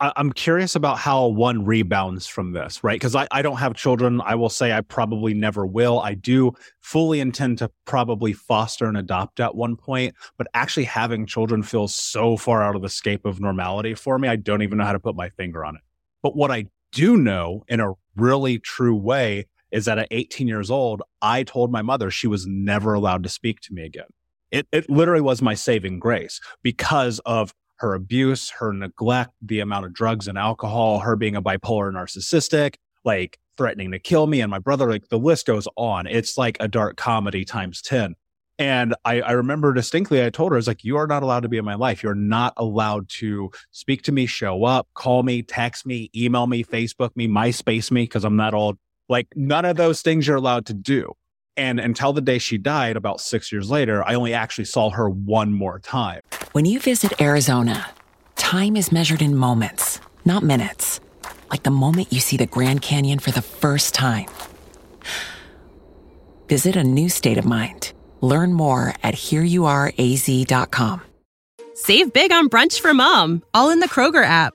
I, 0.00 0.12
am 0.16 0.32
curious 0.32 0.74
about 0.74 0.98
how 0.98 1.26
one 1.26 1.64
rebounds 1.64 2.26
from 2.26 2.52
this, 2.52 2.82
right? 2.82 2.94
Because 2.94 3.14
I, 3.14 3.28
I 3.30 3.42
don't 3.42 3.58
have 3.58 3.74
children. 3.74 4.20
I 4.24 4.34
will 4.34 4.48
say 4.48 4.72
I 4.72 4.80
probably 4.80 5.34
never 5.34 5.66
will. 5.66 6.00
I 6.00 6.14
do 6.14 6.52
fully 6.80 7.20
intend 7.20 7.58
to 7.58 7.70
probably 7.84 8.32
foster 8.32 8.86
and 8.86 8.96
adopt 8.96 9.40
at 9.40 9.54
one 9.54 9.76
point, 9.76 10.14
but 10.38 10.46
actually 10.54 10.84
having 10.84 11.26
children 11.26 11.62
feels 11.62 11.94
so 11.94 12.36
far 12.36 12.62
out 12.62 12.76
of 12.76 12.82
the 12.82 12.88
scape 12.88 13.26
of 13.26 13.40
normality 13.40 13.94
for 13.94 14.18
me. 14.18 14.28
I 14.28 14.36
don't 14.36 14.62
even 14.62 14.78
know 14.78 14.84
how 14.84 14.92
to 14.92 15.00
put 15.00 15.16
my 15.16 15.28
finger 15.30 15.64
on 15.64 15.76
it. 15.76 15.82
But 16.22 16.34
what 16.34 16.50
I 16.50 16.66
do 16.92 17.16
know 17.16 17.64
in 17.68 17.80
a 17.80 17.92
really 18.16 18.58
true 18.58 18.96
way 18.96 19.46
is 19.70 19.84
that 19.84 19.98
at 19.98 20.08
18 20.10 20.48
years 20.48 20.70
old, 20.70 21.02
I 21.22 21.42
told 21.42 21.70
my 21.70 21.82
mother 21.82 22.10
she 22.10 22.26
was 22.26 22.46
never 22.46 22.94
allowed 22.94 23.22
to 23.22 23.28
speak 23.28 23.60
to 23.62 23.74
me 23.74 23.84
again. 23.84 24.08
It, 24.50 24.66
it 24.72 24.90
literally 24.90 25.20
was 25.20 25.42
my 25.42 25.54
saving 25.54 26.00
grace 26.00 26.40
because 26.62 27.20
of 27.20 27.54
her 27.80 27.94
abuse, 27.94 28.50
her 28.50 28.72
neglect, 28.72 29.32
the 29.40 29.60
amount 29.60 29.86
of 29.86 29.92
drugs 29.92 30.28
and 30.28 30.36
alcohol, 30.36 30.98
her 31.00 31.16
being 31.16 31.34
a 31.34 31.42
bipolar 31.42 31.90
narcissistic, 31.90 32.76
like 33.04 33.38
threatening 33.56 33.90
to 33.90 33.98
kill 33.98 34.26
me 34.26 34.42
and 34.42 34.50
my 34.50 34.58
brother, 34.58 34.90
like 34.90 35.08
the 35.08 35.18
list 35.18 35.46
goes 35.46 35.66
on. 35.76 36.06
It's 36.06 36.36
like 36.36 36.58
a 36.60 36.68
dark 36.68 36.96
comedy 36.96 37.44
times 37.44 37.80
10. 37.82 38.14
And 38.58 38.94
I, 39.06 39.22
I 39.22 39.30
remember 39.32 39.72
distinctly, 39.72 40.22
I 40.22 40.28
told 40.28 40.52
her, 40.52 40.56
I 40.56 40.58
was 40.58 40.66
like, 40.66 40.84
you 40.84 40.98
are 40.98 41.06
not 41.06 41.22
allowed 41.22 41.40
to 41.40 41.48
be 41.48 41.56
in 41.56 41.64
my 41.64 41.74
life. 41.74 42.02
You're 42.02 42.14
not 42.14 42.52
allowed 42.58 43.08
to 43.20 43.50
speak 43.70 44.02
to 44.02 44.12
me, 44.12 44.26
show 44.26 44.64
up, 44.64 44.86
call 44.92 45.22
me, 45.22 45.40
text 45.40 45.86
me, 45.86 46.10
email 46.14 46.46
me, 46.46 46.62
Facebook 46.62 47.16
me, 47.16 47.26
MySpace 47.26 47.90
me, 47.90 48.02
because 48.02 48.24
I'm 48.24 48.36
that 48.36 48.52
old. 48.52 48.76
Like 49.08 49.28
none 49.34 49.64
of 49.64 49.78
those 49.78 50.02
things 50.02 50.26
you're 50.26 50.36
allowed 50.36 50.66
to 50.66 50.74
do. 50.74 51.14
And 51.60 51.78
until 51.78 52.14
the 52.14 52.22
day 52.22 52.38
she 52.38 52.56
died, 52.56 52.96
about 52.96 53.20
six 53.20 53.52
years 53.52 53.68
later, 53.68 54.02
I 54.08 54.14
only 54.14 54.32
actually 54.32 54.64
saw 54.64 54.88
her 54.88 55.10
one 55.10 55.52
more 55.52 55.78
time. 55.78 56.22
When 56.52 56.64
you 56.64 56.80
visit 56.80 57.20
Arizona, 57.20 57.90
time 58.36 58.76
is 58.76 58.90
measured 58.90 59.20
in 59.20 59.36
moments, 59.36 60.00
not 60.24 60.42
minutes. 60.42 61.00
Like 61.50 61.64
the 61.64 61.70
moment 61.70 62.14
you 62.14 62.18
see 62.18 62.38
the 62.38 62.46
Grand 62.46 62.80
Canyon 62.80 63.18
for 63.18 63.30
the 63.30 63.42
first 63.42 63.92
time. 63.92 64.24
Visit 66.48 66.76
a 66.76 66.82
new 66.82 67.10
state 67.10 67.36
of 67.36 67.44
mind. 67.44 67.92
Learn 68.22 68.54
more 68.54 68.94
at 69.02 69.14
hereyouareaz.com. 69.14 71.02
Save 71.74 72.12
big 72.14 72.32
on 72.32 72.48
brunch 72.48 72.80
for 72.80 72.94
mom, 72.94 73.42
all 73.52 73.68
in 73.68 73.80
the 73.80 73.88
Kroger 73.88 74.24
app. 74.24 74.54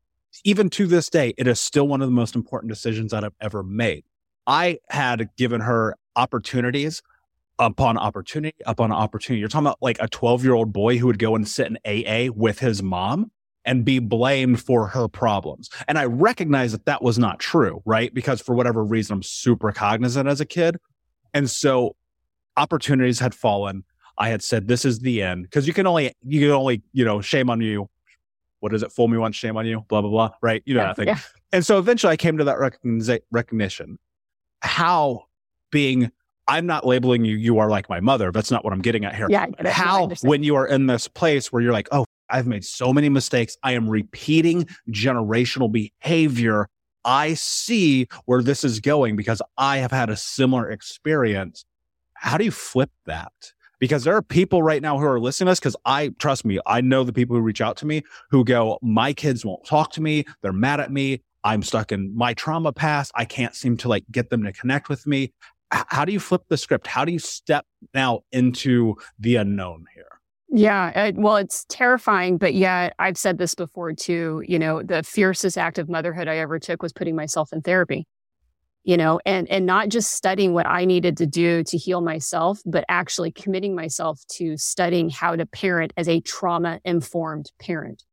even 0.43 0.69
to 0.71 0.87
this 0.87 1.09
day, 1.09 1.33
it 1.37 1.47
is 1.47 1.59
still 1.59 1.87
one 1.87 2.01
of 2.01 2.07
the 2.07 2.13
most 2.13 2.35
important 2.35 2.71
decisions 2.71 3.11
that 3.11 3.23
I've 3.23 3.35
ever 3.41 3.63
made. 3.63 4.03
I 4.47 4.79
had 4.89 5.29
given 5.37 5.61
her 5.61 5.95
opportunities 6.15 7.01
upon 7.59 7.97
opportunity 7.97 8.55
upon 8.65 8.91
opportunity. 8.91 9.39
You're 9.39 9.49
talking 9.49 9.67
about 9.67 9.77
like 9.81 9.97
a 9.99 10.07
12 10.07 10.43
year 10.43 10.53
old 10.53 10.73
boy 10.73 10.97
who 10.97 11.07
would 11.07 11.19
go 11.19 11.35
and 11.35 11.47
sit 11.47 11.67
in 11.67 11.77
AA 11.85 12.31
with 12.33 12.59
his 12.59 12.81
mom 12.81 13.31
and 13.63 13.85
be 13.85 13.99
blamed 13.99 14.59
for 14.59 14.87
her 14.87 15.07
problems. 15.07 15.69
And 15.87 15.99
I 15.99 16.05
recognize 16.05 16.71
that 16.71 16.85
that 16.85 17.03
was 17.03 17.19
not 17.19 17.39
true, 17.39 17.83
right? 17.85 18.11
Because 18.11 18.41
for 18.41 18.55
whatever 18.55 18.83
reason, 18.83 19.13
I'm 19.13 19.23
super 19.23 19.71
cognizant 19.71 20.27
as 20.27 20.41
a 20.41 20.45
kid. 20.45 20.77
And 21.33 21.49
so 21.49 21.95
opportunities 22.57 23.19
had 23.19 23.35
fallen. 23.35 23.83
I 24.17 24.29
had 24.29 24.41
said, 24.41 24.67
this 24.67 24.83
is 24.83 24.99
the 24.99 25.21
end. 25.21 25.51
Cause 25.51 25.67
you 25.67 25.73
can 25.73 25.85
only, 25.85 26.11
you 26.23 26.39
can 26.41 26.49
only, 26.51 26.81
you 26.93 27.05
know, 27.05 27.21
shame 27.21 27.49
on 27.51 27.61
you 27.61 27.87
what 28.61 28.73
is 28.73 28.81
it? 28.81 28.91
Fool 28.91 29.09
me 29.09 29.17
once, 29.17 29.35
shame 29.35 29.57
on 29.57 29.65
you, 29.65 29.85
blah, 29.89 30.01
blah, 30.01 30.09
blah. 30.09 30.29
Right. 30.41 30.63
You 30.65 30.75
know, 30.75 30.83
yeah, 30.83 30.91
I 30.91 30.93
think. 30.93 31.07
Yeah. 31.07 31.19
And 31.51 31.65
so 31.65 31.77
eventually 31.77 32.13
I 32.13 32.17
came 32.17 32.37
to 32.37 32.45
that 32.45 32.57
recognition. 33.31 33.99
How 34.61 35.25
being, 35.71 36.09
I'm 36.47 36.65
not 36.65 36.85
labeling 36.85 37.25
you, 37.25 37.35
you 37.35 37.59
are 37.59 37.69
like 37.69 37.89
my 37.89 37.99
mother. 37.99 38.31
That's 38.31 38.49
not 38.49 38.63
what 38.63 38.71
I'm 38.73 38.81
getting 38.81 39.03
at 39.03 39.15
here. 39.15 39.27
Yeah. 39.29 39.47
How, 39.65 40.09
when 40.21 40.43
you 40.43 40.55
are 40.55 40.65
in 40.65 40.87
this 40.87 41.07
place 41.07 41.51
where 41.51 41.61
you're 41.61 41.73
like, 41.73 41.89
oh, 41.91 42.05
I've 42.29 42.47
made 42.47 42.63
so 42.63 42.93
many 42.93 43.09
mistakes. 43.09 43.57
I 43.61 43.73
am 43.73 43.89
repeating 43.89 44.67
generational 44.89 45.69
behavior. 45.69 46.69
I 47.03 47.33
see 47.33 48.07
where 48.25 48.41
this 48.41 48.63
is 48.63 48.79
going 48.79 49.15
because 49.15 49.41
I 49.57 49.77
have 49.77 49.91
had 49.91 50.09
a 50.09 50.15
similar 50.15 50.69
experience. 50.69 51.65
How 52.13 52.37
do 52.37 52.45
you 52.45 52.51
flip 52.51 52.91
that? 53.05 53.33
Because 53.81 54.03
there 54.03 54.15
are 54.15 54.21
people 54.21 54.61
right 54.61 54.81
now 54.81 54.97
who 54.97 55.05
are 55.05 55.19
listening 55.19 55.47
to 55.47 55.51
us 55.51 55.59
because 55.59 55.75
I 55.85 56.09
trust 56.19 56.45
me, 56.45 56.59
I 56.65 56.79
know 56.79 57.03
the 57.03 57.11
people 57.11 57.35
who 57.35 57.41
reach 57.41 57.59
out 57.59 57.75
to 57.77 57.85
me 57.85 58.03
who 58.29 58.45
go, 58.45 58.77
My 58.81 59.11
kids 59.11 59.43
won't 59.43 59.65
talk 59.65 59.91
to 59.93 60.01
me, 60.01 60.23
they're 60.41 60.53
mad 60.53 60.79
at 60.79 60.91
me, 60.91 61.23
I'm 61.43 61.63
stuck 61.63 61.91
in 61.91 62.15
my 62.15 62.33
trauma 62.35 62.71
past, 62.71 63.11
I 63.15 63.25
can't 63.25 63.55
seem 63.55 63.75
to 63.77 63.89
like 63.89 64.05
get 64.09 64.29
them 64.29 64.43
to 64.43 64.53
connect 64.53 64.87
with 64.87 65.05
me. 65.05 65.33
H- 65.73 65.83
how 65.87 66.05
do 66.05 66.13
you 66.13 66.19
flip 66.19 66.43
the 66.47 66.57
script? 66.57 66.87
How 66.87 67.03
do 67.03 67.11
you 67.11 67.19
step 67.19 67.65
now 67.93 68.21
into 68.31 68.95
the 69.19 69.37
unknown 69.37 69.85
here? 69.95 70.05
Yeah, 70.53 71.11
well, 71.15 71.37
it's 71.37 71.65
terrifying, 71.69 72.37
but 72.37 72.53
yeah, 72.53 72.91
I've 72.99 73.17
said 73.17 73.37
this 73.37 73.55
before 73.55 73.93
too. 73.93 74.43
You 74.45 74.59
know, 74.59 74.83
the 74.83 75.01
fiercest 75.01 75.57
act 75.57 75.79
of 75.79 75.89
motherhood 75.89 76.27
I 76.27 76.37
ever 76.37 76.59
took 76.59 76.83
was 76.83 76.93
putting 76.93 77.15
myself 77.15 77.51
in 77.51 77.61
therapy 77.61 78.05
you 78.83 78.97
know 78.97 79.19
and 79.25 79.49
and 79.49 79.65
not 79.65 79.89
just 79.89 80.11
studying 80.11 80.53
what 80.53 80.65
i 80.65 80.85
needed 80.85 81.17
to 81.17 81.25
do 81.25 81.63
to 81.63 81.77
heal 81.77 82.01
myself 82.01 82.59
but 82.65 82.83
actually 82.89 83.31
committing 83.31 83.75
myself 83.75 84.21
to 84.29 84.57
studying 84.57 85.09
how 85.09 85.35
to 85.35 85.45
parent 85.45 85.93
as 85.97 86.07
a 86.07 86.21
trauma 86.21 86.79
informed 86.83 87.51
parent. 87.59 88.03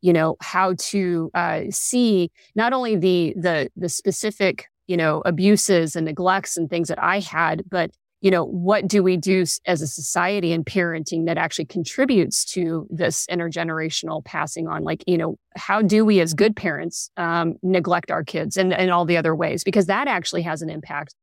You 0.00 0.12
know 0.12 0.36
how 0.40 0.74
to 0.90 1.30
uh, 1.32 1.62
see 1.70 2.30
not 2.54 2.72
only 2.72 2.96
the 2.96 3.34
the 3.36 3.70
the 3.76 3.88
specific 3.88 4.66
you 4.86 4.96
know 4.98 5.22
abuses 5.24 5.96
and 5.96 6.04
neglects 6.04 6.58
and 6.58 6.68
things 6.68 6.88
that 6.88 7.02
i 7.02 7.20
had 7.20 7.62
but 7.70 7.90
you 8.24 8.30
know, 8.30 8.46
what 8.46 8.88
do 8.88 9.02
we 9.02 9.18
do 9.18 9.44
as 9.66 9.82
a 9.82 9.86
society 9.86 10.52
in 10.52 10.64
parenting 10.64 11.26
that 11.26 11.36
actually 11.36 11.66
contributes 11.66 12.42
to 12.46 12.86
this 12.88 13.26
intergenerational 13.26 14.24
passing 14.24 14.66
on? 14.66 14.82
Like, 14.82 15.04
you 15.06 15.18
know, 15.18 15.36
how 15.56 15.82
do 15.82 16.06
we 16.06 16.20
as 16.20 16.32
good 16.32 16.56
parents 16.56 17.10
um, 17.18 17.56
neglect 17.62 18.10
our 18.10 18.24
kids 18.24 18.56
and, 18.56 18.72
and 18.72 18.90
all 18.90 19.04
the 19.04 19.18
other 19.18 19.36
ways? 19.36 19.62
Because 19.62 19.84
that 19.86 20.08
actually 20.08 20.40
has 20.40 20.62
an 20.62 20.70
impact 20.70 21.14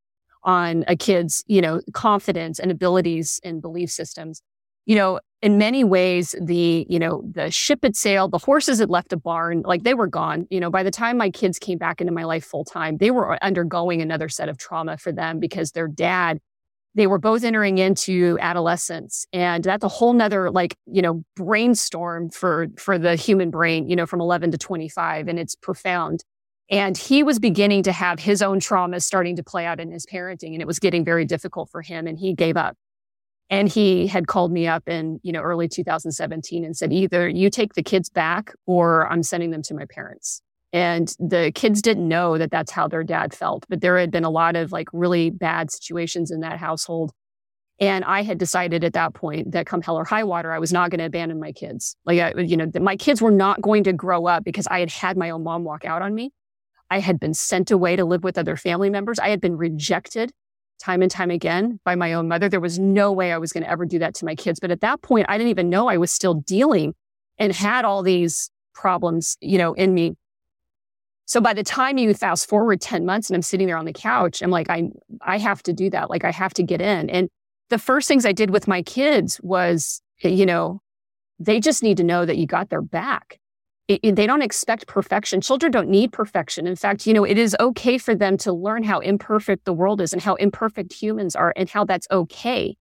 on 0.43 0.85
a 0.87 0.95
kid's, 0.95 1.43
you 1.47 1.59
know, 1.59 1.81
confidence 1.91 2.59
and 2.59 2.69
abilities 2.69 3.39
and 3.43 3.63
belief 3.63 3.89
systems. 3.89 4.43
you 4.85 4.95
know, 4.95 5.19
in 5.41 5.57
many 5.57 5.83
ways, 5.83 6.35
the, 6.39 6.85
you 6.89 6.99
know, 6.99 7.23
the 7.31 7.49
ship 7.49 7.79
had 7.83 7.95
sailed, 7.95 8.31
the 8.31 8.37
horses 8.37 8.79
had 8.79 8.89
left 8.89 9.13
a 9.13 9.17
barn, 9.17 9.61
like 9.65 9.83
they 9.83 9.93
were 9.93 10.07
gone. 10.07 10.47
You 10.49 10.59
know, 10.59 10.69
by 10.69 10.83
the 10.83 10.91
time 10.91 11.17
my 11.17 11.29
kids 11.29 11.57
came 11.59 11.77
back 11.77 11.99
into 11.99 12.13
my 12.13 12.23
life 12.23 12.45
full 12.45 12.65
time, 12.65 12.97
they 12.97 13.11
were 13.11 13.43
undergoing 13.43 14.01
another 14.01 14.29
set 14.29 14.49
of 14.49 14.57
trauma 14.57 14.97
for 14.97 15.11
them 15.11 15.39
because 15.39 15.71
their 15.71 15.87
dad, 15.87 16.39
they 16.95 17.07
were 17.07 17.19
both 17.19 17.43
entering 17.43 17.77
into 17.77 18.37
adolescence. 18.41 19.25
And 19.31 19.63
that's 19.63 19.83
a 19.83 19.87
whole 19.87 20.13
nother 20.13 20.51
like, 20.51 20.75
you 20.85 21.01
know, 21.01 21.23
brainstorm 21.35 22.29
for 22.29 22.67
for 22.77 22.97
the 22.97 23.15
human 23.15 23.49
brain, 23.49 23.89
you 23.89 23.95
know, 23.95 24.05
from 24.05 24.21
11 24.21 24.51
to 24.51 24.57
25. 24.57 25.27
And 25.27 25.39
it's 25.39 25.55
profound. 25.55 26.23
And 26.69 26.97
he 26.97 27.23
was 27.23 27.39
beginning 27.39 27.83
to 27.83 27.91
have 27.91 28.19
his 28.19 28.41
own 28.41 28.59
traumas 28.59 29.03
starting 29.03 29.35
to 29.35 29.43
play 29.43 29.65
out 29.65 29.79
in 29.79 29.91
his 29.91 30.05
parenting. 30.05 30.53
And 30.53 30.61
it 30.61 30.67
was 30.67 30.79
getting 30.79 31.03
very 31.03 31.25
difficult 31.25 31.69
for 31.69 31.81
him. 31.81 32.07
And 32.07 32.17
he 32.17 32.33
gave 32.33 32.55
up. 32.55 32.77
And 33.49 33.67
he 33.67 34.07
had 34.07 34.27
called 34.27 34.53
me 34.53 34.65
up 34.67 34.87
in, 34.87 35.19
you 35.23 35.33
know, 35.33 35.41
early 35.41 35.67
2017 35.67 36.63
and 36.63 36.75
said, 36.75 36.93
either 36.93 37.27
you 37.27 37.49
take 37.49 37.73
the 37.73 37.83
kids 37.83 38.09
back 38.09 38.53
or 38.65 39.11
I'm 39.11 39.23
sending 39.23 39.51
them 39.51 39.61
to 39.63 39.73
my 39.73 39.83
parents. 39.85 40.41
And 40.73 41.13
the 41.19 41.51
kids 41.53 41.81
didn't 41.81 42.07
know 42.07 42.37
that 42.37 42.51
that's 42.51 42.71
how 42.71 42.87
their 42.87 43.03
dad 43.03 43.33
felt, 43.33 43.65
but 43.67 43.81
there 43.81 43.97
had 43.97 44.11
been 44.11 44.23
a 44.23 44.29
lot 44.29 44.55
of 44.55 44.71
like 44.71 44.87
really 44.93 45.29
bad 45.29 45.69
situations 45.69 46.31
in 46.31 46.39
that 46.41 46.59
household. 46.59 47.11
And 47.79 48.05
I 48.05 48.21
had 48.21 48.37
decided 48.37 48.83
at 48.83 48.93
that 48.93 49.13
point 49.13 49.51
that 49.51 49.65
come 49.65 49.81
hell 49.81 49.97
or 49.97 50.05
high 50.05 50.23
water, 50.23 50.51
I 50.51 50.59
was 50.59 50.71
not 50.71 50.91
going 50.91 50.99
to 50.99 51.05
abandon 51.05 51.39
my 51.39 51.51
kids. 51.51 51.95
Like, 52.05 52.19
I, 52.19 52.39
you 52.39 52.55
know, 52.55 52.71
my 52.79 52.95
kids 52.95 53.21
were 53.21 53.31
not 53.31 53.61
going 53.61 53.83
to 53.85 53.93
grow 53.93 54.27
up 54.27 54.43
because 54.43 54.67
I 54.67 54.79
had 54.79 54.91
had 54.91 55.17
my 55.17 55.31
own 55.31 55.43
mom 55.43 55.63
walk 55.63 55.83
out 55.83 56.01
on 56.01 56.13
me. 56.13 56.31
I 56.91 56.99
had 56.99 57.19
been 57.19 57.33
sent 57.33 57.71
away 57.71 57.95
to 57.95 58.05
live 58.05 58.23
with 58.23 58.37
other 58.37 58.55
family 58.55 58.89
members. 58.89 59.17
I 59.17 59.29
had 59.29 59.41
been 59.41 59.57
rejected 59.57 60.31
time 60.81 61.01
and 61.01 61.09
time 61.09 61.31
again 61.31 61.79
by 61.85 61.95
my 61.95 62.13
own 62.13 62.27
mother. 62.27 62.49
There 62.49 62.59
was 62.59 62.77
no 62.77 63.11
way 63.11 63.31
I 63.31 63.37
was 63.37 63.51
going 63.51 63.63
to 63.63 63.69
ever 63.69 63.85
do 63.85 63.99
that 63.99 64.13
to 64.15 64.25
my 64.25 64.35
kids. 64.35 64.59
But 64.59 64.71
at 64.71 64.81
that 64.81 65.01
point, 65.01 65.25
I 65.29 65.37
didn't 65.37 65.51
even 65.51 65.69
know 65.69 65.87
I 65.87 65.97
was 65.97 66.11
still 66.11 66.35
dealing 66.35 66.93
and 67.37 67.53
had 67.53 67.85
all 67.85 68.03
these 68.03 68.51
problems, 68.73 69.37
you 69.41 69.57
know, 69.57 69.73
in 69.73 69.93
me. 69.93 70.15
So 71.31 71.39
by 71.39 71.53
the 71.53 71.63
time 71.63 71.97
you 71.97 72.13
fast 72.13 72.49
forward 72.49 72.81
10 72.81 73.05
months 73.05 73.29
and 73.29 73.35
I'm 73.35 73.41
sitting 73.41 73.67
there 73.67 73.77
on 73.77 73.85
the 73.85 73.93
couch, 73.93 74.41
I'm 74.41 74.51
like, 74.51 74.69
I, 74.69 74.89
I 75.21 75.37
have 75.37 75.63
to 75.63 75.73
do 75.73 75.89
that. 75.91 76.09
Like 76.09 76.25
I 76.25 76.31
have 76.31 76.53
to 76.55 76.63
get 76.63 76.81
in. 76.81 77.09
And 77.09 77.29
the 77.69 77.77
first 77.77 78.07
things 78.07 78.25
I 78.25 78.33
did 78.33 78.49
with 78.49 78.67
my 78.67 78.81
kids 78.81 79.39
was, 79.41 80.01
you 80.21 80.45
know, 80.45 80.81
they 81.39 81.61
just 81.61 81.83
need 81.83 81.97
to 81.97 82.03
know 82.03 82.25
that 82.25 82.37
you 82.37 82.45
got 82.45 82.69
their 82.69 82.81
back 82.81 83.39
it, 83.91 83.99
it, 84.03 84.15
they 84.15 84.25
don't 84.25 84.41
expect 84.41 84.87
perfection. 84.87 85.41
Children 85.41 85.71
don't 85.71 85.89
need 85.89 86.13
perfection. 86.13 86.65
In 86.65 86.75
fact, 86.77 87.05
you 87.05 87.13
know, 87.13 87.25
it 87.25 87.37
is 87.37 87.55
okay 87.59 87.97
for 87.97 88.15
them 88.15 88.37
to 88.37 88.53
learn 88.53 88.83
how 88.83 88.99
imperfect 88.99 89.65
the 89.65 89.73
world 89.73 89.99
is 89.99 90.13
and 90.13 90.21
how 90.21 90.35
imperfect 90.35 90.93
humans 90.93 91.35
are 91.35 91.53
and 91.57 91.69
how 91.69 91.83
that's 91.83 92.07
okay. 92.09 92.77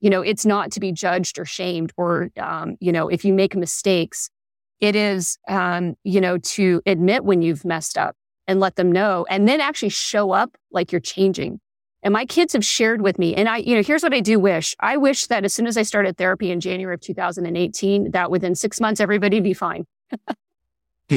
You 0.00 0.10
know, 0.10 0.22
it's 0.22 0.44
not 0.44 0.72
to 0.72 0.80
be 0.80 0.90
judged 0.92 1.38
or 1.38 1.44
shamed 1.44 1.92
or, 1.96 2.30
um, 2.40 2.76
you 2.80 2.90
know, 2.90 3.08
if 3.08 3.24
you 3.24 3.32
make 3.32 3.54
mistakes, 3.54 4.28
it 4.80 4.96
is, 4.96 5.38
um, 5.48 5.96
you 6.04 6.20
know, 6.20 6.38
to 6.38 6.82
admit 6.86 7.24
when 7.24 7.42
you've 7.42 7.64
messed 7.64 7.98
up 7.98 8.16
and 8.46 8.60
let 8.60 8.76
them 8.76 8.90
know 8.90 9.26
and 9.28 9.46
then 9.46 9.60
actually 9.60 9.90
show 9.90 10.32
up 10.32 10.56
like 10.72 10.92
you're 10.92 11.00
changing. 11.00 11.60
And 12.02 12.14
my 12.14 12.24
kids 12.24 12.54
have 12.54 12.64
shared 12.64 13.02
with 13.02 13.18
me, 13.18 13.34
and 13.34 13.46
I, 13.46 13.58
you 13.58 13.74
know, 13.74 13.82
here's 13.82 14.02
what 14.02 14.14
I 14.14 14.20
do 14.20 14.40
wish. 14.40 14.74
I 14.80 14.96
wish 14.96 15.26
that 15.26 15.44
as 15.44 15.52
soon 15.52 15.66
as 15.66 15.76
I 15.76 15.82
started 15.82 16.16
therapy 16.16 16.50
in 16.50 16.58
January 16.58 16.94
of 16.94 17.02
2018, 17.02 18.12
that 18.12 18.30
within 18.30 18.54
six 18.54 18.80
months, 18.80 19.02
everybody 19.02 19.40
be 19.40 19.52
fine. 19.52 19.86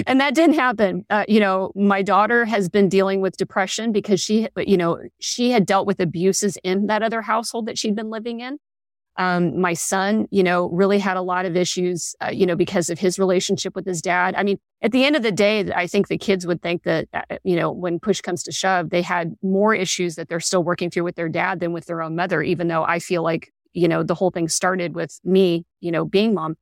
and 0.06 0.20
that 0.20 0.36
didn't 0.36 0.56
happen. 0.56 1.06
Uh, 1.10 1.24
you 1.28 1.40
know, 1.40 1.72
my 1.74 2.02
daughter 2.02 2.44
has 2.44 2.68
been 2.68 2.90
dealing 2.90 3.22
with 3.22 3.38
depression 3.38 3.94
because 3.94 4.20
she, 4.20 4.50
you 4.58 4.76
know, 4.76 5.00
she 5.20 5.52
had 5.52 5.66
dealt 5.66 5.88
with 5.88 6.02
abuses 6.02 6.58
in 6.64 6.88
that 6.88 7.02
other 7.02 7.22
household 7.22 7.68
that 7.68 7.78
she'd 7.78 7.96
been 7.96 8.10
living 8.10 8.42
in. 8.42 8.58
Um, 9.16 9.62
my 9.62 9.74
son, 9.74 10.28
you 10.32 10.42
know, 10.42 10.70
really 10.70 10.98
had 10.98 11.18
a 11.18 11.22
lot 11.22 11.46
of 11.46 11.56
issues, 11.56 12.16
uh, 12.20 12.32
you 12.32 12.48
know, 12.48 12.56
because 12.56 12.90
of 12.90 12.98
his 12.98 13.20
relationship 13.20 13.76
with 13.76 13.86
his 13.86 14.02
dad. 14.02 14.34
I 14.36 14.42
mean, 14.42 14.58
at 14.82 14.92
the 14.92 15.06
end 15.06 15.16
of 15.16 15.22
the 15.22 15.32
day, 15.32 15.72
I 15.74 15.86
think 15.86 16.08
the 16.08 16.18
kids 16.18 16.48
would 16.48 16.64
think 16.64 16.84
that, 16.84 17.08
uh, 17.14 17.22
you 17.44 17.56
know, 17.56 17.72
when 17.72 18.00
push 18.00 18.22
comes 18.22 18.42
to 18.44 18.52
shove, 18.52 18.90
they 18.90 19.04
had 19.04 19.36
more 19.44 19.76
issues 19.76 20.16
that 20.16 20.30
they're 20.30 20.40
still 20.40 20.64
working 20.64 20.90
through 20.90 21.04
with 21.04 21.16
their 21.16 21.30
dad 21.30 21.60
than 21.60 21.74
with 21.74 21.86
their 21.86 22.02
own 22.02 22.16
mother, 22.16 22.42
even 22.42 22.68
though 22.68 22.84
I 22.84 22.98
feel 22.98 23.22
like, 23.22 23.54
you 23.74 23.88
know, 23.88 24.02
the 24.02 24.16
whole 24.16 24.32
thing 24.32 24.48
started 24.48 24.96
with 24.96 25.20
me, 25.24 25.66
you 25.80 25.92
know, 25.92 26.06
being 26.06 26.34
mom. 26.34 26.56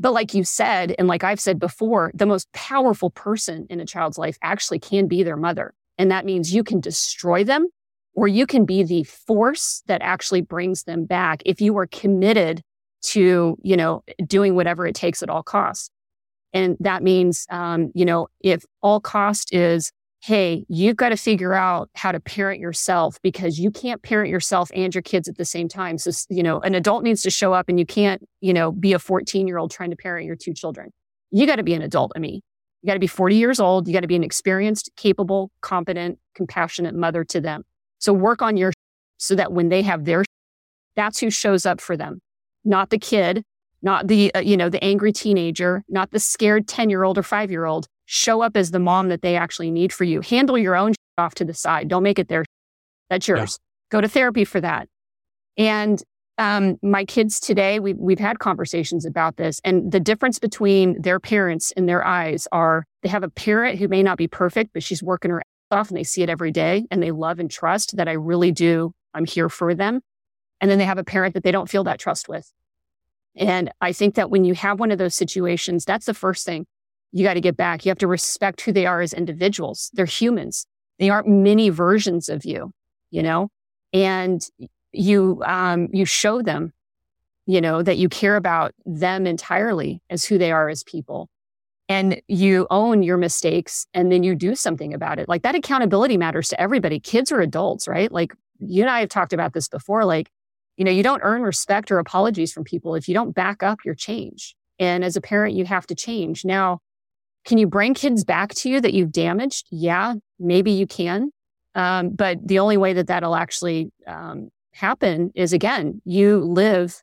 But 0.00 0.12
like 0.12 0.34
you 0.34 0.42
said, 0.42 0.94
and 0.98 1.06
like 1.06 1.22
I've 1.22 1.40
said 1.40 1.60
before, 1.60 2.10
the 2.14 2.26
most 2.26 2.52
powerful 2.52 3.10
person 3.10 3.66
in 3.70 3.78
a 3.78 3.86
child's 3.86 4.18
life 4.18 4.36
actually 4.42 4.80
can 4.80 5.06
be 5.06 5.22
their 5.22 5.36
mother. 5.36 5.72
And 5.98 6.10
that 6.10 6.24
means 6.24 6.52
you 6.52 6.64
can 6.64 6.80
destroy 6.80 7.44
them 7.44 7.68
or 8.14 8.28
you 8.28 8.46
can 8.46 8.64
be 8.64 8.82
the 8.82 9.04
force 9.04 9.82
that 9.86 10.02
actually 10.02 10.40
brings 10.40 10.84
them 10.84 11.04
back 11.04 11.42
if 11.44 11.60
you 11.60 11.76
are 11.78 11.86
committed 11.86 12.62
to, 13.02 13.56
you 13.62 13.76
know, 13.76 14.02
doing 14.26 14.54
whatever 14.54 14.86
it 14.86 14.94
takes 14.94 15.22
at 15.22 15.28
all 15.28 15.42
costs. 15.42 15.90
And 16.52 16.76
that 16.80 17.02
means, 17.02 17.46
um, 17.50 17.90
you 17.94 18.04
know, 18.04 18.28
if 18.40 18.64
all 18.80 19.00
cost 19.00 19.52
is 19.52 19.92
hey, 20.24 20.64
you've 20.70 20.96
got 20.96 21.10
to 21.10 21.18
figure 21.18 21.52
out 21.52 21.90
how 21.94 22.10
to 22.10 22.18
parent 22.18 22.58
yourself 22.58 23.18
because 23.22 23.58
you 23.58 23.70
can't 23.70 24.02
parent 24.02 24.30
yourself 24.30 24.70
and 24.74 24.94
your 24.94 25.02
kids 25.02 25.28
at 25.28 25.36
the 25.36 25.44
same 25.44 25.68
time. 25.68 25.98
So, 25.98 26.10
you 26.30 26.42
know, 26.42 26.60
an 26.60 26.74
adult 26.74 27.04
needs 27.04 27.22
to 27.24 27.30
show 27.30 27.52
up 27.52 27.68
and 27.68 27.78
you 27.78 27.84
can't, 27.84 28.26
you 28.40 28.54
know, 28.54 28.72
be 28.72 28.94
a 28.94 28.98
14 28.98 29.46
year 29.46 29.58
old 29.58 29.70
trying 29.70 29.90
to 29.90 29.96
parent 29.96 30.24
your 30.24 30.34
two 30.34 30.54
children. 30.54 30.92
You 31.30 31.46
got 31.46 31.56
to 31.56 31.62
be 31.62 31.74
an 31.74 31.82
adult, 31.82 32.12
I 32.16 32.20
mean. 32.20 32.40
You 32.80 32.86
got 32.86 32.94
to 32.94 33.00
be 33.00 33.06
40 33.06 33.36
years 33.36 33.60
old. 33.60 33.86
You 33.86 33.92
got 33.92 34.00
to 34.00 34.06
be 34.06 34.16
an 34.16 34.24
experienced, 34.24 34.90
capable, 34.96 35.50
competent, 35.60 36.18
compassionate 36.34 36.94
mother 36.94 37.22
to 37.24 37.40
them. 37.42 37.64
So 38.04 38.12
work 38.12 38.42
on 38.42 38.58
your 38.58 38.70
so 39.16 39.34
that 39.34 39.50
when 39.50 39.70
they 39.70 39.80
have 39.80 40.04
their 40.04 40.24
that's 40.94 41.18
who 41.20 41.30
shows 41.30 41.64
up 41.64 41.80
for 41.80 41.96
them, 41.96 42.20
not 42.62 42.90
the 42.90 42.98
kid, 42.98 43.42
not 43.80 44.08
the, 44.08 44.32
uh, 44.34 44.40
you 44.40 44.58
know, 44.58 44.68
the 44.68 44.84
angry 44.84 45.10
teenager, 45.10 45.82
not 45.88 46.10
the 46.10 46.20
scared 46.20 46.68
10 46.68 46.90
year 46.90 47.02
old 47.02 47.16
or 47.16 47.22
five 47.22 47.50
year 47.50 47.64
old 47.64 47.86
show 48.04 48.42
up 48.42 48.58
as 48.58 48.72
the 48.72 48.78
mom 48.78 49.08
that 49.08 49.22
they 49.22 49.36
actually 49.36 49.70
need 49.70 49.90
for 49.90 50.04
you. 50.04 50.20
Handle 50.20 50.58
your 50.58 50.76
own 50.76 50.92
off 51.16 51.34
to 51.36 51.46
the 51.46 51.54
side. 51.54 51.88
Don't 51.88 52.02
make 52.02 52.18
it 52.18 52.28
their. 52.28 52.44
That's 53.08 53.26
yours. 53.26 53.58
Yeah. 53.58 53.96
Go 53.96 54.00
to 54.02 54.08
therapy 54.08 54.44
for 54.44 54.60
that. 54.60 54.86
And 55.56 56.02
um, 56.36 56.76
my 56.82 57.06
kids 57.06 57.40
today, 57.40 57.80
we've, 57.80 57.96
we've 57.96 58.18
had 58.18 58.38
conversations 58.38 59.06
about 59.06 59.38
this 59.38 59.62
and 59.64 59.90
the 59.90 60.00
difference 60.00 60.38
between 60.38 61.00
their 61.00 61.20
parents 61.20 61.70
in 61.70 61.86
their 61.86 62.06
eyes 62.06 62.46
are 62.52 62.84
they 63.02 63.08
have 63.08 63.22
a 63.22 63.30
parent 63.30 63.78
who 63.78 63.88
may 63.88 64.02
not 64.02 64.18
be 64.18 64.28
perfect, 64.28 64.74
but 64.74 64.82
she's 64.82 65.02
working 65.02 65.30
her 65.30 65.42
off 65.70 65.88
and 65.88 65.96
they 65.96 66.04
see 66.04 66.22
it 66.22 66.30
every 66.30 66.50
day 66.50 66.86
and 66.90 67.02
they 67.02 67.10
love 67.10 67.38
and 67.38 67.50
trust 67.50 67.96
that 67.96 68.08
I 68.08 68.12
really 68.12 68.52
do. 68.52 68.94
I'm 69.12 69.24
here 69.24 69.48
for 69.48 69.74
them. 69.74 70.00
And 70.60 70.70
then 70.70 70.78
they 70.78 70.84
have 70.84 70.98
a 70.98 71.04
parent 71.04 71.34
that 71.34 71.42
they 71.42 71.52
don't 71.52 71.68
feel 71.68 71.84
that 71.84 71.98
trust 71.98 72.28
with. 72.28 72.52
And 73.36 73.72
I 73.80 73.92
think 73.92 74.14
that 74.14 74.30
when 74.30 74.44
you 74.44 74.54
have 74.54 74.78
one 74.78 74.90
of 74.90 74.98
those 74.98 75.14
situations, 75.14 75.84
that's 75.84 76.06
the 76.06 76.14
first 76.14 76.46
thing 76.46 76.66
you 77.12 77.24
got 77.24 77.34
to 77.34 77.40
get 77.40 77.56
back. 77.56 77.84
You 77.84 77.90
have 77.90 77.98
to 77.98 78.06
respect 78.06 78.60
who 78.60 78.72
they 78.72 78.86
are 78.86 79.00
as 79.00 79.12
individuals. 79.12 79.90
They're 79.94 80.06
humans. 80.06 80.66
They 80.98 81.10
aren't 81.10 81.28
many 81.28 81.68
versions 81.68 82.28
of 82.28 82.44
you, 82.44 82.72
you 83.10 83.22
know, 83.22 83.50
and 83.92 84.44
you, 84.92 85.42
um, 85.44 85.88
you 85.92 86.04
show 86.04 86.42
them, 86.42 86.72
you 87.46 87.60
know, 87.60 87.82
that 87.82 87.98
you 87.98 88.08
care 88.08 88.36
about 88.36 88.72
them 88.84 89.26
entirely 89.26 90.00
as 90.10 90.24
who 90.24 90.38
they 90.38 90.52
are 90.52 90.68
as 90.68 90.84
people 90.84 91.28
and 91.88 92.20
you 92.28 92.66
own 92.70 93.02
your 93.02 93.16
mistakes 93.16 93.86
and 93.92 94.10
then 94.10 94.22
you 94.22 94.34
do 94.34 94.54
something 94.54 94.94
about 94.94 95.18
it. 95.18 95.28
Like 95.28 95.42
that 95.42 95.54
accountability 95.54 96.16
matters 96.16 96.48
to 96.48 96.60
everybody, 96.60 96.98
kids 96.98 97.30
or 97.30 97.40
adults, 97.40 97.86
right? 97.86 98.10
Like 98.10 98.34
you 98.58 98.82
and 98.82 98.90
I 98.90 99.00
have 99.00 99.08
talked 99.08 99.32
about 99.32 99.52
this 99.52 99.68
before. 99.68 100.04
Like, 100.04 100.30
you 100.76 100.84
know, 100.84 100.90
you 100.90 101.02
don't 101.02 101.20
earn 101.22 101.42
respect 101.42 101.90
or 101.90 101.98
apologies 101.98 102.52
from 102.52 102.64
people 102.64 102.94
if 102.94 103.08
you 103.08 103.14
don't 103.14 103.34
back 103.34 103.62
up 103.62 103.78
your 103.84 103.94
change. 103.94 104.56
And 104.78 105.04
as 105.04 105.16
a 105.16 105.20
parent, 105.20 105.54
you 105.54 105.64
have 105.66 105.86
to 105.88 105.94
change. 105.94 106.44
Now, 106.44 106.80
can 107.44 107.58
you 107.58 107.66
bring 107.66 107.94
kids 107.94 108.24
back 108.24 108.54
to 108.56 108.70
you 108.70 108.80
that 108.80 108.94
you've 108.94 109.12
damaged? 109.12 109.66
Yeah, 109.70 110.14
maybe 110.38 110.72
you 110.72 110.86
can. 110.86 111.30
Um, 111.74 112.10
but 112.10 112.38
the 112.46 112.58
only 112.60 112.76
way 112.76 112.94
that 112.94 113.08
that'll 113.08 113.36
actually 113.36 113.92
um, 114.06 114.48
happen 114.72 115.30
is 115.34 115.52
again, 115.52 116.00
you 116.04 116.40
live 116.40 117.02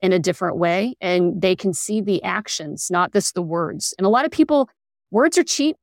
in 0.00 0.12
a 0.12 0.18
different 0.18 0.56
way 0.56 0.94
and 1.00 1.40
they 1.40 1.56
can 1.56 1.72
see 1.72 2.00
the 2.00 2.22
actions, 2.22 2.88
not 2.90 3.12
just 3.12 3.34
the 3.34 3.42
words. 3.42 3.94
And 3.98 4.06
a 4.06 4.10
lot 4.10 4.24
of 4.24 4.30
people, 4.30 4.68
words 5.10 5.36
are 5.38 5.44
cheap. 5.44 5.76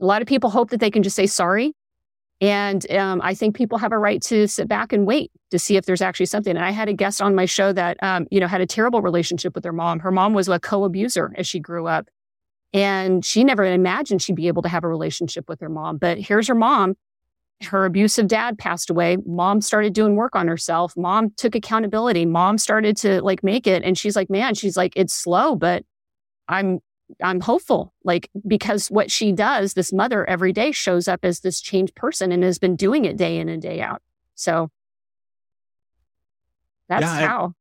A 0.00 0.04
lot 0.04 0.22
of 0.22 0.28
people 0.28 0.50
hope 0.50 0.70
that 0.70 0.80
they 0.80 0.90
can 0.90 1.02
just 1.02 1.16
say 1.16 1.26
sorry. 1.26 1.72
And 2.40 2.90
um, 2.90 3.20
I 3.22 3.34
think 3.34 3.56
people 3.56 3.78
have 3.78 3.92
a 3.92 3.98
right 3.98 4.20
to 4.22 4.46
sit 4.48 4.68
back 4.68 4.92
and 4.92 5.06
wait 5.06 5.30
to 5.50 5.58
see 5.58 5.76
if 5.76 5.86
there's 5.86 6.02
actually 6.02 6.26
something. 6.26 6.56
And 6.56 6.64
I 6.64 6.72
had 6.72 6.88
a 6.88 6.92
guest 6.92 7.22
on 7.22 7.34
my 7.34 7.46
show 7.46 7.72
that, 7.72 7.96
um, 8.02 8.26
you 8.30 8.40
know, 8.40 8.48
had 8.48 8.60
a 8.60 8.66
terrible 8.66 9.00
relationship 9.00 9.54
with 9.54 9.64
her 9.64 9.72
mom. 9.72 10.00
Her 10.00 10.10
mom 10.10 10.34
was 10.34 10.48
a 10.48 10.58
co-abuser 10.58 11.32
as 11.36 11.46
she 11.46 11.60
grew 11.60 11.86
up. 11.86 12.08
And 12.72 13.24
she 13.24 13.44
never 13.44 13.64
imagined 13.64 14.20
she'd 14.20 14.34
be 14.34 14.48
able 14.48 14.62
to 14.62 14.68
have 14.68 14.82
a 14.82 14.88
relationship 14.88 15.48
with 15.48 15.60
her 15.60 15.68
mom. 15.68 15.96
But 15.96 16.18
here's 16.18 16.48
her 16.48 16.56
mom. 16.56 16.96
Her 17.62 17.84
abusive 17.84 18.28
dad 18.28 18.58
passed 18.58 18.90
away. 18.90 19.16
Mom 19.24 19.60
started 19.60 19.92
doing 19.94 20.16
work 20.16 20.36
on 20.36 20.48
herself. 20.48 20.96
Mom 20.96 21.30
took 21.36 21.54
accountability. 21.54 22.26
Mom 22.26 22.58
started 22.58 22.96
to 22.98 23.22
like 23.22 23.42
make 23.42 23.66
it. 23.66 23.82
And 23.84 23.96
she's 23.96 24.16
like, 24.16 24.28
man, 24.28 24.54
she's 24.54 24.76
like, 24.76 24.92
it's 24.96 25.14
slow, 25.14 25.56
but 25.56 25.84
I'm 26.48 26.80
I'm 27.22 27.40
hopeful. 27.40 27.94
Like 28.02 28.30
because 28.46 28.90
what 28.90 29.10
she 29.10 29.32
does, 29.32 29.74
this 29.74 29.92
mother 29.92 30.28
every 30.28 30.52
day 30.52 30.72
shows 30.72 31.08
up 31.08 31.20
as 31.22 31.40
this 31.40 31.60
changed 31.60 31.94
person 31.94 32.32
and 32.32 32.42
has 32.42 32.58
been 32.58 32.76
doing 32.76 33.04
it 33.04 33.16
day 33.16 33.38
in 33.38 33.48
and 33.48 33.62
day 33.62 33.80
out. 33.80 34.02
So 34.34 34.70
that's 36.88 37.02
yeah, 37.02 37.26
how. 37.26 37.54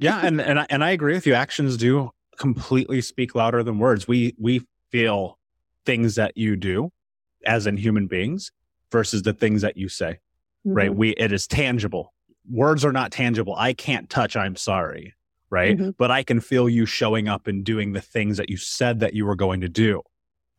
yeah, 0.00 0.20
and 0.22 0.40
and 0.40 0.60
I, 0.60 0.66
and 0.70 0.82
I 0.84 0.90
agree 0.90 1.14
with 1.14 1.26
you. 1.26 1.34
Actions 1.34 1.76
do 1.76 2.10
completely 2.38 3.00
speak 3.00 3.34
louder 3.34 3.62
than 3.62 3.78
words. 3.78 4.08
We 4.08 4.34
we 4.38 4.62
feel 4.90 5.38
things 5.84 6.14
that 6.14 6.36
you 6.36 6.56
do 6.56 6.90
as 7.44 7.66
in 7.66 7.76
human 7.76 8.06
beings 8.06 8.50
versus 8.94 9.22
the 9.22 9.32
things 9.32 9.62
that 9.62 9.76
you 9.76 9.88
say. 9.88 10.20
Mm-hmm. 10.64 10.72
Right? 10.72 10.94
We 10.94 11.10
it 11.10 11.32
is 11.32 11.48
tangible. 11.48 12.14
Words 12.48 12.84
are 12.84 12.92
not 12.92 13.10
tangible. 13.10 13.56
I 13.56 13.72
can't 13.72 14.08
touch 14.08 14.36
I'm 14.36 14.54
sorry, 14.54 15.14
right? 15.50 15.76
Mm-hmm. 15.76 15.90
But 15.98 16.12
I 16.12 16.22
can 16.22 16.38
feel 16.38 16.68
you 16.68 16.86
showing 16.86 17.26
up 17.26 17.48
and 17.48 17.64
doing 17.64 17.92
the 17.92 18.00
things 18.00 18.36
that 18.36 18.50
you 18.50 18.56
said 18.56 19.00
that 19.00 19.12
you 19.12 19.26
were 19.26 19.34
going 19.34 19.60
to 19.62 19.68
do. 19.68 20.00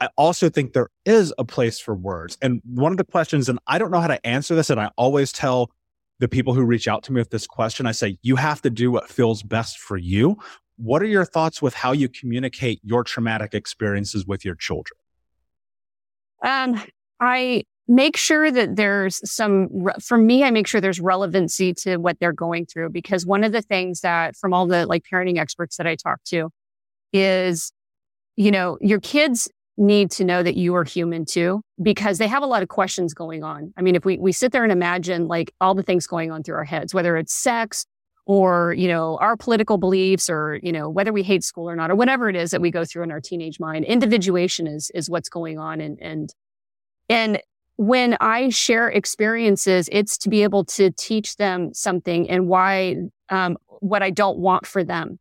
I 0.01 0.09
also 0.17 0.49
think 0.49 0.73
there 0.73 0.89
is 1.05 1.33
a 1.37 1.45
place 1.45 1.79
for 1.79 1.95
words. 1.95 2.37
And 2.41 2.61
one 2.65 2.91
of 2.91 2.97
the 2.97 3.05
questions, 3.05 3.47
and 3.47 3.57
I 3.65 3.77
don't 3.77 3.91
know 3.91 4.01
how 4.01 4.09
to 4.09 4.27
answer 4.27 4.53
this, 4.53 4.69
and 4.69 4.79
I 4.79 4.91
always 4.97 5.31
tell 5.31 5.71
the 6.19 6.27
people 6.27 6.53
who 6.53 6.63
reach 6.63 6.89
out 6.89 7.03
to 7.03 7.13
me 7.13 7.21
with 7.21 7.29
this 7.29 7.47
question, 7.47 7.85
I 7.85 7.93
say, 7.93 8.17
you 8.21 8.35
have 8.35 8.61
to 8.63 8.69
do 8.69 8.91
what 8.91 9.09
feels 9.09 9.41
best 9.41 9.79
for 9.79 9.95
you. 9.95 10.37
What 10.75 11.01
are 11.01 11.07
your 11.07 11.23
thoughts 11.23 11.61
with 11.61 11.73
how 11.73 11.93
you 11.93 12.09
communicate 12.09 12.81
your 12.83 13.05
traumatic 13.05 13.53
experiences 13.53 14.25
with 14.25 14.43
your 14.43 14.55
children? 14.55 14.97
Um, 16.43 16.81
I 17.21 17.63
make 17.87 18.17
sure 18.17 18.49
that 18.51 18.75
there's 18.75 19.19
some, 19.29 19.69
for 20.01 20.17
me, 20.17 20.43
I 20.43 20.51
make 20.51 20.67
sure 20.67 20.81
there's 20.81 20.99
relevancy 20.99 21.73
to 21.81 21.97
what 21.97 22.19
they're 22.19 22.33
going 22.33 22.65
through 22.65 22.89
because 22.89 23.25
one 23.25 23.43
of 23.43 23.51
the 23.51 23.61
things 23.61 24.01
that 24.01 24.35
from 24.35 24.53
all 24.53 24.65
the 24.65 24.85
like 24.87 25.03
parenting 25.11 25.37
experts 25.37 25.77
that 25.77 25.85
I 25.85 25.95
talk 25.95 26.23
to 26.25 26.49
is, 27.13 27.71
you 28.35 28.51
know, 28.51 28.77
your 28.81 28.99
kids 28.99 29.49
need 29.77 30.09
to 30.09 30.23
know 30.23 30.41
that 30.41 30.55
you 30.55 30.73
are 30.75 30.83
human 30.83 31.25
too, 31.25 31.61
because 31.81 32.17
they 32.17 32.27
have 32.27 32.41
a 32.41 32.47
lot 32.47 32.63
of 32.63 32.69
questions 32.69 33.13
going 33.13 33.43
on. 33.43 33.73
I 33.77 33.81
mean, 33.81 33.95
if 33.95 34.05
we, 34.05 34.17
we 34.17 34.31
sit 34.31 34.51
there 34.51 34.63
and 34.63 34.71
imagine 34.71 35.27
like 35.27 35.53
all 35.59 35.75
the 35.75 35.83
things 35.83 36.07
going 36.07 36.31
on 36.31 36.43
through 36.43 36.55
our 36.55 36.63
heads, 36.63 36.93
whether 36.93 37.17
it's 37.17 37.33
sex 37.33 37.85
or, 38.25 38.73
you 38.73 38.87
know, 38.87 39.17
our 39.17 39.37
political 39.37 39.77
beliefs 39.77 40.29
or, 40.29 40.59
you 40.63 40.71
know, 40.71 40.89
whether 40.89 41.13
we 41.13 41.23
hate 41.23 41.43
school 41.43 41.69
or 41.69 41.75
not, 41.75 41.91
or 41.91 41.95
whatever 41.95 42.29
it 42.29 42.35
is 42.35 42.51
that 42.51 42.61
we 42.61 42.71
go 42.71 42.83
through 42.83 43.03
in 43.03 43.11
our 43.11 43.21
teenage 43.21 43.59
mind, 43.59 43.85
individuation 43.85 44.65
is, 44.65 44.89
is 44.95 45.09
what's 45.09 45.29
going 45.29 45.59
on. 45.59 45.81
And, 45.81 45.99
and, 46.01 46.33
and 47.09 47.41
when 47.77 48.17
I 48.21 48.49
share 48.49 48.89
experiences, 48.89 49.89
it's 49.91 50.17
to 50.19 50.29
be 50.29 50.43
able 50.43 50.65
to 50.65 50.91
teach 50.91 51.35
them 51.37 51.73
something 51.73 52.29
and 52.29 52.47
why, 52.47 52.95
um, 53.29 53.57
what 53.79 54.01
I 54.01 54.11
don't 54.11 54.37
want 54.37 54.65
for 54.65 54.83
them. 54.83 55.19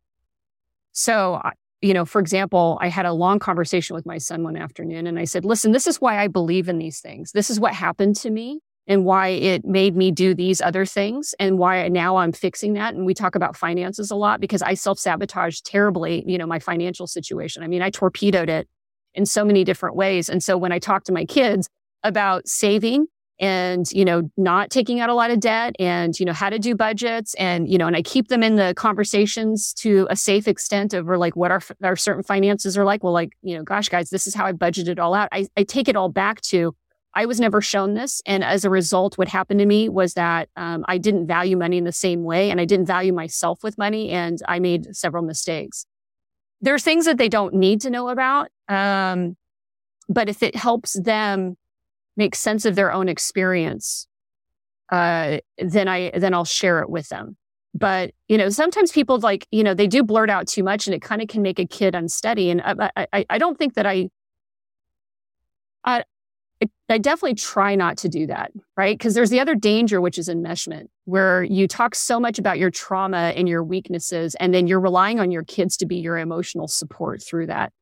So 0.93 1.41
you 1.85 1.93
know, 1.93 2.03
for 2.03 2.19
example, 2.19 2.79
I 2.81 2.87
had 2.87 3.05
a 3.05 3.13
long 3.13 3.37
conversation 3.37 3.95
with 3.95 4.07
my 4.07 4.17
son 4.17 4.41
one 4.41 4.57
afternoon 4.57 5.05
and 5.05 5.19
I 5.19 5.25
said, 5.25 5.45
listen, 5.45 5.71
this 5.71 5.85
is 5.85 6.01
why 6.01 6.17
I 6.17 6.27
believe 6.27 6.67
in 6.67 6.79
these 6.79 6.99
things. 6.99 7.31
This 7.31 7.51
is 7.51 7.59
what 7.59 7.75
happened 7.75 8.15
to 8.17 8.31
me 8.31 8.59
and 8.87 9.05
why 9.05 9.27
it 9.27 9.65
made 9.65 9.95
me 9.95 10.09
do 10.09 10.33
these 10.33 10.61
other 10.61 10.83
things 10.85 11.35
and 11.39 11.59
why 11.59 11.87
now 11.89 12.15
I'm 12.15 12.31
fixing 12.31 12.73
that. 12.73 12.95
And 12.95 13.05
we 13.05 13.13
talk 13.13 13.35
about 13.35 13.55
finances 13.55 14.09
a 14.09 14.15
lot 14.15 14.39
because 14.39 14.63
I 14.63 14.73
self 14.73 14.97
sabotaged 14.97 15.63
terribly, 15.65 16.23
you 16.25 16.39
know, 16.39 16.47
my 16.47 16.57
financial 16.57 17.05
situation. 17.05 17.61
I 17.61 17.67
mean, 17.67 17.83
I 17.83 17.91
torpedoed 17.91 18.49
it 18.49 18.67
in 19.13 19.27
so 19.27 19.45
many 19.45 19.63
different 19.63 19.95
ways. 19.95 20.27
And 20.27 20.43
so 20.43 20.57
when 20.57 20.71
I 20.71 20.79
talk 20.79 21.03
to 21.05 21.13
my 21.13 21.25
kids 21.25 21.69
about 22.05 22.47
saving 22.47 23.07
and 23.39 23.91
you 23.91 24.05
know 24.05 24.29
not 24.37 24.69
taking 24.69 24.99
out 24.99 25.09
a 25.09 25.13
lot 25.13 25.29
of 25.29 25.39
debt 25.39 25.75
and 25.77 26.17
you 26.19 26.25
know 26.25 26.33
how 26.33 26.49
to 26.49 26.57
do 26.57 26.73
budgets 26.73 27.33
and 27.35 27.69
you 27.69 27.77
know 27.77 27.87
and 27.87 27.95
i 27.95 28.01
keep 28.01 28.29
them 28.29 28.41
in 28.41 28.55
the 28.55 28.73
conversations 28.77 29.73
to 29.73 30.07
a 30.09 30.15
safe 30.15 30.47
extent 30.47 30.93
over 30.93 31.17
like 31.17 31.35
what 31.35 31.51
our, 31.51 31.61
our 31.83 31.95
certain 31.95 32.23
finances 32.23 32.77
are 32.77 32.85
like. 32.85 33.03
Well 33.03 33.13
like 33.13 33.33
you 33.41 33.57
know 33.57 33.63
gosh 33.63 33.89
guys 33.89 34.09
this 34.09 34.27
is 34.27 34.33
how 34.33 34.45
i 34.45 34.53
budgeted 34.53 34.99
all 34.99 35.13
out. 35.13 35.29
I, 35.31 35.47
I 35.57 35.63
take 35.63 35.89
it 35.89 35.95
all 35.95 36.09
back 36.09 36.41
to 36.41 36.75
i 37.13 37.25
was 37.25 37.39
never 37.39 37.61
shown 37.61 37.93
this. 37.93 38.21
And 38.25 38.43
as 38.43 38.63
a 38.63 38.69
result 38.69 39.17
what 39.17 39.27
happened 39.27 39.59
to 39.59 39.65
me 39.65 39.89
was 39.89 40.13
that 40.13 40.47
um, 40.55 40.85
i 40.87 40.97
didn't 40.97 41.27
value 41.27 41.57
money 41.57 41.77
in 41.77 41.83
the 41.83 41.91
same 41.91 42.23
way 42.23 42.51
and 42.51 42.61
i 42.61 42.65
didn't 42.65 42.85
value 42.85 43.11
myself 43.11 43.63
with 43.63 43.77
money 43.77 44.11
and 44.11 44.39
i 44.47 44.59
made 44.59 44.95
several 44.95 45.23
mistakes. 45.23 45.85
There's 46.61 46.83
things 46.83 47.05
that 47.05 47.17
they 47.17 47.29
don't 47.29 47.53
need 47.53 47.81
to 47.81 47.89
know 47.89 48.07
about 48.07 48.49
um, 48.69 49.35
but 50.07 50.29
if 50.29 50.41
it 50.41 50.55
helps 50.55 50.93
them 50.93 51.57
make 52.17 52.35
sense 52.35 52.65
of 52.65 52.75
their 52.75 52.91
own 52.91 53.09
experience, 53.09 54.07
uh, 54.91 55.37
then 55.57 55.87
I 55.87 56.11
then 56.15 56.33
I'll 56.33 56.45
share 56.45 56.81
it 56.81 56.89
with 56.89 57.09
them. 57.09 57.37
But 57.73 58.11
you 58.29 58.37
know, 58.37 58.49
sometimes 58.49 58.91
people 58.91 59.19
like 59.19 59.47
you 59.51 59.63
know 59.63 59.73
they 59.73 59.87
do 59.87 60.03
blurt 60.03 60.29
out 60.29 60.47
too 60.47 60.63
much, 60.63 60.87
and 60.87 60.95
it 60.95 61.01
kind 61.01 61.21
of 61.21 61.27
can 61.27 61.41
make 61.41 61.59
a 61.59 61.65
kid 61.65 61.95
unsteady. 61.95 62.49
And 62.49 62.61
I, 62.61 62.89
I, 63.11 63.25
I 63.29 63.37
don't 63.37 63.57
think 63.57 63.73
that 63.75 63.85
I, 63.85 64.09
I, 65.83 66.03
I 66.89 66.97
definitely 66.97 67.35
try 67.35 67.75
not 67.75 67.97
to 67.97 68.09
do 68.09 68.27
that, 68.27 68.51
right? 68.77 68.97
Because 68.97 69.13
there's 69.13 69.29
the 69.29 69.39
other 69.39 69.55
danger, 69.55 69.99
which 69.99 70.17
is 70.17 70.29
enmeshment, 70.29 70.85
where 71.03 71.43
you 71.43 71.67
talk 71.67 71.95
so 71.95 72.19
much 72.19 72.39
about 72.39 72.59
your 72.59 72.71
trauma 72.71 73.33
and 73.35 73.49
your 73.49 73.63
weaknesses, 73.63 74.35
and 74.35 74.53
then 74.53 74.67
you're 74.67 74.79
relying 74.79 75.19
on 75.19 75.31
your 75.31 75.43
kids 75.43 75.75
to 75.77 75.85
be 75.85 75.97
your 75.97 76.17
emotional 76.17 76.67
support 76.67 77.21
through 77.21 77.47
that. 77.47 77.73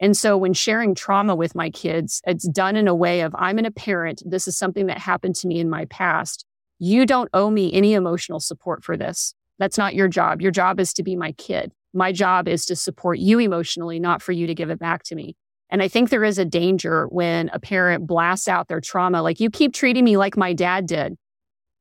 And 0.00 0.16
so 0.16 0.36
when 0.36 0.52
sharing 0.52 0.94
trauma 0.94 1.34
with 1.34 1.54
my 1.54 1.70
kids, 1.70 2.22
it's 2.26 2.46
done 2.48 2.76
in 2.76 2.86
a 2.86 2.94
way 2.94 3.22
of 3.22 3.34
I'm 3.36 3.58
a 3.58 3.70
parent. 3.70 4.22
This 4.24 4.46
is 4.46 4.56
something 4.56 4.86
that 4.86 4.98
happened 4.98 5.34
to 5.36 5.48
me 5.48 5.58
in 5.58 5.68
my 5.68 5.86
past. 5.86 6.44
You 6.78 7.04
don't 7.04 7.28
owe 7.34 7.50
me 7.50 7.72
any 7.72 7.94
emotional 7.94 8.38
support 8.38 8.84
for 8.84 8.96
this. 8.96 9.34
That's 9.58 9.78
not 9.78 9.94
your 9.94 10.06
job. 10.06 10.40
Your 10.40 10.52
job 10.52 10.78
is 10.78 10.92
to 10.94 11.02
be 11.02 11.16
my 11.16 11.32
kid. 11.32 11.72
My 11.92 12.12
job 12.12 12.46
is 12.46 12.64
to 12.66 12.76
support 12.76 13.18
you 13.18 13.40
emotionally, 13.40 13.98
not 13.98 14.22
for 14.22 14.30
you 14.30 14.46
to 14.46 14.54
give 14.54 14.70
it 14.70 14.78
back 14.78 15.02
to 15.04 15.16
me. 15.16 15.34
And 15.70 15.82
I 15.82 15.88
think 15.88 16.10
there 16.10 16.24
is 16.24 16.38
a 16.38 16.44
danger 16.44 17.06
when 17.08 17.50
a 17.52 17.58
parent 17.58 18.06
blasts 18.06 18.48
out 18.48 18.68
their 18.68 18.80
trauma, 18.80 19.22
like 19.22 19.40
you 19.40 19.50
keep 19.50 19.74
treating 19.74 20.04
me 20.04 20.16
like 20.16 20.36
my 20.36 20.52
dad 20.52 20.86
did. 20.86 21.16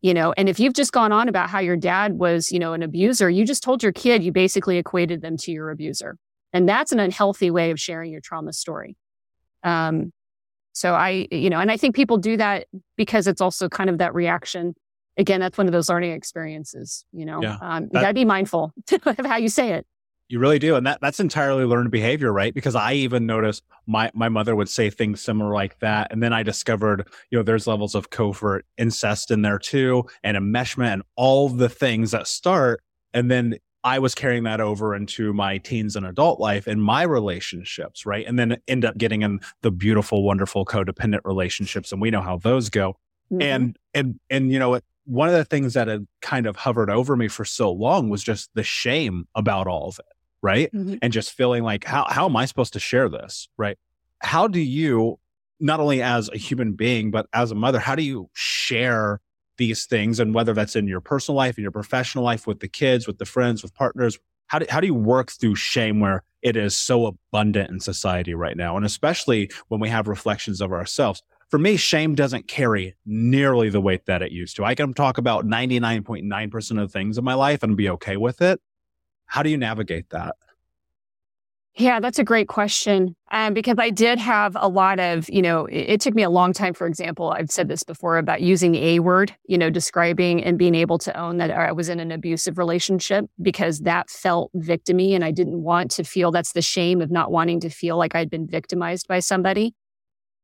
You 0.02 0.14
know, 0.14 0.34
and 0.38 0.48
if 0.48 0.60
you've 0.60 0.74
just 0.74 0.92
gone 0.92 1.12
on 1.12 1.28
about 1.28 1.50
how 1.50 1.60
your 1.60 1.76
dad 1.76 2.14
was, 2.14 2.52
you 2.52 2.60
know, 2.60 2.74
an 2.74 2.84
abuser, 2.84 3.30
you 3.30 3.46
just 3.46 3.64
told 3.64 3.82
your 3.82 3.92
kid 3.92 4.24
you 4.24 4.32
basically 4.32 4.78
equated 4.78 5.22
them 5.22 5.38
to 5.38 5.52
your 5.52 5.72
abuser. 5.72 6.18
And 6.54 6.68
that's 6.68 6.92
an 6.92 7.00
unhealthy 7.00 7.52
way 7.52 7.72
of 7.72 7.80
sharing 7.80 8.12
your 8.12 8.22
trauma 8.22 8.54
story. 8.54 8.96
Um, 9.64 10.14
so 10.74 10.94
I, 10.94 11.28
you 11.32 11.50
know, 11.50 11.60
and 11.60 11.72
I 11.72 11.78
think 11.78 11.96
people 11.96 12.18
do 12.18 12.38
that 12.38 12.68
because 12.96 13.28
it's 13.28 13.42
also 13.42 13.68
kind 13.68 13.90
of 13.90 13.98
that 13.98 14.14
reaction. 14.14 14.76
Again, 15.18 15.40
that's 15.40 15.58
one 15.58 15.66
of 15.66 15.74
those 15.74 15.90
learning 15.90 16.12
experiences, 16.12 17.04
you 17.12 17.26
know, 17.26 17.42
yeah, 17.42 17.58
um, 17.62 17.86
you 17.86 18.00
got 18.00 18.10
to 18.10 18.14
be 18.14 18.26
mindful 18.26 18.72
of 19.06 19.26
how 19.26 19.38
you 19.38 19.50
say 19.50 19.74
it. 19.74 19.88
You 20.30 20.40
really 20.40 20.60
do. 20.60 20.76
And 20.76 20.86
that, 20.86 21.00
that's 21.02 21.20
entirely 21.20 21.64
learned 21.64 21.90
behavior, 21.90 22.34
right? 22.34 22.54
Because 22.54 22.76
I 22.76 22.94
even 22.94 23.26
noticed 23.26 23.64
my, 23.88 24.12
my 24.14 24.30
mother 24.30 24.56
would 24.56 24.70
say 24.70 24.90
things 24.90 25.22
similar 25.22 25.54
like 25.54 25.80
that. 25.80 26.12
And 26.12 26.22
then 26.22 26.34
I 26.34 26.44
discovered, 26.44 27.08
you 27.32 27.40
know, 27.40 27.44
there's 27.44 27.66
levels 27.66 27.96
of 27.96 28.10
covert 28.10 28.66
incest 28.78 29.32
in 29.32 29.42
there 29.42 29.58
too, 29.58 30.06
and 30.24 30.38
enmeshment 30.38 30.94
and 30.94 31.04
all 31.16 31.50
the 31.50 31.70
things 31.70 32.12
that 32.12 32.28
start. 32.28 32.84
And 33.14 33.32
then 33.32 33.58
I 33.84 34.00
was 34.00 34.16
carrying 34.16 34.44
that 34.44 34.60
over 34.60 34.96
into 34.96 35.34
my 35.34 35.60
teens 35.60 35.96
and 35.96 36.06
adult 36.06 36.40
life 36.40 36.68
and 36.68 36.82
my 36.82 37.04
relationships, 37.04 38.06
right? 38.06 38.26
And 38.28 38.38
then 38.38 38.58
end 38.68 38.84
up 38.84 38.98
getting 38.98 39.22
in 39.22 39.40
the 39.62 39.72
beautiful, 39.72 40.24
wonderful 40.24 40.66
codependent 40.66 41.22
relationships. 41.24 41.92
And 41.92 42.02
we 42.02 42.12
know 42.12 42.22
how 42.22 42.38
those 42.38 42.70
go. 42.70 42.98
Mm-hmm. 43.32 43.42
And, 43.42 43.78
and, 43.94 44.20
and, 44.30 44.52
you 44.52 44.60
know, 44.60 44.80
one 45.06 45.30
of 45.30 45.36
the 45.36 45.46
things 45.46 45.74
that 45.76 45.88
had 45.88 46.06
kind 46.22 46.48
of 46.48 46.58
hovered 46.58 46.90
over 46.90 47.16
me 47.16 47.28
for 47.30 47.46
so 47.46 47.72
long 47.72 48.10
was 48.10 48.24
just 48.24 48.50
the 48.56 48.64
shame 48.64 49.28
about 49.36 49.68
all 49.68 49.88
of 49.90 50.00
it, 50.00 50.06
right? 50.42 50.72
Mm-hmm. 50.74 50.96
And 51.02 51.14
just 51.14 51.32
feeling 51.32 51.64
like, 51.64 51.86
how, 51.86 52.06
how 52.10 52.26
am 52.26 52.36
I 52.36 52.46
supposed 52.46 52.74
to 52.74 52.80
share 52.80 53.08
this, 53.08 53.48
right? 53.58 53.78
How 54.20 54.48
do 54.48 54.60
you, 54.60 55.20
not 55.60 55.80
only 55.80 56.02
as 56.02 56.30
a 56.30 56.38
human 56.38 56.74
being, 56.74 57.12
but 57.12 57.28
as 57.32 57.52
a 57.52 57.56
mother, 57.56 57.80
how 57.80 57.96
do 57.96 58.04
you 58.04 58.30
share 58.34 59.22
these 59.58 59.86
things 59.86 60.20
and 60.20 60.34
whether 60.34 60.54
that's 60.54 60.76
in 60.76 60.88
your 60.88 61.02
personal 61.02 61.36
life 61.36 61.58
in 61.58 61.62
your 61.64 61.72
professional 61.72 62.24
life 62.24 62.48
with 62.48 62.60
the 62.60 62.68
kids 62.68 63.08
with 63.08 63.18
the 63.18 63.26
friends 63.26 63.62
with 63.62 63.74
partners 63.74 64.18
how 64.48 64.60
do, 64.60 64.66
how 64.70 64.80
do 64.80 64.88
you 64.88 64.94
work 64.94 65.32
through 65.32 65.56
shame 65.56 66.00
where 66.00 66.24
it 66.42 66.56
is 66.56 66.76
so 66.76 67.06
abundant 67.06 67.70
in 67.70 67.80
society 67.80 68.34
right 68.34 68.58
now? 68.58 68.76
And 68.76 68.86
especially 68.86 69.52
when 69.68 69.80
we 69.80 69.90
have 69.90 70.08
reflections 70.08 70.62
of 70.62 70.72
ourselves. 70.72 71.22
For 71.50 71.58
me 71.58 71.78
shame 71.78 72.16
doesn't 72.16 72.48
carry 72.48 72.96
nearly 73.06 73.70
the 73.70 73.80
weight 73.80 74.06
that 74.06 74.22
it 74.22 74.32
used 74.32 74.56
to. 74.58 74.66
I 74.66 74.76
can 74.76 74.94
talk 74.94 75.18
about 75.18 75.46
99.9% 75.46 76.82
of 76.82 76.92
things 76.92 77.18
in 77.18 77.24
my 77.24 77.36
life 77.36 77.64
and 77.64 77.78
be 77.78 77.90
okay 77.92 78.18
with 78.18 78.42
it. 78.42 78.60
How 79.28 79.44
do 79.44 79.50
you 79.50 79.58
navigate 79.58 80.10
that 80.10 80.36
yeah, 81.78 82.00
that's 82.00 82.18
a 82.18 82.24
great 82.24 82.48
question. 82.48 83.16
Um, 83.32 83.54
because 83.54 83.76
I 83.78 83.92
did 83.92 84.18
have 84.18 84.58
a 84.60 84.68
lot 84.68 85.00
of, 85.00 85.30
you 85.30 85.42
know, 85.42 85.66
it, 85.66 85.90
it, 85.90 86.02
took 86.02 86.16
me 86.16 86.24
a 86.24 86.30
long 86.30 86.54
time, 86.54 86.74
for 86.74 86.88
example, 86.88 87.32
I've 87.32 87.52
said 87.52 87.68
this 87.68 87.84
before 87.84 88.18
about 88.18 88.42
using 88.42 88.72
the 88.72 88.84
A 88.84 89.00
word, 89.00 89.36
you 89.46 89.58
know, 89.58 89.70
describing 89.70 90.44
and 90.44 90.58
being 90.58 90.74
able 90.74 90.98
to 91.00 91.16
own 91.20 91.38
that 91.38 91.52
I 91.52 91.72
was 91.74 91.90
in 91.90 92.00
an 92.00 92.12
abusive 92.12 92.58
relationship 92.58 93.26
because 93.42 93.80
that 93.82 94.10
felt 94.10 94.52
victimy 94.56 95.14
and 95.14 95.24
I 95.24 95.32
didn't 95.32 95.62
want 95.62 95.92
to 95.92 96.04
feel 96.04 96.32
that's 96.32 96.54
the 96.54 96.62
shame 96.62 97.02
of 97.02 97.12
not 97.12 97.32
wanting 97.32 97.60
to 97.60 97.70
feel 97.70 97.98
like 97.98 98.16
I'd 98.16 98.30
been 98.30 98.48
victimized 98.48 99.08
by 99.08 99.20
somebody 99.20 99.76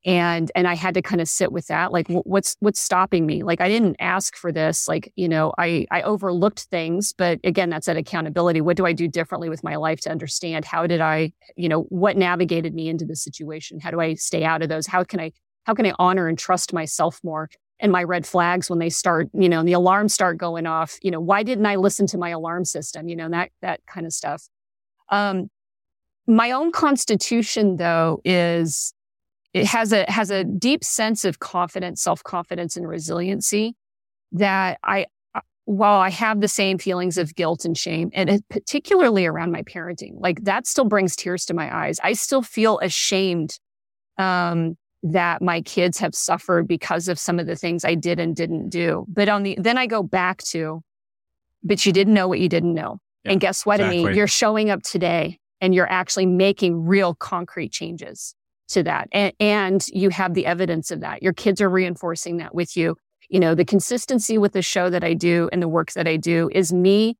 and 0.06 0.51
and 0.56 0.68
i 0.68 0.74
had 0.74 0.93
to 0.93 1.01
kind 1.01 1.22
of 1.22 1.28
sit 1.28 1.51
with 1.51 1.68
that 1.68 1.91
like 1.91 2.08
what's 2.10 2.56
what's 2.60 2.80
stopping 2.80 3.26
me 3.26 3.43
like 3.43 3.62
i 3.62 3.68
didn't 3.68 3.95
ask 3.99 4.36
for 4.36 4.51
this 4.51 4.88
like 4.88 5.12
you 5.16 5.28
know 5.28 5.54
i 5.58 5.86
i 5.91 6.01
overlooked 6.01 6.62
things 6.64 7.14
but 7.14 7.39
again 7.43 7.70
that's 7.70 7.86
that 7.86 7.97
accountability 7.97 8.62
what 8.62 8.78
do 8.78 8.86
i 8.86 8.93
do 8.93 9.08
differently 9.08 9.49
with 9.49 9.64
my 9.64 9.76
life 9.76 9.99
to 10.01 10.10
understand 10.10 10.66
how 10.66 10.86
did 10.86 11.01
i 11.01 11.32
you 11.56 11.70
know 11.70 11.82
what 11.84 12.18
navigated 12.18 12.74
me 12.74 12.89
into 12.89 13.06
the 13.06 13.16
situation 13.16 13.80
how 13.80 13.91
do 13.91 13.99
i 13.99 14.14
stay 14.14 14.43
out 14.43 14.62
of 14.62 14.70
those 14.70 14.88
how 14.88 15.04
can 15.04 15.20
i 15.20 15.32
how 15.64 15.74
can 15.74 15.86
i 15.86 15.93
honor 15.99 16.28
and 16.28 16.38
trust 16.38 16.74
myself 16.74 17.20
more 17.24 17.49
and 17.80 17.91
my 17.91 18.04
red 18.04 18.26
flags 18.26 18.70
when 18.70 18.80
they 18.80 18.89
start, 18.89 19.30
you 19.34 19.49
know, 19.49 19.60
and 19.60 19.68
the 19.68 19.74
alarms 19.74 20.14
start 20.14 20.38
going 20.38 20.66
off. 20.66 20.97
You 21.01 21.12
know, 21.12 21.20
why 21.20 21.43
didn't 21.43 21.66
I 21.66 21.76
listen 21.76 22.08
to 22.08 22.18
my 22.18 22.30
alarm 22.30 22.64
system? 22.64 23.10
You 23.10 23.18
know, 23.18 23.30
that 23.30 23.51
that 23.62 23.82
kind 23.86 24.06
of 24.06 24.14
stuff. 24.14 24.47
Um, 25.10 25.49
my 26.26 26.51
own 26.51 26.72
constitution, 26.72 27.76
though, 27.76 28.22
is 28.24 28.93
it 29.54 29.66
has 29.66 29.93
a 29.93 30.10
has 30.10 30.32
a 30.32 30.43
deep 30.43 30.84
sense 30.84 31.26
of 31.26 31.39
confidence, 31.39 32.01
self 32.01 32.24
confidence, 32.24 32.76
and 32.76 32.88
resiliency 32.88 33.76
that 34.32 34.80
I 34.84 35.06
while 35.66 35.99
I 36.01 36.10
have 36.10 36.41
the 36.41 36.47
same 36.47 36.78
feelings 36.78 37.18
of 37.18 37.36
guilt 37.36 37.64
and 37.64 37.78
shame, 37.78 38.10
and 38.14 38.41
particularly 38.49 39.26
around 39.26 39.51
my 39.51 39.62
parenting, 39.62 40.16
like 40.20 40.43
that 40.43 40.68
still 40.68 40.86
brings 40.86 41.16
tears 41.16 41.45
to 41.45 41.54
my 41.54 41.74
eyes. 41.74 41.99
I 42.04 42.14
still 42.14 42.41
feel 42.41 42.80
ashamed 42.80 43.60
um, 44.18 44.76
that 45.04 45.41
my 45.41 45.62
kids 45.62 45.99
have 45.99 46.16
suffered 46.16 46.68
because 46.68 47.08
of 47.08 47.18
some 47.18 47.39
of 47.39 47.47
the 47.47 47.56
things 47.56 47.86
I 47.86 47.95
did 47.95 48.20
and 48.20 48.36
didn't 48.36 48.70
do. 48.70 49.06
But 49.08 49.30
on 49.30 49.43
the 49.43 49.58
then 49.60 49.78
I 49.78 49.88
go 49.88 50.04
back 50.04 50.39
to, 50.45 50.82
but 51.64 51.86
you 51.86 51.93
didn't 51.93 52.14
know 52.14 52.28
what 52.28 52.39
you 52.39 52.49
didn't 52.49 52.74
know. 52.74 52.97
Yeah, 53.24 53.34
and 53.34 53.41
guess 53.41 53.66
what, 53.66 53.80
exactly. 53.80 54.04
Ameé? 54.04 54.16
You're 54.16 54.28
showing 54.28 54.70
up 54.70 54.82
today 54.82 55.39
and 55.62 55.74
you're 55.74 55.89
actually 55.89 56.26
making 56.26 56.86
real 56.86 57.16
concrete 57.16 57.72
changes 57.72 58.36
to 58.74 58.84
that. 58.84 59.07
And, 59.11 59.34
and 59.39 59.88
you 59.88 60.09
have 60.09 60.34
the 60.34 60.45
evidence 60.45 60.91
of 60.91 60.99
that. 61.01 61.24
Your 61.24 61.34
kids 61.34 61.61
are 61.61 61.69
reinforcing 61.69 62.38
that 62.38 62.53
with 62.53 62.78
you 62.78 62.95
you 63.30 63.39
know, 63.39 63.55
the 63.55 63.65
consistency 63.65 64.38
with 64.38 64.53
the 64.53 64.61
show 64.61 64.91
that 64.91 65.03
I 65.03 65.15
do 65.15 65.49
and 65.51 65.59
the 65.59 65.67
work 65.67 65.93
that 65.93 66.07
I 66.07 66.17
do 66.17 66.51
is 66.53 66.71
me 66.71 67.17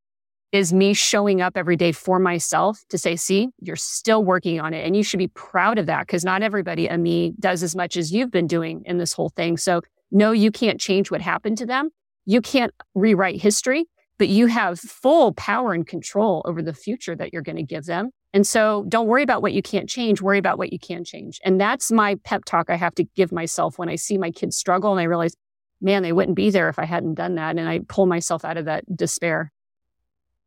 is 0.52 0.72
me 0.72 0.94
showing 0.94 1.42
up 1.42 1.58
every 1.58 1.76
day 1.76 1.92
for 1.92 2.20
myself 2.20 2.80
to 2.90 2.98
say, 3.00 3.16
see, 3.16 3.50
you're 3.60 3.76
still 3.76 4.24
working 4.24 4.62
on 4.62 4.72
it. 4.76 4.86
And 4.86 4.96
you 4.96 5.02
should 5.02 5.18
be 5.18 5.30
proud 5.30 5.80
of 5.80 5.88
that 5.88 6.06
because 6.06 6.24
not 6.24 6.44
everybody 6.44 6.88
and 6.88 7.02
me 7.02 7.34
does 7.40 7.64
as 7.64 7.76
much 7.76 7.98
as 7.98 8.12
you've 8.12 8.30
been 8.30 8.46
doing 8.46 8.84
in 8.86 9.00
this 9.00 9.14
whole 9.14 9.30
thing. 9.30 9.58
So 9.58 9.82
no, 10.12 10.32
you 10.32 10.52
can't 10.52 10.80
change 10.80 11.10
what 11.10 11.22
happened 11.22 11.58
to 11.58 11.66
them. 11.66 11.90
You 12.26 12.40
can't 12.40 12.72
rewrite 12.94 13.42
history, 13.42 13.86
but 14.20 14.30
you 14.30 14.46
have 14.46 14.80
full 14.80 15.34
power 15.34 15.74
and 15.74 15.88
control 15.88 16.44
over 16.46 16.62
the 16.62 16.74
future 16.74 17.16
that 17.16 17.34
you're 17.34 17.42
going 17.42 17.56
to 17.56 17.64
give 17.64 17.86
them. 17.86 18.12
And 18.34 18.48
so 18.48 18.86
don't 18.90 19.08
worry 19.08 19.24
about 19.24 19.42
what 19.42 19.54
you 19.54 19.62
can't 19.62 19.88
change, 19.88 20.22
worry 20.22 20.40
about 20.40 20.58
what 20.58 20.74
you 20.74 20.80
can 20.80 21.04
change. 21.04 21.40
And 21.46 21.62
that's 21.62 21.92
my 21.92 22.16
pep 22.24 22.46
talk 22.46 22.70
I 22.70 22.76
have 22.76 22.96
to 22.96 23.04
give 23.16 23.32
myself 23.32 23.78
when 23.78 23.90
I 23.90 23.96
see 23.96 24.18
my 24.18 24.32
kids 24.32 24.58
struggle 24.58 24.92
and 24.92 25.00
I 25.00 25.04
realize 25.04 25.36
man, 25.84 26.02
they 26.02 26.14
wouldn't 26.14 26.38
be 26.38 26.50
there 26.50 26.70
if 26.70 26.80
I 26.80 26.86
hadn't 26.86 27.16
done 27.16 27.36
that. 27.36 27.58
And 27.58 27.68
I 27.68 27.82
pull 27.88 28.06
myself 28.06 28.46
out 28.46 28.58
of 28.58 28.66
that 28.66 28.86
despair. 28.96 29.52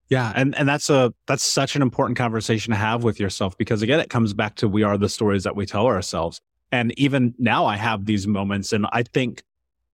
Yeah, 0.08 0.32
and 0.34 0.56
and 0.56 0.68
that's 0.68 0.88
a 0.88 1.12
that's 1.26 1.42
such 1.42 1.74
an 1.74 1.82
important 1.82 2.16
conversation 2.16 2.72
to 2.72 2.78
have 2.78 3.02
with 3.02 3.18
yourself 3.18 3.58
because 3.58 3.82
again, 3.82 4.00
it 4.00 4.08
comes 4.08 4.32
back 4.34 4.54
to 4.56 4.68
we 4.68 4.84
are 4.84 4.96
the 4.96 5.08
stories 5.08 5.44
that 5.44 5.56
we 5.56 5.66
tell 5.66 5.86
ourselves. 5.86 6.40
And 6.72 6.96
even 6.98 7.34
now, 7.38 7.66
I 7.66 7.76
have 7.76 8.06
these 8.06 8.26
moments, 8.26 8.72
and 8.72 8.86
I 8.92 9.02
think 9.02 9.42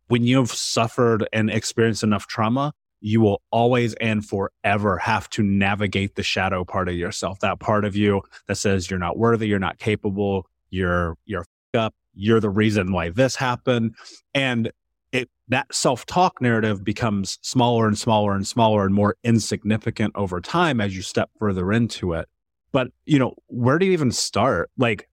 when 0.09 0.25
you've 0.25 0.51
suffered 0.51 1.27
and 1.33 1.51
experienced 1.51 2.03
enough 2.03 2.27
trauma, 2.27 2.75
you 3.03 3.21
will 3.21 3.43
always 3.51 3.95
and 3.95 4.25
forever 4.25 4.97
have 4.99 5.29
to 5.31 5.43
navigate 5.43 6.15
the 6.15 6.23
shadow 6.23 6.65
part 6.65 6.89
of 6.89 6.95
yourself, 6.95 7.41
that 7.41 7.59
part 7.59 7.85
of 7.85 7.97
you 7.97 8.23
that 8.47 8.57
says 8.57 8.89
you're 8.89 8.99
not 8.99 9.19
worthy, 9.19 9.49
you're 9.49 9.59
not 9.59 9.79
capable, 9.79 10.47
you're 10.71 11.17
you're 11.25 11.45
up, 11.75 11.95
you're 12.15 12.41
the 12.41 12.51
reason 12.51 12.93
why 12.93 13.11
this 13.11 13.35
happened, 13.37 13.95
and 14.35 14.71
it 15.11 15.29
that 15.49 15.75
self-talk 15.75 16.41
narrative 16.41 16.85
becomes 16.85 17.39
smaller 17.43 17.87
and 17.87 17.99
smaller 17.99 18.35
and 18.35 18.47
smaller 18.47 18.87
and 18.87 18.95
more 18.95 19.17
insignificant 19.25 20.13
over 20.15 20.41
time 20.41 20.81
as 20.81 20.95
you 20.95 21.03
step 21.03 21.29
further 21.39 21.73
into 21.73 22.13
it. 22.13 22.29
But, 22.71 22.89
you 23.05 23.19
know, 23.19 23.35
where 23.49 23.79
do 23.79 23.85
you 23.85 23.93
even 23.93 24.13
start? 24.13 24.71
Like 24.79 25.09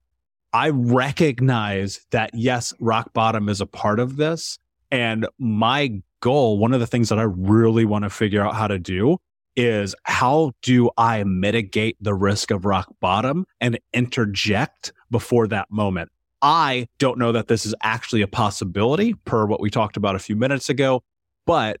I 0.52 0.70
recognize 0.70 2.06
that 2.10 2.30
yes, 2.34 2.72
rock 2.80 3.12
bottom 3.12 3.48
is 3.48 3.60
a 3.60 3.66
part 3.66 4.00
of 4.00 4.16
this 4.16 4.58
and 4.90 5.26
my 5.38 6.00
goal, 6.20 6.58
one 6.58 6.72
of 6.72 6.80
the 6.80 6.86
things 6.86 7.08
that 7.08 7.18
I 7.18 7.24
really 7.24 7.84
want 7.84 8.04
to 8.04 8.10
figure 8.10 8.42
out 8.42 8.54
how 8.54 8.68
to 8.68 8.78
do 8.78 9.18
is 9.56 9.94
how 10.04 10.52
do 10.62 10.90
I 10.96 11.24
mitigate 11.24 11.96
the 12.00 12.14
risk 12.14 12.50
of 12.50 12.64
rock 12.64 12.88
bottom 13.00 13.46
and 13.60 13.78
interject 13.92 14.92
before 15.10 15.48
that 15.48 15.70
moment? 15.70 16.10
I 16.42 16.88
don't 16.98 17.18
know 17.18 17.32
that 17.32 17.48
this 17.48 17.66
is 17.66 17.74
actually 17.82 18.22
a 18.22 18.28
possibility 18.28 19.14
per 19.14 19.44
what 19.46 19.60
we 19.60 19.70
talked 19.70 19.96
about 19.96 20.16
a 20.16 20.20
few 20.20 20.36
minutes 20.36 20.70
ago. 20.70 21.02
But 21.46 21.78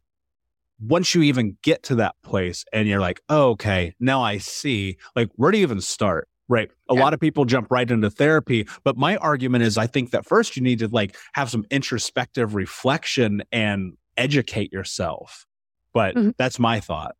once 0.80 1.14
you 1.14 1.22
even 1.22 1.56
get 1.62 1.82
to 1.84 1.94
that 1.96 2.14
place 2.22 2.64
and 2.72 2.88
you're 2.88 3.00
like, 3.00 3.20
oh, 3.28 3.50
okay, 3.50 3.94
now 4.00 4.22
I 4.22 4.38
see, 4.38 4.98
like, 5.14 5.30
where 5.36 5.50
do 5.50 5.58
you 5.58 5.62
even 5.62 5.80
start? 5.80 6.28
Right. 6.48 6.68
A 6.88 6.94
yeah. 6.94 7.00
lot 7.00 7.14
of 7.14 7.20
people 7.20 7.44
jump 7.44 7.70
right 7.70 7.88
into 7.88 8.10
therapy. 8.10 8.66
But 8.82 8.96
my 8.96 9.16
argument 9.18 9.62
is 9.62 9.78
I 9.78 9.86
think 9.86 10.10
that 10.10 10.26
first 10.26 10.56
you 10.56 10.62
need 10.62 10.80
to 10.80 10.88
like 10.88 11.16
have 11.34 11.48
some 11.48 11.64
introspective 11.70 12.56
reflection 12.56 13.42
and 13.52 13.92
educate 14.16 14.72
yourself. 14.72 15.46
But 15.92 16.14
mm-hmm. 16.14 16.30
that's 16.38 16.58
my 16.58 16.80
thought. 16.80 17.16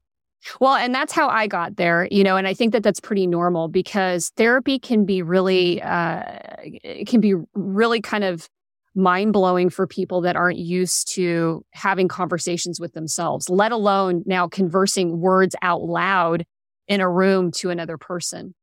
Well, 0.60 0.74
and 0.74 0.94
that's 0.94 1.12
how 1.12 1.28
I 1.28 1.46
got 1.46 1.76
there, 1.76 2.08
you 2.10 2.24
know, 2.24 2.36
and 2.36 2.46
I 2.46 2.54
think 2.54 2.72
that 2.72 2.82
that's 2.82 3.00
pretty 3.00 3.26
normal 3.26 3.68
because 3.68 4.30
therapy 4.36 4.78
can 4.78 5.04
be 5.04 5.20
really, 5.22 5.82
uh, 5.82 6.22
it 6.62 7.06
can 7.08 7.20
be 7.20 7.34
really 7.54 8.00
kind 8.00 8.24
of 8.24 8.48
mind 8.94 9.32
blowing 9.32 9.70
for 9.70 9.86
people 9.86 10.22
that 10.22 10.36
aren't 10.36 10.58
used 10.58 11.12
to 11.14 11.64
having 11.72 12.08
conversations 12.08 12.80
with 12.80 12.92
themselves, 12.94 13.48
let 13.50 13.70
alone 13.70 14.22
now 14.26 14.48
conversing 14.48 15.20
words 15.20 15.54
out 15.62 15.82
loud 15.82 16.44
in 16.88 17.00
a 17.00 17.08
room 17.08 17.50
to 17.52 17.70
another 17.70 17.98
person. 17.98 18.54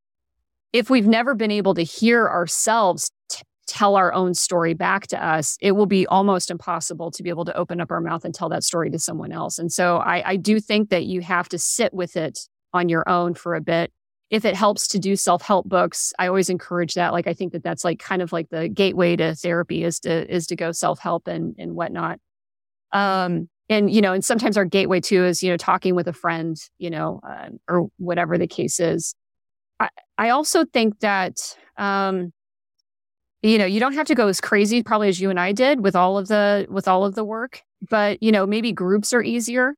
If 0.72 0.90
we've 0.90 1.06
never 1.06 1.34
been 1.34 1.50
able 1.50 1.74
to 1.74 1.82
hear 1.82 2.28
ourselves 2.28 3.10
tell 3.68 3.96
our 3.96 4.12
own 4.12 4.34
story 4.34 4.74
back 4.74 5.06
to 5.08 5.24
us, 5.24 5.56
it 5.60 5.72
will 5.72 5.86
be 5.86 6.06
almost 6.06 6.50
impossible 6.50 7.10
to 7.12 7.22
be 7.22 7.28
able 7.28 7.44
to 7.44 7.56
open 7.56 7.80
up 7.80 7.90
our 7.90 8.00
mouth 8.00 8.24
and 8.24 8.34
tell 8.34 8.48
that 8.48 8.64
story 8.64 8.90
to 8.90 8.98
someone 8.98 9.30
else. 9.30 9.58
And 9.58 9.70
so 9.70 9.98
I, 9.98 10.30
I 10.30 10.36
do 10.36 10.58
think 10.58 10.90
that 10.90 11.04
you 11.04 11.20
have 11.20 11.48
to 11.50 11.58
sit 11.58 11.92
with 11.92 12.16
it 12.16 12.40
on 12.72 12.88
your 12.88 13.08
own 13.08 13.34
for 13.34 13.54
a 13.54 13.60
bit. 13.60 13.92
If 14.30 14.44
it 14.44 14.54
helps 14.54 14.88
to 14.88 14.98
do 14.98 15.16
self 15.16 15.42
help 15.42 15.68
books, 15.68 16.12
I 16.18 16.26
always 16.26 16.50
encourage 16.50 16.94
that. 16.94 17.12
Like 17.12 17.26
I 17.26 17.34
think 17.34 17.52
that 17.52 17.62
that's 17.62 17.84
like 17.84 17.98
kind 17.98 18.20
of 18.20 18.32
like 18.32 18.48
the 18.50 18.68
gateway 18.68 19.16
to 19.16 19.34
therapy 19.34 19.84
is 19.84 20.00
to 20.00 20.34
is 20.34 20.46
to 20.48 20.56
go 20.56 20.72
self 20.72 20.98
help 20.98 21.28
and 21.28 21.54
and 21.58 21.74
whatnot. 21.74 22.18
Um, 22.92 23.48
and 23.70 23.90
you 23.90 24.00
know, 24.00 24.12
and 24.12 24.24
sometimes 24.24 24.56
our 24.56 24.64
gateway 24.64 25.00
too 25.00 25.24
is 25.24 25.42
you 25.42 25.50
know 25.50 25.56
talking 25.56 25.94
with 25.94 26.08
a 26.08 26.12
friend, 26.12 26.58
you 26.78 26.90
know, 26.90 27.20
uh, 27.26 27.48
or 27.68 27.88
whatever 27.96 28.36
the 28.36 28.46
case 28.46 28.80
is. 28.80 29.14
I 29.80 29.88
I 30.18 30.28
also 30.30 30.64
think 30.64 31.00
that 31.00 31.56
um, 31.78 32.32
you 33.42 33.58
know 33.58 33.66
you 33.66 33.80
don't 33.80 33.94
have 33.94 34.06
to 34.06 34.14
go 34.14 34.28
as 34.28 34.40
crazy 34.40 34.82
probably 34.82 35.08
as 35.08 35.20
you 35.20 35.30
and 35.30 35.38
i 35.38 35.52
did 35.52 35.80
with 35.80 35.94
all 35.94 36.18
of 36.18 36.28
the 36.28 36.66
with 36.68 36.88
all 36.88 37.04
of 37.04 37.14
the 37.14 37.24
work 37.24 37.62
but 37.88 38.22
you 38.22 38.32
know 38.32 38.46
maybe 38.46 38.72
groups 38.72 39.12
are 39.12 39.22
easier. 39.22 39.74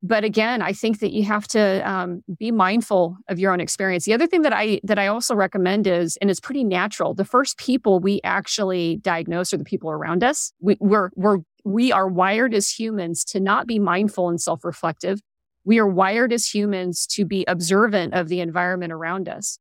But 0.00 0.22
again 0.22 0.62
i 0.62 0.72
think 0.72 1.00
that 1.00 1.12
you 1.12 1.24
have 1.24 1.48
to 1.48 1.90
um, 1.90 2.22
be 2.38 2.52
mindful 2.52 3.16
of 3.28 3.38
your 3.38 3.52
own 3.52 3.60
experience. 3.60 4.04
The 4.04 4.14
other 4.14 4.28
thing 4.28 4.42
that 4.42 4.52
i 4.52 4.80
that 4.84 4.98
i 4.98 5.08
also 5.08 5.34
recommend 5.34 5.86
is 5.86 6.16
and 6.18 6.30
it's 6.30 6.40
pretty 6.40 6.62
natural 6.62 7.14
the 7.14 7.24
first 7.24 7.58
people 7.58 7.98
we 7.98 8.20
actually 8.22 8.98
diagnose 9.02 9.52
are 9.52 9.56
the 9.56 9.64
people 9.64 9.90
around 9.90 10.22
us. 10.22 10.52
We, 10.60 10.76
we're 10.78 11.10
we're 11.16 11.38
we 11.64 11.90
are 11.90 12.08
wired 12.08 12.54
as 12.54 12.70
humans 12.70 13.24
to 13.24 13.40
not 13.40 13.66
be 13.66 13.78
mindful 13.78 14.28
and 14.28 14.40
self-reflective. 14.40 15.20
We 15.64 15.80
are 15.80 15.88
wired 15.88 16.32
as 16.32 16.46
humans 16.46 17.06
to 17.08 17.24
be 17.24 17.44
observant 17.46 18.14
of 18.14 18.28
the 18.28 18.40
environment 18.40 18.92
around 18.92 19.28
us. 19.28 19.58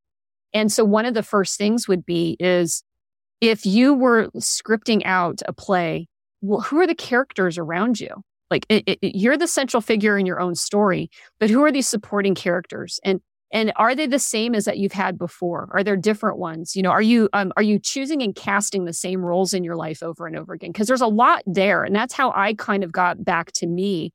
And 0.53 0.71
so 0.71 0.85
one 0.85 1.05
of 1.05 1.15
the 1.15 1.23
first 1.23 1.57
things 1.57 1.87
would 1.87 2.05
be 2.05 2.37
is 2.39 2.83
if 3.41 3.65
you 3.65 3.93
were 3.93 4.29
scripting 4.37 5.01
out 5.05 5.41
a 5.47 5.53
play, 5.53 6.07
well, 6.41 6.61
who 6.61 6.79
are 6.79 6.87
the 6.87 6.95
characters 6.95 7.57
around 7.57 7.99
you? 7.99 8.09
Like 8.49 8.65
it, 8.69 8.83
it, 8.87 8.99
you're 9.01 9.37
the 9.37 9.47
central 9.47 9.81
figure 9.81 10.17
in 10.17 10.25
your 10.25 10.39
own 10.39 10.55
story, 10.55 11.09
but 11.39 11.49
who 11.49 11.63
are 11.63 11.71
these 11.71 11.87
supporting 11.87 12.35
characters? 12.35 12.99
And 13.03 13.21
and 13.53 13.71
are 13.77 13.95
they 13.95 14.07
the 14.07 14.19
same 14.19 14.53
as 14.53 14.65
that 14.65 14.77
you've 14.77 14.91
had 14.91 15.17
before? 15.17 15.69
Are 15.71 15.83
there 15.83 15.95
different 15.95 16.37
ones? 16.37 16.75
You 16.75 16.81
know, 16.81 16.89
are 16.89 17.01
you 17.01 17.29
um, 17.33 17.53
are 17.55 17.63
you 17.63 17.79
choosing 17.79 18.21
and 18.21 18.35
casting 18.35 18.85
the 18.85 18.93
same 18.93 19.23
roles 19.23 19.53
in 19.53 19.63
your 19.63 19.75
life 19.75 20.03
over 20.03 20.27
and 20.27 20.37
over 20.37 20.53
again? 20.53 20.71
Because 20.71 20.87
there's 20.87 21.01
a 21.01 21.07
lot 21.07 21.43
there, 21.45 21.83
and 21.83 21.95
that's 21.95 22.13
how 22.13 22.31
I 22.35 22.53
kind 22.53 22.83
of 22.83 22.91
got 22.91 23.23
back 23.23 23.51
to 23.53 23.67
me. 23.67 24.11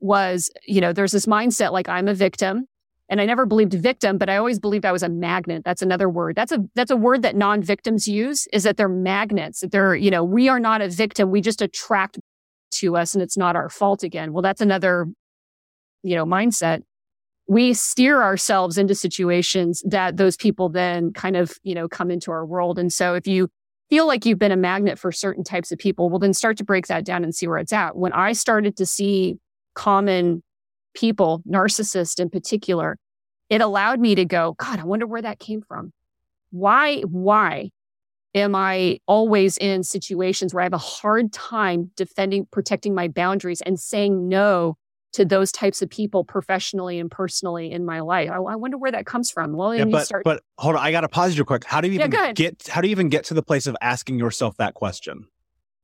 Was 0.00 0.50
you 0.66 0.80
know, 0.80 0.92
there's 0.92 1.12
this 1.12 1.26
mindset 1.26 1.72
like 1.72 1.88
I'm 1.88 2.06
a 2.06 2.14
victim, 2.14 2.66
and 3.08 3.20
I 3.20 3.26
never 3.26 3.46
believed 3.46 3.72
victim, 3.74 4.18
but 4.18 4.28
I 4.28 4.36
always 4.36 4.58
believed 4.58 4.84
I 4.84 4.92
was 4.92 5.02
a 5.02 5.08
magnet. 5.08 5.62
That's 5.64 5.82
another 5.82 6.08
word. 6.08 6.36
That's 6.36 6.52
a 6.52 6.58
that's 6.74 6.90
a 6.90 6.96
word 6.96 7.22
that 7.22 7.36
non-victims 7.36 8.06
use 8.06 8.46
is 8.52 8.64
that 8.64 8.76
they're 8.76 8.88
magnets. 8.88 9.60
That 9.60 9.72
they're, 9.72 9.94
you 9.94 10.10
know, 10.10 10.22
we 10.22 10.48
are 10.48 10.60
not 10.60 10.82
a 10.82 10.88
victim. 10.88 11.30
We 11.30 11.40
just 11.40 11.62
attract 11.62 12.18
to 12.72 12.96
us 12.96 13.14
and 13.14 13.22
it's 13.22 13.36
not 13.36 13.56
our 13.56 13.70
fault 13.70 14.02
again. 14.02 14.32
Well, 14.32 14.42
that's 14.42 14.60
another, 14.60 15.06
you 16.02 16.16
know, 16.16 16.26
mindset. 16.26 16.82
We 17.46 17.72
steer 17.72 18.22
ourselves 18.22 18.76
into 18.76 18.94
situations 18.94 19.82
that 19.86 20.18
those 20.18 20.36
people 20.36 20.68
then 20.68 21.12
kind 21.14 21.34
of, 21.34 21.56
you 21.62 21.74
know, 21.74 21.88
come 21.88 22.10
into 22.10 22.30
our 22.30 22.44
world. 22.44 22.78
And 22.78 22.92
so 22.92 23.14
if 23.14 23.26
you 23.26 23.48
feel 23.88 24.06
like 24.06 24.26
you've 24.26 24.38
been 24.38 24.52
a 24.52 24.56
magnet 24.56 24.98
for 24.98 25.10
certain 25.10 25.44
types 25.44 25.72
of 25.72 25.78
people, 25.78 26.10
well, 26.10 26.18
then 26.18 26.34
start 26.34 26.58
to 26.58 26.64
break 26.64 26.88
that 26.88 27.06
down 27.06 27.24
and 27.24 27.34
see 27.34 27.48
where 27.48 27.56
it's 27.56 27.72
at. 27.72 27.96
When 27.96 28.12
I 28.12 28.32
started 28.32 28.76
to 28.76 28.84
see 28.84 29.38
common 29.74 30.42
people, 30.94 31.42
narcissists 31.48 32.18
in 32.20 32.30
particular, 32.30 32.98
it 33.48 33.60
allowed 33.60 34.00
me 34.00 34.14
to 34.14 34.24
go, 34.24 34.54
God, 34.58 34.78
I 34.80 34.84
wonder 34.84 35.06
where 35.06 35.22
that 35.22 35.38
came 35.38 35.62
from. 35.62 35.92
Why, 36.50 37.00
why 37.02 37.70
am 38.34 38.54
I 38.54 38.98
always 39.06 39.56
in 39.56 39.82
situations 39.82 40.52
where 40.52 40.62
I 40.62 40.64
have 40.64 40.72
a 40.72 40.78
hard 40.78 41.32
time 41.32 41.90
defending, 41.96 42.46
protecting 42.50 42.94
my 42.94 43.08
boundaries 43.08 43.60
and 43.62 43.78
saying 43.80 44.28
no 44.28 44.76
to 45.14 45.24
those 45.24 45.50
types 45.50 45.80
of 45.80 45.88
people 45.88 46.24
professionally 46.24 46.98
and 46.98 47.10
personally 47.10 47.70
in 47.70 47.84
my 47.86 48.00
life? 48.00 48.30
I, 48.30 48.36
I 48.36 48.56
wonder 48.56 48.76
where 48.76 48.92
that 48.92 49.06
comes 49.06 49.30
from. 49.30 49.54
Well, 49.54 49.74
Yeah, 49.74 49.84
you 49.86 49.92
but, 49.92 50.06
start, 50.06 50.24
but 50.24 50.42
hold 50.58 50.76
on, 50.76 50.82
I 50.82 50.90
got 50.90 51.00
to 51.02 51.08
pause 51.08 51.36
you 51.36 51.44
quick. 51.44 51.64
How 51.64 51.80
do 51.80 51.88
you 51.88 51.94
even 51.94 52.12
ahead. 52.12 52.36
get? 52.36 52.68
How 52.68 52.80
do 52.80 52.88
you 52.88 52.92
even 52.92 53.08
get 53.08 53.24
to 53.24 53.34
the 53.34 53.42
place 53.42 53.66
of 53.66 53.76
asking 53.80 54.18
yourself 54.18 54.56
that 54.58 54.74
question? 54.74 55.26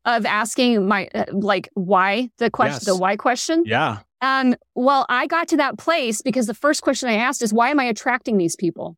of 0.06 0.26
asking 0.26 0.86
my, 0.86 1.08
uh, 1.14 1.24
like, 1.32 1.70
why 1.72 2.28
the 2.36 2.50
question, 2.50 2.74
Yes. 2.74 2.84
the 2.84 2.94
why 2.94 3.16
question. 3.16 3.62
Yeah, 3.64 4.00
Um, 4.24 4.54
well, 4.74 5.04
I 5.10 5.26
got 5.26 5.48
to 5.48 5.58
that 5.58 5.76
place 5.76 6.22
because 6.22 6.46
the 6.46 6.54
first 6.54 6.80
question 6.80 7.10
I 7.10 7.16
asked 7.16 7.42
is, 7.42 7.52
why 7.52 7.68
am 7.68 7.78
I 7.78 7.84
attracting 7.84 8.38
these 8.38 8.56
people? 8.56 8.96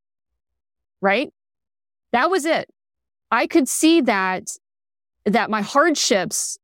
Right? 1.01 1.33
That 2.12 2.31
was 2.31 2.45
it. 2.45 2.70
I 3.33 3.49
could 3.49 3.68
see 3.68 4.03
that, 4.03 4.51
that 5.24 5.51
my 5.51 5.62
hardships 5.62 6.59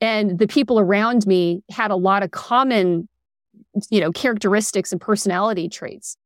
and 0.00 0.38
the 0.38 0.46
people 0.46 0.78
around 0.78 1.26
me 1.26 1.64
had 1.68 1.90
a 1.90 1.96
lot 1.96 2.22
of 2.22 2.30
common, 2.30 3.08
you 3.90 4.00
know, 4.00 4.12
characteristics 4.12 4.92
and 4.92 5.00
personality 5.00 5.68
traits. 5.68 6.16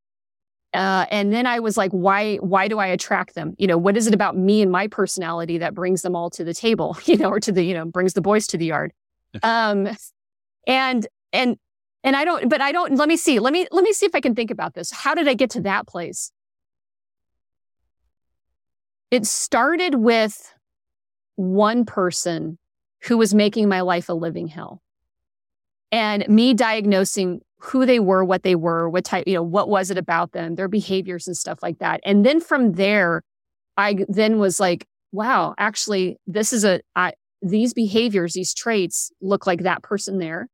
Uh, 0.74 1.06
and 1.10 1.32
then 1.32 1.46
I 1.46 1.60
was 1.60 1.78
like, 1.78 1.92
why, 1.92 2.36
why 2.36 2.68
do 2.68 2.78
I 2.78 2.88
attract 2.88 3.34
them? 3.34 3.54
You 3.56 3.66
know, 3.66 3.78
what 3.78 3.96
is 3.96 4.06
it 4.06 4.12
about 4.12 4.36
me 4.36 4.60
and 4.60 4.70
my 4.70 4.86
personality 4.86 5.56
that 5.56 5.72
brings 5.72 6.02
them 6.02 6.14
all 6.14 6.28
to 6.30 6.44
the 6.44 6.52
table, 6.52 6.98
you 7.06 7.16
know, 7.16 7.30
or 7.30 7.40
to 7.40 7.52
the, 7.52 7.62
you 7.62 7.72
know, 7.72 7.86
brings 7.86 8.12
the 8.12 8.20
boys 8.20 8.46
to 8.48 8.58
the 8.58 8.66
yard? 8.66 8.92
Um, 9.42 9.88
and, 10.66 11.06
and, 11.32 11.56
and 12.02 12.16
I 12.16 12.24
don't, 12.24 12.48
but 12.48 12.60
I 12.60 12.72
don't, 12.72 12.96
let 12.96 13.08
me 13.08 13.16
see, 13.16 13.38
let 13.38 13.52
me, 13.52 13.66
let 13.70 13.84
me 13.84 13.92
see 13.92 14.06
if 14.06 14.14
I 14.14 14.20
can 14.20 14.34
think 14.34 14.50
about 14.50 14.74
this. 14.74 14.90
How 14.90 15.14
did 15.14 15.28
I 15.28 15.34
get 15.34 15.50
to 15.50 15.60
that 15.62 15.86
place? 15.86 16.32
It 19.10 19.26
started 19.26 19.96
with 19.96 20.54
one 21.36 21.84
person 21.84 22.58
who 23.04 23.18
was 23.18 23.34
making 23.34 23.68
my 23.68 23.80
life 23.80 24.08
a 24.08 24.12
living 24.12 24.48
hell 24.48 24.82
and 25.90 26.26
me 26.28 26.54
diagnosing 26.54 27.40
who 27.58 27.84
they 27.84 27.98
were, 27.98 28.24
what 28.24 28.42
they 28.42 28.54
were, 28.54 28.88
what 28.88 29.04
type, 29.04 29.26
you 29.26 29.34
know, 29.34 29.42
what 29.42 29.68
was 29.68 29.90
it 29.90 29.98
about 29.98 30.32
them, 30.32 30.54
their 30.54 30.68
behaviors 30.68 31.26
and 31.26 31.36
stuff 31.36 31.58
like 31.62 31.78
that. 31.78 32.00
And 32.04 32.24
then 32.24 32.40
from 32.40 32.72
there, 32.72 33.22
I 33.76 34.04
then 34.08 34.38
was 34.38 34.60
like, 34.60 34.86
wow, 35.12 35.54
actually, 35.58 36.18
this 36.26 36.52
is 36.52 36.64
a, 36.64 36.80
I, 36.94 37.12
these 37.42 37.74
behaviors, 37.74 38.34
these 38.34 38.54
traits 38.54 39.10
look 39.20 39.46
like 39.46 39.62
that 39.62 39.82
person 39.82 40.18
there 40.18 40.48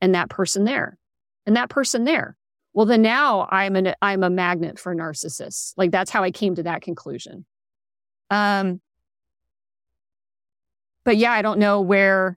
and 0.00 0.14
that 0.14 0.30
person 0.30 0.64
there 0.64 0.98
and 1.46 1.56
that 1.56 1.70
person 1.70 2.04
there. 2.04 2.36
Well, 2.74 2.86
then 2.86 3.02
now 3.02 3.48
I'm 3.50 3.74
an, 3.76 3.94
I'm 4.02 4.22
a 4.22 4.30
magnet 4.30 4.78
for 4.78 4.94
narcissists. 4.94 5.72
Like 5.76 5.90
that's 5.90 6.10
how 6.10 6.22
I 6.22 6.30
came 6.30 6.54
to 6.56 6.62
that 6.64 6.82
conclusion. 6.82 7.46
Um, 8.30 8.80
but 11.04 11.16
yeah, 11.16 11.32
I 11.32 11.40
don't 11.40 11.58
know 11.58 11.80
where, 11.80 12.36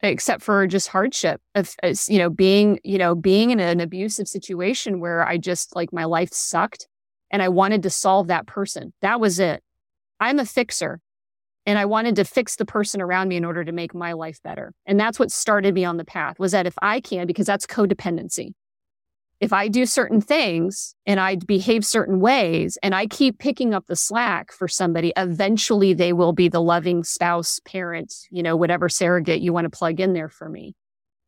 except 0.00 0.42
for 0.42 0.66
just 0.66 0.88
hardship 0.88 1.40
as, 1.54 2.08
you 2.08 2.18
know, 2.18 2.30
being, 2.30 2.80
you 2.82 2.98
know, 2.98 3.14
being 3.14 3.50
in 3.50 3.60
an 3.60 3.80
abusive 3.80 4.26
situation 4.26 5.00
where 5.00 5.26
I 5.26 5.36
just 5.36 5.76
like 5.76 5.92
my 5.92 6.04
life 6.04 6.32
sucked 6.32 6.88
and 7.30 7.42
I 7.42 7.48
wanted 7.48 7.82
to 7.82 7.90
solve 7.90 8.28
that 8.28 8.46
person. 8.46 8.92
That 9.02 9.20
was 9.20 9.38
it. 9.38 9.62
I'm 10.18 10.38
a 10.38 10.46
fixer 10.46 11.00
and 11.66 11.78
I 11.78 11.84
wanted 11.84 12.16
to 12.16 12.24
fix 12.24 12.56
the 12.56 12.64
person 12.64 13.00
around 13.00 13.28
me 13.28 13.36
in 13.36 13.44
order 13.44 13.64
to 13.64 13.72
make 13.72 13.94
my 13.94 14.12
life 14.12 14.42
better. 14.42 14.72
And 14.86 14.98
that's 14.98 15.18
what 15.18 15.30
started 15.30 15.74
me 15.74 15.84
on 15.84 15.96
the 15.96 16.04
path 16.04 16.38
was 16.38 16.52
that 16.52 16.66
if 16.66 16.74
I 16.82 17.00
can, 17.00 17.26
because 17.26 17.46
that's 17.46 17.66
codependency. 17.66 18.52
If 19.40 19.52
I 19.52 19.66
do 19.66 19.86
certain 19.86 20.20
things 20.20 20.94
and 21.04 21.18
I 21.18 21.34
behave 21.34 21.84
certain 21.84 22.20
ways 22.20 22.78
and 22.80 22.94
I 22.94 23.06
keep 23.06 23.40
picking 23.40 23.74
up 23.74 23.86
the 23.88 23.96
slack 23.96 24.52
for 24.52 24.68
somebody, 24.68 25.12
eventually 25.16 25.94
they 25.94 26.12
will 26.12 26.32
be 26.32 26.48
the 26.48 26.62
loving 26.62 27.02
spouse, 27.02 27.60
parent, 27.64 28.14
you 28.30 28.42
know, 28.42 28.54
whatever 28.54 28.88
surrogate 28.88 29.42
you 29.42 29.52
want 29.52 29.64
to 29.64 29.76
plug 29.76 29.98
in 29.98 30.12
there 30.12 30.28
for 30.28 30.48
me. 30.48 30.76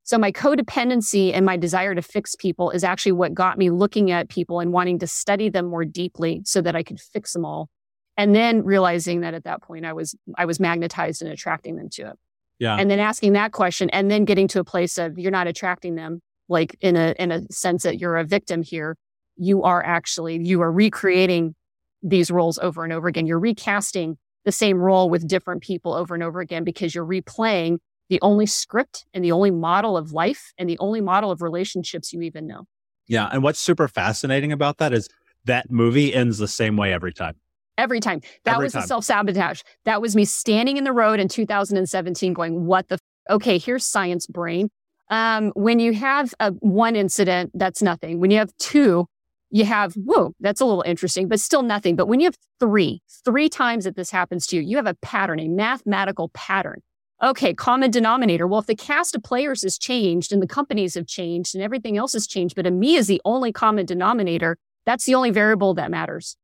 So 0.04 0.18
my 0.18 0.30
codependency 0.30 1.32
and 1.34 1.46
my 1.46 1.56
desire 1.56 1.94
to 1.94 2.02
fix 2.02 2.36
people 2.36 2.70
is 2.70 2.84
actually 2.84 3.12
what 3.12 3.34
got 3.34 3.58
me 3.58 3.70
looking 3.70 4.10
at 4.10 4.28
people 4.28 4.60
and 4.60 4.72
wanting 4.72 4.98
to 5.00 5.06
study 5.06 5.48
them 5.48 5.66
more 5.66 5.84
deeply 5.84 6.42
so 6.44 6.60
that 6.60 6.76
I 6.76 6.82
could 6.82 7.00
fix 7.00 7.32
them 7.32 7.44
all. 7.44 7.68
And 8.16 8.34
then 8.34 8.64
realizing 8.64 9.20
that 9.22 9.34
at 9.34 9.44
that 9.44 9.62
point 9.62 9.84
I 9.84 9.92
was 9.92 10.14
I 10.36 10.44
was 10.44 10.60
magnetized 10.60 11.22
and 11.22 11.30
attracting 11.30 11.76
them 11.76 11.88
to 11.90 12.10
it. 12.10 12.18
yeah, 12.58 12.76
And 12.76 12.90
then 12.90 13.00
asking 13.00 13.32
that 13.32 13.52
question 13.52 13.90
and 13.90 14.10
then 14.10 14.24
getting 14.24 14.48
to 14.48 14.60
a 14.60 14.64
place 14.64 14.98
of 14.98 15.18
you're 15.18 15.32
not 15.32 15.46
attracting 15.46 15.94
them 15.96 16.20
like 16.48 16.76
in 16.80 16.96
a 16.96 17.14
in 17.18 17.32
a 17.32 17.42
sense 17.50 17.82
that 17.82 17.98
you're 17.98 18.16
a 18.16 18.24
victim 18.24 18.62
here. 18.62 18.96
You 19.36 19.62
are 19.62 19.84
actually 19.84 20.40
you 20.44 20.62
are 20.62 20.70
recreating 20.70 21.54
these 22.02 22.30
roles 22.30 22.58
over 22.58 22.84
and 22.84 22.92
over 22.92 23.08
again. 23.08 23.26
You're 23.26 23.40
recasting 23.40 24.18
the 24.44 24.52
same 24.52 24.78
role 24.78 25.08
with 25.08 25.26
different 25.26 25.62
people 25.62 25.94
over 25.94 26.14
and 26.14 26.22
over 26.22 26.40
again 26.40 26.64
because 26.64 26.94
you're 26.94 27.06
replaying 27.06 27.78
the 28.10 28.20
only 28.20 28.46
script 28.46 29.06
and 29.14 29.24
the 29.24 29.32
only 29.32 29.50
model 29.50 29.96
of 29.96 30.12
life 30.12 30.52
and 30.58 30.68
the 30.68 30.78
only 30.78 31.00
model 31.00 31.30
of 31.30 31.40
relationships 31.40 32.12
you 32.12 32.20
even 32.20 32.46
know. 32.46 32.66
yeah. 33.08 33.28
And 33.32 33.42
what's 33.42 33.58
super 33.58 33.88
fascinating 33.88 34.52
about 34.52 34.76
that 34.78 34.92
is 34.92 35.08
that 35.46 35.70
movie 35.70 36.14
ends 36.14 36.38
the 36.38 36.48
same 36.48 36.76
way 36.76 36.92
every 36.92 37.12
time. 37.12 37.36
Every 37.76 38.00
time. 38.00 38.20
That 38.44 38.54
Every 38.54 38.66
was 38.66 38.72
time. 38.72 38.82
the 38.82 38.88
self 38.88 39.04
sabotage. 39.04 39.62
That 39.84 40.00
was 40.00 40.14
me 40.14 40.24
standing 40.24 40.76
in 40.76 40.84
the 40.84 40.92
road 40.92 41.20
in 41.20 41.28
2017 41.28 42.32
going, 42.32 42.66
what 42.66 42.88
the, 42.88 42.94
f- 42.94 43.00
okay, 43.30 43.58
here's 43.58 43.84
science 43.84 44.26
brain. 44.26 44.70
Um, 45.10 45.52
when 45.54 45.80
you 45.80 45.92
have 45.92 46.34
a 46.40 46.52
one 46.52 46.96
incident, 46.96 47.50
that's 47.54 47.82
nothing. 47.82 48.20
When 48.20 48.30
you 48.30 48.38
have 48.38 48.56
two, 48.58 49.06
you 49.50 49.64
have, 49.64 49.94
whoa, 49.94 50.34
that's 50.40 50.60
a 50.60 50.64
little 50.64 50.82
interesting, 50.86 51.28
but 51.28 51.40
still 51.40 51.62
nothing. 51.62 51.94
But 51.96 52.06
when 52.06 52.20
you 52.20 52.26
have 52.26 52.38
three, 52.58 53.02
three 53.24 53.48
times 53.48 53.84
that 53.84 53.96
this 53.96 54.10
happens 54.10 54.46
to 54.48 54.56
you, 54.56 54.62
you 54.62 54.76
have 54.76 54.86
a 54.86 54.94
pattern, 54.94 55.38
a 55.40 55.48
mathematical 55.48 56.30
pattern. 56.30 56.80
Okay, 57.22 57.54
common 57.54 57.90
denominator. 57.90 58.46
Well, 58.46 58.60
if 58.60 58.66
the 58.66 58.74
cast 58.74 59.14
of 59.14 59.22
players 59.22 59.62
has 59.62 59.78
changed 59.78 60.32
and 60.32 60.42
the 60.42 60.46
companies 60.46 60.94
have 60.94 61.06
changed 61.06 61.54
and 61.54 61.62
everything 61.62 61.96
else 61.96 62.12
has 62.14 62.26
changed, 62.26 62.56
but 62.56 62.66
a 62.66 62.70
me 62.70 62.96
is 62.96 63.06
the 63.06 63.20
only 63.24 63.52
common 63.52 63.86
denominator, 63.86 64.58
that's 64.84 65.04
the 65.04 65.14
only 65.14 65.30
variable 65.30 65.74
that 65.74 65.90
matters. 65.90 66.36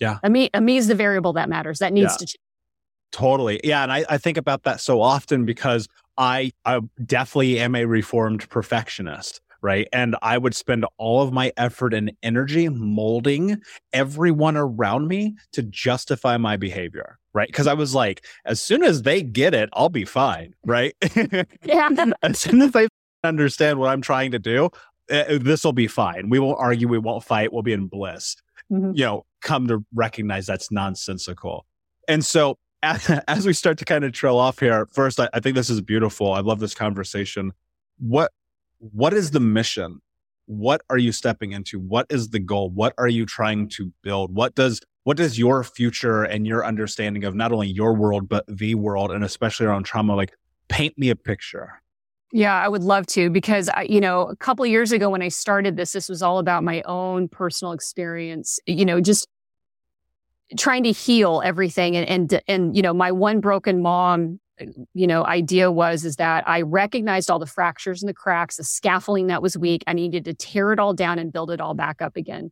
Yeah. 0.00 0.18
A 0.22 0.30
me, 0.30 0.50
a 0.54 0.60
me 0.60 0.76
is 0.76 0.88
the 0.88 0.94
variable 0.94 1.32
that 1.34 1.48
matters. 1.48 1.78
That 1.80 1.92
needs 1.92 2.12
Yeah. 2.12 2.16
to 2.18 2.26
change. 2.26 2.38
Totally. 3.10 3.60
Yeah. 3.64 3.82
And 3.82 3.92
I, 3.92 4.04
I 4.08 4.18
think 4.18 4.36
about 4.36 4.64
that 4.64 4.80
so 4.80 5.00
often 5.00 5.44
because 5.46 5.88
I, 6.18 6.52
I 6.64 6.80
definitely 7.04 7.58
am 7.58 7.74
a 7.74 7.84
reformed 7.86 8.48
perfectionist. 8.50 9.40
Right. 9.60 9.88
And 9.92 10.14
I 10.22 10.38
would 10.38 10.54
spend 10.54 10.86
all 10.98 11.20
of 11.22 11.32
my 11.32 11.52
effort 11.56 11.92
and 11.92 12.12
energy 12.22 12.68
molding 12.68 13.60
everyone 13.92 14.56
around 14.56 15.08
me 15.08 15.34
to 15.52 15.62
justify 15.64 16.36
my 16.36 16.56
behavior. 16.56 17.18
Right. 17.32 17.52
Cause 17.52 17.66
I 17.66 17.74
was 17.74 17.92
like, 17.92 18.24
as 18.44 18.62
soon 18.62 18.84
as 18.84 19.02
they 19.02 19.20
get 19.22 19.54
it, 19.54 19.68
I'll 19.72 19.88
be 19.88 20.04
fine. 20.04 20.54
Right. 20.64 20.94
Yeah. 21.64 21.88
as 22.22 22.38
soon 22.38 22.62
as 22.62 22.70
they 22.70 22.86
understand 23.24 23.80
what 23.80 23.88
I'm 23.88 24.00
trying 24.02 24.30
to 24.30 24.38
do, 24.38 24.70
uh, 25.10 25.24
this 25.40 25.64
will 25.64 25.72
be 25.72 25.88
fine. 25.88 26.28
We 26.30 26.38
won't 26.38 26.58
argue. 26.60 26.86
We 26.86 26.98
won't 26.98 27.24
fight. 27.24 27.52
We'll 27.52 27.62
be 27.62 27.72
in 27.72 27.86
bliss 27.86 28.36
Mhm. 28.70 28.92
you 28.98 29.04
know, 29.04 29.24
come 29.40 29.68
to 29.68 29.84
recognize 29.94 30.46
that's 30.46 30.70
nonsensical. 30.70 31.66
And 32.08 32.24
so 32.24 32.58
as, 32.82 33.46
we 33.46 33.52
start 33.52 33.78
to 33.78 33.84
kind 33.84 34.04
of 34.04 34.12
trail 34.12 34.38
off 34.38 34.60
here, 34.60 34.86
first, 34.92 35.18
I, 35.18 35.28
I 35.32 35.40
think 35.40 35.56
this 35.56 35.68
is 35.68 35.80
beautiful. 35.80 36.32
I 36.32 36.40
love 36.40 36.60
this 36.60 36.74
conversation. 36.74 37.52
What, 37.98 38.30
what 38.78 39.12
is 39.12 39.32
the 39.32 39.40
mission? 39.40 40.00
What 40.46 40.82
are 40.88 40.98
you 40.98 41.12
stepping 41.12 41.52
into? 41.52 41.78
What 41.80 42.06
is 42.08 42.30
the 42.30 42.38
goal? 42.38 42.70
What 42.70 42.94
are 42.96 43.08
you 43.08 43.26
trying 43.26 43.68
to 43.70 43.92
build? 44.02 44.32
What 44.34 44.54
does, 44.54 44.80
what 45.02 45.16
does 45.16 45.38
your 45.38 45.64
future 45.64 46.22
and 46.22 46.46
your 46.46 46.64
understanding 46.64 47.24
of 47.24 47.34
not 47.34 47.52
only 47.52 47.68
your 47.68 47.94
world, 47.94 48.28
but 48.28 48.44
the 48.46 48.76
world 48.76 49.10
and 49.10 49.24
especially 49.24 49.66
around 49.66 49.82
trauma, 49.82 50.14
like 50.14 50.32
paint 50.68 50.96
me 50.96 51.10
a 51.10 51.16
picture? 51.16 51.82
Yeah, 52.32 52.54
I 52.54 52.68
would 52.68 52.82
love 52.82 53.06
to 53.08 53.30
because 53.30 53.70
I, 53.70 53.82
you 53.82 54.00
know, 54.00 54.22
a 54.22 54.36
couple 54.36 54.66
years 54.66 54.92
ago 54.92 55.08
when 55.08 55.22
I 55.22 55.28
started 55.28 55.76
this, 55.76 55.92
this 55.92 56.08
was 56.08 56.22
all 56.22 56.38
about 56.38 56.62
my 56.62 56.82
own 56.82 57.28
personal 57.28 57.72
experience. 57.72 58.60
You 58.66 58.84
know, 58.84 59.00
just 59.00 59.26
trying 60.56 60.82
to 60.84 60.92
heal 60.92 61.40
everything, 61.44 61.96
and 61.96 62.08
and 62.08 62.42
and 62.46 62.76
you 62.76 62.82
know, 62.82 62.92
my 62.92 63.12
one 63.12 63.40
broken 63.40 63.80
mom, 63.80 64.40
uh, 64.60 64.66
you 64.92 65.06
know, 65.06 65.24
idea 65.24 65.70
was 65.72 66.04
is 66.04 66.16
that 66.16 66.46
I 66.46 66.62
recognized 66.62 67.30
all 67.30 67.38
the 67.38 67.46
fractures 67.46 68.02
and 68.02 68.08
the 68.08 68.14
cracks, 68.14 68.56
the 68.56 68.64
scaffolding 68.64 69.28
that 69.28 69.40
was 69.42 69.56
weak. 69.56 69.82
I 69.86 69.94
needed 69.94 70.26
to 70.26 70.34
tear 70.34 70.72
it 70.72 70.78
all 70.78 70.92
down 70.92 71.18
and 71.18 71.32
build 71.32 71.50
it 71.50 71.60
all 71.62 71.74
back 71.74 72.02
up 72.02 72.16
again. 72.16 72.50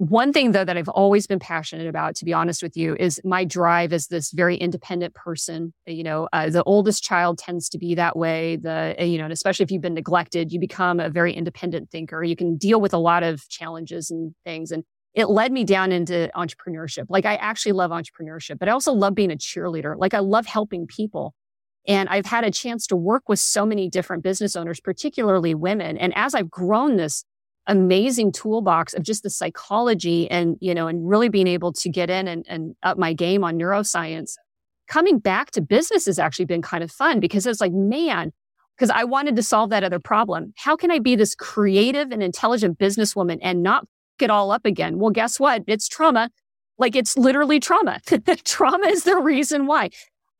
One 0.00 0.32
thing 0.32 0.52
though 0.52 0.64
that 0.64 0.78
I've 0.78 0.88
always 0.88 1.26
been 1.26 1.38
passionate 1.38 1.86
about, 1.86 2.16
to 2.16 2.24
be 2.24 2.32
honest 2.32 2.62
with 2.62 2.74
you, 2.74 2.96
is 2.98 3.20
my 3.22 3.44
drive 3.44 3.92
as 3.92 4.06
this 4.06 4.30
very 4.30 4.56
independent 4.56 5.12
person. 5.12 5.74
You 5.84 6.02
know, 6.02 6.26
uh, 6.32 6.48
the 6.48 6.62
oldest 6.62 7.02
child 7.02 7.36
tends 7.36 7.68
to 7.68 7.78
be 7.78 7.94
that 7.96 8.16
way. 8.16 8.56
The 8.56 8.96
uh, 8.98 9.04
you 9.04 9.18
know, 9.18 9.24
and 9.24 9.32
especially 9.32 9.64
if 9.64 9.70
you've 9.70 9.82
been 9.82 9.92
neglected, 9.92 10.52
you 10.52 10.58
become 10.58 11.00
a 11.00 11.10
very 11.10 11.34
independent 11.34 11.90
thinker. 11.90 12.24
You 12.24 12.34
can 12.34 12.56
deal 12.56 12.80
with 12.80 12.94
a 12.94 12.98
lot 12.98 13.22
of 13.22 13.46
challenges 13.50 14.10
and 14.10 14.34
things, 14.42 14.70
and 14.70 14.84
it 15.12 15.28
led 15.28 15.52
me 15.52 15.64
down 15.64 15.92
into 15.92 16.30
entrepreneurship. 16.34 17.04
Like 17.10 17.26
I 17.26 17.34
actually 17.34 17.72
love 17.72 17.90
entrepreneurship, 17.90 18.58
but 18.58 18.70
I 18.70 18.72
also 18.72 18.94
love 18.94 19.14
being 19.14 19.30
a 19.30 19.36
cheerleader. 19.36 19.96
Like 19.98 20.14
I 20.14 20.20
love 20.20 20.46
helping 20.46 20.86
people. 20.86 21.34
And 21.86 22.08
I've 22.08 22.24
had 22.24 22.44
a 22.44 22.50
chance 22.50 22.86
to 22.86 22.96
work 22.96 23.28
with 23.28 23.38
so 23.38 23.66
many 23.66 23.90
different 23.90 24.22
business 24.22 24.56
owners, 24.56 24.80
particularly 24.80 25.54
women. 25.54 25.98
And 25.98 26.16
as 26.16 26.34
I've 26.34 26.50
grown 26.50 26.96
this 26.96 27.22
amazing 27.66 28.32
toolbox 28.32 28.94
of 28.94 29.02
just 29.02 29.22
the 29.22 29.30
psychology 29.30 30.30
and, 30.30 30.56
you 30.60 30.74
know, 30.74 30.88
and 30.88 31.08
really 31.08 31.28
being 31.28 31.46
able 31.46 31.72
to 31.72 31.88
get 31.88 32.10
in 32.10 32.26
and, 32.26 32.44
and 32.48 32.74
up 32.82 32.98
my 32.98 33.12
game 33.12 33.44
on 33.44 33.58
neuroscience. 33.58 34.34
Coming 34.88 35.18
back 35.18 35.52
to 35.52 35.60
business 35.60 36.06
has 36.06 36.18
actually 36.18 36.46
been 36.46 36.62
kind 36.62 36.82
of 36.82 36.90
fun 36.90 37.20
because 37.20 37.46
it's 37.46 37.60
like, 37.60 37.72
man, 37.72 38.32
because 38.76 38.90
I 38.90 39.04
wanted 39.04 39.36
to 39.36 39.42
solve 39.42 39.70
that 39.70 39.84
other 39.84 40.00
problem. 40.00 40.52
How 40.56 40.74
can 40.74 40.90
I 40.90 40.98
be 40.98 41.14
this 41.14 41.34
creative 41.34 42.10
and 42.10 42.22
intelligent 42.22 42.78
businesswoman 42.78 43.38
and 43.42 43.62
not 43.62 43.86
it 44.20 44.30
all 44.30 44.50
up 44.50 44.64
again? 44.64 44.98
Well, 44.98 45.10
guess 45.10 45.38
what? 45.38 45.62
It's 45.66 45.88
trauma. 45.88 46.30
Like 46.78 46.96
it's 46.96 47.16
literally 47.16 47.60
trauma. 47.60 48.00
trauma 48.44 48.86
is 48.86 49.04
the 49.04 49.16
reason 49.18 49.66
why. 49.66 49.90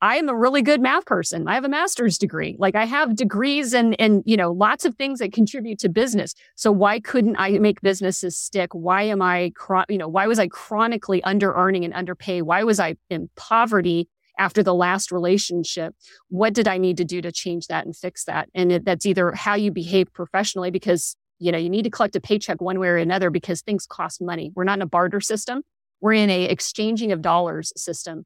I 0.02 0.16
am 0.16 0.30
a 0.30 0.36
really 0.36 0.62
good 0.62 0.80
math 0.80 1.04
person. 1.04 1.46
I 1.46 1.54
have 1.54 1.64
a 1.64 1.68
master's 1.68 2.16
degree. 2.16 2.56
Like 2.58 2.74
I 2.74 2.86
have 2.86 3.14
degrees 3.14 3.74
and, 3.74 3.94
and, 4.00 4.22
you 4.24 4.36
know, 4.36 4.50
lots 4.50 4.86
of 4.86 4.94
things 4.94 5.18
that 5.18 5.32
contribute 5.32 5.78
to 5.80 5.90
business. 5.90 6.34
So 6.56 6.72
why 6.72 7.00
couldn't 7.00 7.36
I 7.38 7.58
make 7.58 7.82
businesses 7.82 8.38
stick? 8.38 8.72
Why 8.72 9.02
am 9.02 9.20
I, 9.20 9.52
you 9.90 9.98
know, 9.98 10.08
why 10.08 10.26
was 10.26 10.38
I 10.38 10.48
chronically 10.48 11.22
under 11.24 11.52
earning 11.52 11.84
and 11.84 11.92
underpay? 11.92 12.40
Why 12.40 12.62
was 12.64 12.80
I 12.80 12.94
in 13.10 13.28
poverty 13.36 14.08
after 14.38 14.62
the 14.62 14.74
last 14.74 15.12
relationship? 15.12 15.94
What 16.28 16.54
did 16.54 16.66
I 16.66 16.78
need 16.78 16.96
to 16.96 17.04
do 17.04 17.20
to 17.20 17.30
change 17.30 17.66
that 17.66 17.84
and 17.84 17.94
fix 17.94 18.24
that? 18.24 18.48
And 18.54 18.72
it, 18.72 18.84
that's 18.86 19.04
either 19.04 19.32
how 19.32 19.54
you 19.54 19.70
behave 19.70 20.10
professionally 20.14 20.70
because, 20.70 21.14
you 21.38 21.52
know, 21.52 21.58
you 21.58 21.68
need 21.68 21.82
to 21.82 21.90
collect 21.90 22.16
a 22.16 22.20
paycheck 22.22 22.62
one 22.62 22.78
way 22.78 22.88
or 22.88 22.96
another 22.96 23.28
because 23.28 23.60
things 23.60 23.84
cost 23.86 24.22
money. 24.22 24.50
We're 24.54 24.64
not 24.64 24.78
in 24.78 24.82
a 24.82 24.86
barter 24.86 25.20
system. 25.20 25.60
We're 26.00 26.14
in 26.14 26.30
a 26.30 26.44
exchanging 26.44 27.12
of 27.12 27.20
dollars 27.20 27.74
system. 27.76 28.24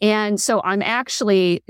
And 0.00 0.38
so 0.38 0.60
I'm 0.62 0.82
actually, 0.82 1.64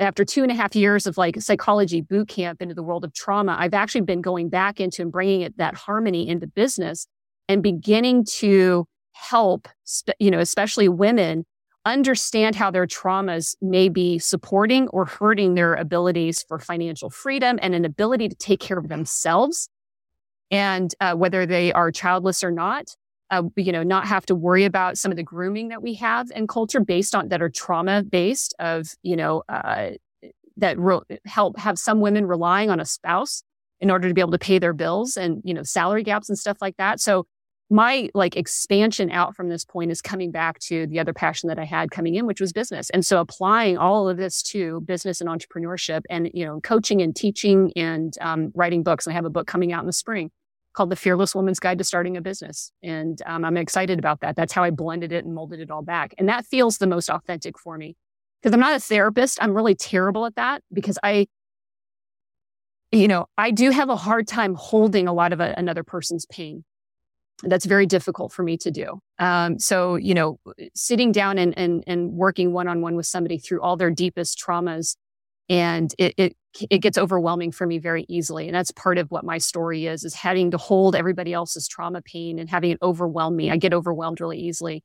after 0.00 0.24
two 0.24 0.42
and 0.42 0.50
a 0.50 0.54
half 0.54 0.74
years 0.74 1.06
of 1.06 1.16
like 1.16 1.40
psychology 1.40 2.00
boot 2.00 2.28
camp 2.28 2.60
into 2.60 2.74
the 2.74 2.82
world 2.82 3.04
of 3.04 3.14
trauma, 3.14 3.56
I've 3.58 3.74
actually 3.74 4.00
been 4.00 4.20
going 4.20 4.48
back 4.48 4.80
into 4.80 5.02
and 5.02 5.12
bringing 5.12 5.42
it, 5.42 5.56
that 5.58 5.74
harmony 5.74 6.28
into 6.28 6.48
business 6.48 7.06
and 7.48 7.62
beginning 7.62 8.24
to 8.24 8.86
help, 9.12 9.68
you 10.18 10.30
know, 10.30 10.40
especially 10.40 10.88
women 10.88 11.44
understand 11.84 12.56
how 12.56 12.70
their 12.70 12.86
traumas 12.86 13.56
may 13.62 13.88
be 13.88 14.18
supporting 14.18 14.88
or 14.88 15.04
hurting 15.04 15.54
their 15.54 15.74
abilities 15.74 16.44
for 16.46 16.58
financial 16.58 17.10
freedom 17.10 17.58
and 17.62 17.74
an 17.74 17.84
ability 17.84 18.28
to 18.28 18.34
take 18.34 18.60
care 18.60 18.78
of 18.78 18.88
themselves. 18.88 19.68
And 20.50 20.92
uh, 21.00 21.14
whether 21.14 21.46
they 21.46 21.72
are 21.72 21.92
childless 21.92 22.42
or 22.42 22.50
not, 22.50 22.96
uh, 23.30 23.42
you 23.56 23.72
know, 23.72 23.82
not 23.82 24.06
have 24.06 24.26
to 24.26 24.34
worry 24.34 24.64
about 24.64 24.98
some 24.98 25.10
of 25.10 25.16
the 25.16 25.22
grooming 25.22 25.68
that 25.68 25.82
we 25.82 25.94
have 25.94 26.30
in 26.34 26.46
culture 26.46 26.80
based 26.80 27.14
on 27.14 27.28
that 27.28 27.42
are 27.42 27.50
trauma 27.50 28.02
based 28.02 28.54
of, 28.58 28.94
you 29.02 29.16
know, 29.16 29.42
uh, 29.48 29.90
that 30.56 30.78
re- 30.78 31.00
help 31.24 31.58
have 31.58 31.78
some 31.78 32.00
women 32.00 32.26
relying 32.26 32.70
on 32.70 32.80
a 32.80 32.84
spouse 32.84 33.42
in 33.80 33.90
order 33.90 34.08
to 34.08 34.14
be 34.14 34.20
able 34.20 34.32
to 34.32 34.38
pay 34.38 34.58
their 34.58 34.72
bills 34.72 35.16
and, 35.16 35.40
you 35.44 35.54
know, 35.54 35.62
salary 35.62 36.02
gaps 36.02 36.28
and 36.28 36.38
stuff 36.38 36.58
like 36.60 36.76
that. 36.78 37.00
So 37.00 37.26
my 37.70 38.08
like 38.14 38.34
expansion 38.34 39.10
out 39.10 39.36
from 39.36 39.50
this 39.50 39.64
point 39.64 39.90
is 39.90 40.00
coming 40.00 40.30
back 40.30 40.58
to 40.58 40.86
the 40.86 40.98
other 40.98 41.12
passion 41.12 41.48
that 41.48 41.58
I 41.58 41.64
had 41.64 41.90
coming 41.90 42.14
in, 42.14 42.26
which 42.26 42.40
was 42.40 42.52
business. 42.52 42.88
And 42.90 43.04
so 43.04 43.20
applying 43.20 43.76
all 43.76 44.08
of 44.08 44.16
this 44.16 44.42
to 44.44 44.80
business 44.80 45.20
and 45.20 45.28
entrepreneurship 45.28 46.02
and, 46.08 46.30
you 46.32 46.46
know, 46.46 46.60
coaching 46.62 47.02
and 47.02 47.14
teaching 47.14 47.72
and 47.76 48.14
um, 48.22 48.52
writing 48.54 48.82
books. 48.82 49.06
I 49.06 49.12
have 49.12 49.26
a 49.26 49.30
book 49.30 49.46
coming 49.46 49.72
out 49.72 49.80
in 49.80 49.86
the 49.86 49.92
spring 49.92 50.30
called 50.78 50.90
The 50.90 50.96
Fearless 50.96 51.34
Woman's 51.34 51.58
Guide 51.58 51.78
to 51.78 51.84
Starting 51.84 52.16
a 52.16 52.20
Business. 52.20 52.70
And 52.84 53.20
um, 53.26 53.44
I'm 53.44 53.56
excited 53.56 53.98
about 53.98 54.20
that. 54.20 54.36
That's 54.36 54.52
how 54.52 54.62
I 54.62 54.70
blended 54.70 55.10
it 55.10 55.24
and 55.24 55.34
molded 55.34 55.58
it 55.58 55.72
all 55.72 55.82
back. 55.82 56.14
And 56.18 56.28
that 56.28 56.46
feels 56.46 56.78
the 56.78 56.86
most 56.86 57.10
authentic 57.10 57.58
for 57.58 57.76
me 57.76 57.96
because 58.40 58.54
I'm 58.54 58.60
not 58.60 58.76
a 58.76 58.80
therapist. 58.80 59.42
I'm 59.42 59.54
really 59.54 59.74
terrible 59.74 60.24
at 60.24 60.36
that 60.36 60.62
because 60.72 60.96
I, 61.02 61.26
you 62.92 63.08
know, 63.08 63.26
I 63.36 63.50
do 63.50 63.72
have 63.72 63.88
a 63.88 63.96
hard 63.96 64.28
time 64.28 64.54
holding 64.54 65.08
a 65.08 65.12
lot 65.12 65.32
of 65.32 65.40
a, 65.40 65.52
another 65.56 65.82
person's 65.82 66.26
pain. 66.26 66.64
That's 67.42 67.66
very 67.66 67.86
difficult 67.86 68.32
for 68.32 68.44
me 68.44 68.56
to 68.58 68.70
do. 68.70 69.00
Um, 69.18 69.58
so, 69.58 69.96
you 69.96 70.14
know, 70.14 70.38
sitting 70.76 71.10
down 71.10 71.38
and, 71.38 71.58
and, 71.58 71.82
and 71.88 72.12
working 72.12 72.52
one 72.52 72.68
on 72.68 72.82
one 72.82 72.94
with 72.94 73.06
somebody 73.06 73.38
through 73.38 73.62
all 73.62 73.76
their 73.76 73.90
deepest 73.90 74.40
traumas 74.40 74.96
and 75.48 75.92
it, 75.98 76.14
it 76.16 76.36
it 76.70 76.78
gets 76.78 76.98
overwhelming 76.98 77.52
for 77.52 77.66
me 77.66 77.78
very 77.78 78.04
easily 78.08 78.46
and 78.46 78.54
that's 78.54 78.70
part 78.72 78.98
of 78.98 79.10
what 79.10 79.24
my 79.24 79.38
story 79.38 79.86
is 79.86 80.04
is 80.04 80.14
having 80.14 80.50
to 80.50 80.56
hold 80.56 80.94
everybody 80.94 81.32
else's 81.32 81.68
trauma 81.68 82.02
pain 82.02 82.38
and 82.38 82.48
having 82.48 82.70
it 82.70 82.78
overwhelm 82.82 83.36
me 83.36 83.50
i 83.50 83.56
get 83.56 83.74
overwhelmed 83.74 84.20
really 84.20 84.38
easily 84.38 84.82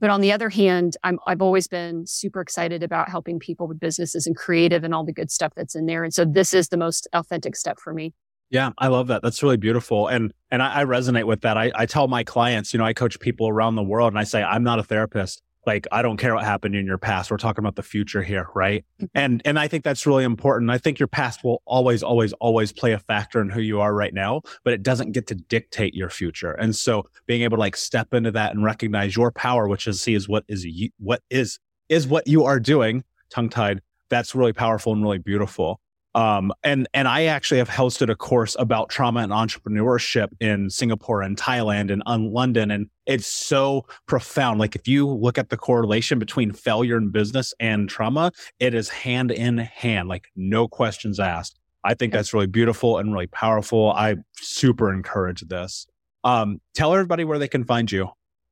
but 0.00 0.10
on 0.10 0.20
the 0.20 0.32
other 0.32 0.48
hand 0.48 0.96
I'm, 1.02 1.18
i've 1.26 1.42
always 1.42 1.66
been 1.66 2.06
super 2.06 2.40
excited 2.40 2.82
about 2.82 3.08
helping 3.08 3.38
people 3.38 3.66
with 3.66 3.80
businesses 3.80 4.26
and 4.26 4.36
creative 4.36 4.84
and 4.84 4.94
all 4.94 5.04
the 5.04 5.12
good 5.12 5.30
stuff 5.30 5.52
that's 5.56 5.74
in 5.74 5.86
there 5.86 6.04
and 6.04 6.12
so 6.12 6.24
this 6.24 6.52
is 6.52 6.68
the 6.68 6.76
most 6.76 7.08
authentic 7.12 7.56
step 7.56 7.78
for 7.78 7.92
me 7.92 8.12
yeah, 8.50 8.70
I 8.78 8.86
love 8.86 9.08
that. 9.08 9.20
That's 9.22 9.42
really 9.42 9.58
beautiful. 9.58 10.08
And 10.08 10.32
and 10.50 10.62
I, 10.62 10.80
I 10.80 10.84
resonate 10.86 11.24
with 11.24 11.42
that. 11.42 11.58
I, 11.58 11.70
I 11.74 11.84
tell 11.84 12.08
my 12.08 12.24
clients, 12.24 12.72
you 12.72 12.78
know, 12.78 12.84
I 12.86 12.94
coach 12.94 13.20
people 13.20 13.46
around 13.46 13.74
the 13.74 13.82
world 13.82 14.10
and 14.10 14.18
I 14.18 14.24
say, 14.24 14.42
I'm 14.42 14.62
not 14.62 14.78
a 14.78 14.82
therapist 14.82 15.42
like 15.68 15.86
i 15.92 16.00
don't 16.00 16.16
care 16.16 16.34
what 16.34 16.44
happened 16.44 16.74
in 16.74 16.86
your 16.86 16.96
past 16.96 17.30
we're 17.30 17.36
talking 17.36 17.62
about 17.62 17.76
the 17.76 17.82
future 17.82 18.22
here 18.22 18.48
right 18.54 18.86
mm-hmm. 19.00 19.06
and 19.14 19.42
and 19.44 19.58
i 19.58 19.68
think 19.68 19.84
that's 19.84 20.06
really 20.06 20.24
important 20.24 20.70
i 20.70 20.78
think 20.78 20.98
your 20.98 21.06
past 21.06 21.44
will 21.44 21.62
always 21.66 22.02
always 22.02 22.32
always 22.34 22.72
play 22.72 22.92
a 22.92 22.98
factor 22.98 23.40
in 23.42 23.50
who 23.50 23.60
you 23.60 23.78
are 23.78 23.94
right 23.94 24.14
now 24.14 24.40
but 24.64 24.72
it 24.72 24.82
doesn't 24.82 25.12
get 25.12 25.26
to 25.26 25.34
dictate 25.34 25.94
your 25.94 26.08
future 26.08 26.52
and 26.52 26.74
so 26.74 27.04
being 27.26 27.42
able 27.42 27.58
to 27.58 27.60
like 27.60 27.76
step 27.76 28.14
into 28.14 28.30
that 28.30 28.54
and 28.54 28.64
recognize 28.64 29.14
your 29.14 29.30
power 29.30 29.68
which 29.68 29.86
is 29.86 30.00
see 30.00 30.14
is 30.14 30.26
what 30.26 30.42
is 30.48 30.64
you, 30.64 30.88
what 30.98 31.22
is 31.28 31.58
is 31.90 32.08
what 32.08 32.26
you 32.26 32.44
are 32.44 32.58
doing 32.58 33.04
tongue 33.30 33.50
tied 33.50 33.82
that's 34.08 34.34
really 34.34 34.54
powerful 34.54 34.94
and 34.94 35.02
really 35.02 35.18
beautiful 35.18 35.80
um, 36.14 36.52
and 36.64 36.88
and 36.94 37.06
I 37.06 37.24
actually 37.24 37.58
have 37.58 37.68
hosted 37.68 38.10
a 38.10 38.16
course 38.16 38.56
about 38.58 38.88
trauma 38.88 39.20
and 39.20 39.32
entrepreneurship 39.32 40.28
in 40.40 40.70
Singapore 40.70 41.22
and 41.22 41.36
Thailand 41.36 41.92
and 41.92 42.02
on 42.06 42.32
London, 42.32 42.70
and 42.70 42.88
it's 43.06 43.26
so 43.26 43.86
profound. 44.06 44.58
Like 44.58 44.74
if 44.74 44.88
you 44.88 45.06
look 45.06 45.38
at 45.38 45.50
the 45.50 45.56
correlation 45.56 46.18
between 46.18 46.52
failure 46.52 46.96
in 46.96 47.10
business 47.10 47.54
and 47.60 47.88
trauma, 47.88 48.32
it 48.58 48.74
is 48.74 48.88
hand 48.88 49.30
in 49.30 49.58
hand, 49.58 50.08
like 50.08 50.28
no 50.34 50.66
questions 50.66 51.20
asked. 51.20 51.58
I 51.84 51.94
think 51.94 52.12
that's 52.12 52.34
really 52.34 52.46
beautiful 52.46 52.98
and 52.98 53.12
really 53.12 53.28
powerful. 53.28 53.92
I 53.92 54.16
super 54.36 54.92
encourage 54.92 55.42
this. 55.42 55.86
Um, 56.24 56.60
tell 56.74 56.92
everybody 56.92 57.24
where 57.24 57.38
they 57.38 57.48
can 57.48 57.64
find 57.64 57.90
you. 57.90 58.10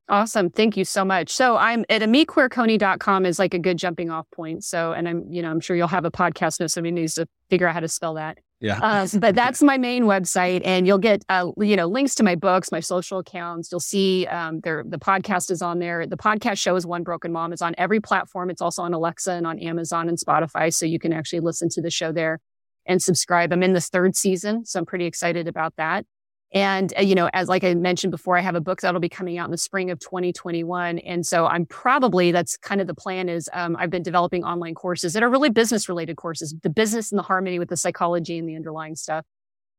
Awesome. 0.08 0.50
Thank 0.50 0.76
you 0.76 0.84
so 0.84 1.04
much. 1.04 1.30
So 1.30 1.56
I'm 1.56 1.84
at 1.88 2.00
ameequiriconi.com 2.00 3.26
is 3.26 3.40
like 3.40 3.54
a 3.54 3.58
good 3.58 3.76
jumping 3.76 4.08
off 4.08 4.26
point. 4.30 4.62
So, 4.62 4.92
and 4.92 5.08
I'm, 5.08 5.24
you 5.28 5.42
know, 5.42 5.50
I'm 5.50 5.58
sure 5.58 5.74
you'll 5.74 5.88
have 5.88 6.04
a 6.04 6.12
podcast 6.12 6.60
note. 6.60 6.70
Somebody 6.70 6.92
needs 6.92 7.14
to 7.14 7.26
figure 7.50 7.66
out 7.66 7.74
how 7.74 7.80
to 7.80 7.88
spell 7.88 8.14
that. 8.14 8.38
Yeah. 8.60 8.78
Uh, 8.80 9.08
but 9.18 9.34
that's 9.34 9.62
my 9.62 9.78
main 9.78 10.04
website. 10.04 10.62
And 10.64 10.86
you'll 10.86 10.98
get, 10.98 11.24
uh, 11.28 11.50
you 11.58 11.76
know, 11.76 11.86
links 11.86 12.14
to 12.16 12.22
my 12.22 12.36
books, 12.36 12.70
my 12.70 12.80
social 12.80 13.18
accounts. 13.18 13.70
You'll 13.70 13.80
see 13.80 14.26
um, 14.26 14.60
there, 14.60 14.84
the 14.86 14.98
podcast 14.98 15.50
is 15.50 15.60
on 15.60 15.80
there. 15.80 16.06
The 16.06 16.16
podcast 16.16 16.58
show 16.58 16.76
is 16.76 16.86
One 16.86 17.02
Broken 17.02 17.32
Mom. 17.32 17.52
It's 17.52 17.60
on 17.60 17.74
every 17.76 18.00
platform. 18.00 18.48
It's 18.48 18.62
also 18.62 18.82
on 18.82 18.94
Alexa 18.94 19.32
and 19.32 19.46
on 19.46 19.58
Amazon 19.58 20.08
and 20.08 20.18
Spotify. 20.18 20.72
So 20.72 20.86
you 20.86 21.00
can 21.00 21.12
actually 21.12 21.40
listen 21.40 21.68
to 21.70 21.82
the 21.82 21.90
show 21.90 22.12
there 22.12 22.38
and 22.86 23.02
subscribe. 23.02 23.52
I'm 23.52 23.64
in 23.64 23.72
the 23.72 23.80
third 23.80 24.16
season. 24.16 24.64
So 24.64 24.78
I'm 24.78 24.86
pretty 24.86 25.06
excited 25.06 25.48
about 25.48 25.74
that. 25.76 26.06
And, 26.52 26.92
uh, 26.96 27.02
you 27.02 27.14
know, 27.14 27.28
as 27.32 27.48
like 27.48 27.64
I 27.64 27.74
mentioned 27.74 28.12
before, 28.12 28.38
I 28.38 28.40
have 28.40 28.54
a 28.54 28.60
book 28.60 28.80
that'll 28.80 29.00
be 29.00 29.08
coming 29.08 29.36
out 29.36 29.46
in 29.46 29.50
the 29.50 29.58
spring 29.58 29.90
of 29.90 29.98
2021. 29.98 30.98
And 31.00 31.26
so 31.26 31.46
I'm 31.46 31.66
probably, 31.66 32.30
that's 32.30 32.56
kind 32.56 32.80
of 32.80 32.86
the 32.86 32.94
plan 32.94 33.28
is 33.28 33.48
um, 33.52 33.76
I've 33.78 33.90
been 33.90 34.04
developing 34.04 34.44
online 34.44 34.74
courses 34.74 35.12
that 35.14 35.22
are 35.22 35.28
really 35.28 35.50
business 35.50 35.88
related 35.88 36.16
courses, 36.16 36.54
the 36.62 36.70
business 36.70 37.10
and 37.10 37.18
the 37.18 37.24
harmony 37.24 37.58
with 37.58 37.68
the 37.68 37.76
psychology 37.76 38.38
and 38.38 38.48
the 38.48 38.54
underlying 38.54 38.94
stuff. 38.94 39.24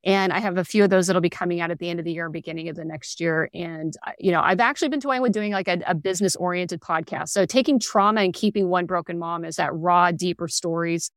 And 0.04 0.32
I 0.32 0.40
have 0.40 0.58
a 0.58 0.64
few 0.64 0.84
of 0.84 0.90
those 0.90 1.08
that'll 1.08 1.22
be 1.22 1.30
coming 1.30 1.60
out 1.60 1.72
at 1.72 1.80
the 1.80 1.90
end 1.90 2.00
of 2.00 2.06
the 2.06 2.12
year 2.12 2.30
beginning 2.30 2.70
of 2.70 2.76
the 2.76 2.86
next 2.86 3.20
year. 3.20 3.50
And, 3.54 3.94
uh, 4.06 4.12
you 4.20 4.32
know, 4.32 4.42
I've 4.42 4.60
actually 4.60 4.90
been 4.90 5.02
toying 5.02 5.22
with 5.22 5.32
doing 5.32 5.52
like 5.52 5.68
a, 5.68 5.80
a 5.88 5.96
business 5.96 6.36
oriented 6.36 6.82
podcast. 6.82 7.30
So 7.30 7.46
taking 7.46 7.80
trauma 7.80 8.22
and 8.22 8.34
keeping 8.34 8.70
one 8.70 8.86
broken 8.86 9.18
mom 9.18 9.44
is 9.44 9.56
that 9.56 9.74
raw, 9.74 10.12
deeper 10.12 10.48
stories 10.48 11.12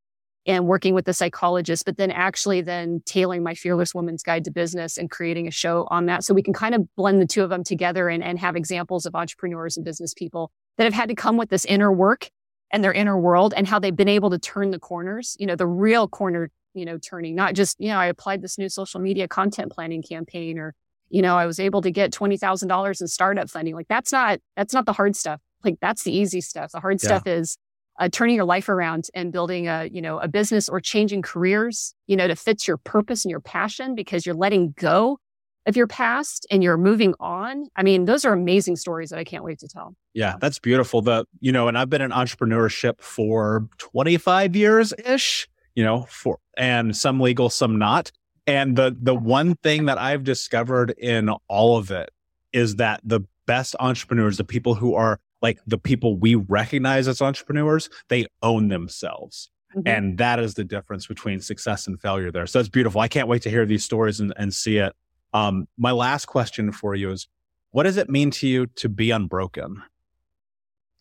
and 0.46 0.66
working 0.66 0.94
with 0.94 1.04
the 1.04 1.12
psychologist, 1.12 1.84
but 1.84 1.96
then 1.96 2.10
actually 2.10 2.62
then 2.62 3.02
tailoring 3.04 3.42
my 3.42 3.54
Fearless 3.54 3.94
Woman's 3.94 4.22
Guide 4.22 4.44
to 4.44 4.50
Business 4.50 4.96
and 4.96 5.10
creating 5.10 5.46
a 5.46 5.50
show 5.50 5.86
on 5.90 6.06
that. 6.06 6.24
So 6.24 6.32
we 6.32 6.42
can 6.42 6.54
kind 6.54 6.74
of 6.74 6.86
blend 6.96 7.20
the 7.20 7.26
two 7.26 7.42
of 7.42 7.50
them 7.50 7.62
together 7.62 8.08
and, 8.08 8.22
and 8.24 8.38
have 8.38 8.56
examples 8.56 9.04
of 9.06 9.14
entrepreneurs 9.14 9.76
and 9.76 9.84
business 9.84 10.14
people 10.14 10.50
that 10.78 10.84
have 10.84 10.94
had 10.94 11.08
to 11.10 11.14
come 11.14 11.36
with 11.36 11.50
this 11.50 11.64
inner 11.66 11.92
work 11.92 12.30
and 12.72 12.82
their 12.82 12.92
inner 12.92 13.18
world 13.18 13.52
and 13.56 13.66
how 13.66 13.78
they've 13.78 13.96
been 13.96 14.08
able 14.08 14.30
to 14.30 14.38
turn 14.38 14.70
the 14.70 14.78
corners, 14.78 15.36
you 15.38 15.46
know, 15.46 15.56
the 15.56 15.66
real 15.66 16.08
corner, 16.08 16.50
you 16.72 16.84
know, 16.84 16.98
turning, 16.98 17.34
not 17.34 17.54
just, 17.54 17.78
you 17.78 17.88
know, 17.88 17.98
I 17.98 18.06
applied 18.06 18.42
this 18.42 18.56
new 18.56 18.68
social 18.68 19.00
media 19.00 19.28
content 19.28 19.72
planning 19.72 20.02
campaign 20.02 20.58
or, 20.58 20.74
you 21.10 21.20
know, 21.20 21.36
I 21.36 21.46
was 21.46 21.60
able 21.60 21.82
to 21.82 21.90
get 21.90 22.12
$20,000 22.12 23.00
in 23.00 23.08
startup 23.08 23.50
funding. 23.50 23.74
Like 23.74 23.88
that's 23.88 24.12
not, 24.12 24.38
that's 24.56 24.72
not 24.72 24.86
the 24.86 24.92
hard 24.92 25.16
stuff. 25.16 25.40
Like 25.64 25.78
that's 25.80 26.04
the 26.04 26.16
easy 26.16 26.40
stuff. 26.40 26.72
The 26.72 26.80
hard 26.80 27.02
yeah. 27.02 27.08
stuff 27.08 27.26
is 27.26 27.58
uh, 28.00 28.08
turning 28.10 28.34
your 28.34 28.44
life 28.44 28.68
around 28.68 29.06
and 29.14 29.30
building 29.30 29.68
a 29.68 29.88
you 29.92 30.02
know 30.02 30.18
a 30.18 30.26
business 30.26 30.68
or 30.68 30.80
changing 30.80 31.22
careers 31.22 31.94
you 32.06 32.16
know 32.16 32.26
to 32.26 32.34
fit 32.34 32.66
your 32.66 32.78
purpose 32.78 33.24
and 33.24 33.30
your 33.30 33.40
passion 33.40 33.94
because 33.94 34.26
you're 34.26 34.34
letting 34.34 34.74
go 34.76 35.18
of 35.66 35.76
your 35.76 35.86
past 35.86 36.46
and 36.50 36.62
you're 36.62 36.78
moving 36.78 37.14
on. 37.20 37.66
I 37.76 37.82
mean 37.82 38.06
those 38.06 38.24
are 38.24 38.32
amazing 38.32 38.76
stories 38.76 39.10
that 39.10 39.18
i 39.18 39.24
can't 39.24 39.44
wait 39.44 39.58
to 39.60 39.68
tell. 39.68 39.94
Yeah 40.14 40.36
that's 40.40 40.58
beautiful. 40.58 41.02
The 41.02 41.26
you 41.40 41.52
know 41.52 41.68
and 41.68 41.78
i've 41.78 41.90
been 41.90 42.02
in 42.02 42.10
entrepreneurship 42.10 43.00
for 43.00 43.68
25 43.78 44.56
years 44.56 44.92
ish 45.04 45.48
you 45.74 45.84
know 45.84 46.06
for 46.08 46.38
and 46.56 46.96
some 46.96 47.20
legal 47.20 47.50
some 47.50 47.78
not. 47.78 48.10
And 48.46 48.74
the 48.76 48.96
the 49.00 49.14
one 49.14 49.54
thing 49.56 49.84
that 49.84 49.98
I've 49.98 50.24
discovered 50.24 50.94
in 50.98 51.28
all 51.48 51.76
of 51.76 51.90
it 51.90 52.10
is 52.52 52.76
that 52.76 53.00
the 53.04 53.20
best 53.46 53.76
entrepreneurs, 53.78 54.38
the 54.38 54.44
people 54.44 54.74
who 54.74 54.94
are 54.94 55.20
like 55.42 55.58
the 55.66 55.78
people 55.78 56.16
we 56.16 56.34
recognize 56.34 57.08
as 57.08 57.22
entrepreneurs, 57.22 57.88
they 58.08 58.26
own 58.42 58.68
themselves. 58.68 59.50
Mm-hmm. 59.74 59.88
And 59.88 60.18
that 60.18 60.40
is 60.40 60.54
the 60.54 60.64
difference 60.64 61.06
between 61.06 61.40
success 61.40 61.86
and 61.86 62.00
failure 62.00 62.32
there. 62.32 62.46
So 62.46 62.58
that's 62.58 62.68
beautiful. 62.68 63.00
I 63.00 63.08
can't 63.08 63.28
wait 63.28 63.42
to 63.42 63.50
hear 63.50 63.64
these 63.66 63.84
stories 63.84 64.20
and, 64.20 64.32
and 64.36 64.52
see 64.52 64.78
it. 64.78 64.92
Um, 65.32 65.68
my 65.78 65.92
last 65.92 66.26
question 66.26 66.72
for 66.72 66.94
you 66.94 67.10
is 67.12 67.28
what 67.70 67.84
does 67.84 67.96
it 67.96 68.10
mean 68.10 68.30
to 68.32 68.48
you 68.48 68.66
to 68.66 68.88
be 68.88 69.12
unbroken? 69.12 69.82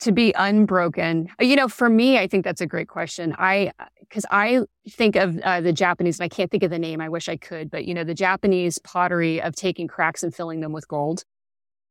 To 0.02 0.12
be 0.12 0.34
unbroken. 0.38 1.30
You 1.40 1.56
know, 1.56 1.68
for 1.68 1.90
me, 1.90 2.20
I 2.20 2.28
think 2.28 2.46
that's 2.46 2.62
a 2.62 2.68
great 2.68 2.88
question. 2.88 3.36
I, 3.38 3.72
because 4.00 4.26
I 4.32 4.62
think 4.88 5.16
of 5.16 5.38
uh, 5.40 5.62
the 5.62 5.74
Japanese, 5.74 6.20
and 6.20 6.26
I 6.26 6.30
can't 6.30 6.50
think 6.50 6.64
of 6.64 6.70
the 6.70 6.80
name. 6.80 7.02
I 7.02 7.10
wish 7.10 7.28
I 7.28 7.36
could, 7.36 7.70
but 7.70 7.86
you 7.86 7.94
know, 7.94 8.04
the 8.04 8.14
Japanese 8.14 8.78
pottery 8.78 9.42
of 9.42 9.56
taking 9.56 9.88
cracks 9.88 10.24
and 10.24 10.34
filling 10.34 10.62
them 10.62 10.72
with 10.72 10.88
gold. 10.88 11.26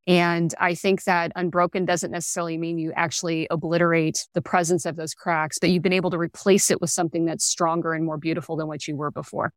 And 0.09 0.55
I 0.59 0.73
think 0.73 1.03
that 1.03 1.31
unbroken 1.35 1.85
doesn't 1.85 2.09
necessarily 2.09 2.57
mean 2.57 2.79
you 2.79 2.91
actually 2.95 3.47
obliterate 3.51 4.27
the 4.33 4.41
presence 4.41 4.87
of 4.87 4.95
those 4.95 5.13
cracks, 5.13 5.59
but 5.59 5.69
you've 5.69 5.83
been 5.83 5.93
able 5.93 6.09
to 6.09 6.17
replace 6.17 6.71
it 6.71 6.81
with 6.81 6.89
something 6.89 7.25
that's 7.25 7.45
stronger 7.45 7.93
and 7.93 8.03
more 8.03 8.17
beautiful 8.17 8.55
than 8.55 8.65
what 8.67 8.87
you 8.87 8.95
were 8.95 9.11
before. 9.11 9.53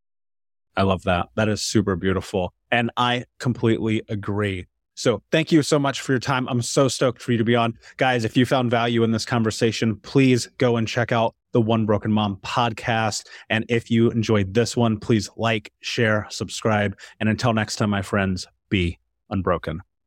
I 0.76 0.82
love 0.82 1.05
that. 1.05 1.30
That 1.36 1.48
is 1.48 1.62
super 1.62 1.96
beautiful. 1.96 2.53
And 2.70 2.90
I 2.98 3.24
completely 3.38 4.03
agree. 4.11 4.66
So 4.94 5.22
thank 5.32 5.53
you 5.53 5.62
so 5.62 5.78
much 5.78 6.03
for 6.03 6.12
your 6.12 6.18
time. 6.18 6.46
I'm 6.50 6.61
so 6.61 6.86
stoked 6.86 7.22
for 7.22 7.32
you 7.32 7.38
to 7.38 7.44
be 7.44 7.57
on. 7.57 7.78
Guys, 7.96 8.26
if 8.26 8.36
you 8.36 8.44
found 8.44 8.70
value 8.70 9.05
in 9.05 9.11
this 9.11 9.24
conversation, 9.24 9.96
please 9.96 10.48
go 10.59 10.76
and 10.76 10.86
check 10.86 11.12
out 11.12 11.34
the 11.53 11.62
One 11.62 11.86
Broken 11.86 12.12
Mom 12.12 12.36
podcast. 12.44 13.24
And 13.48 13.64
if 13.70 13.90
you 13.90 14.11
enjoyed 14.11 14.53
this 14.53 14.76
one, 14.76 15.00
please 15.00 15.30
like, 15.34 15.72
share, 15.80 16.26
subscribe. 16.28 16.98
And 17.20 17.30
until 17.30 17.55
next 17.55 17.76
time, 17.76 17.88
my 17.88 18.03
friends, 18.03 18.46
be 18.68 18.98
unbroken. 19.30 19.80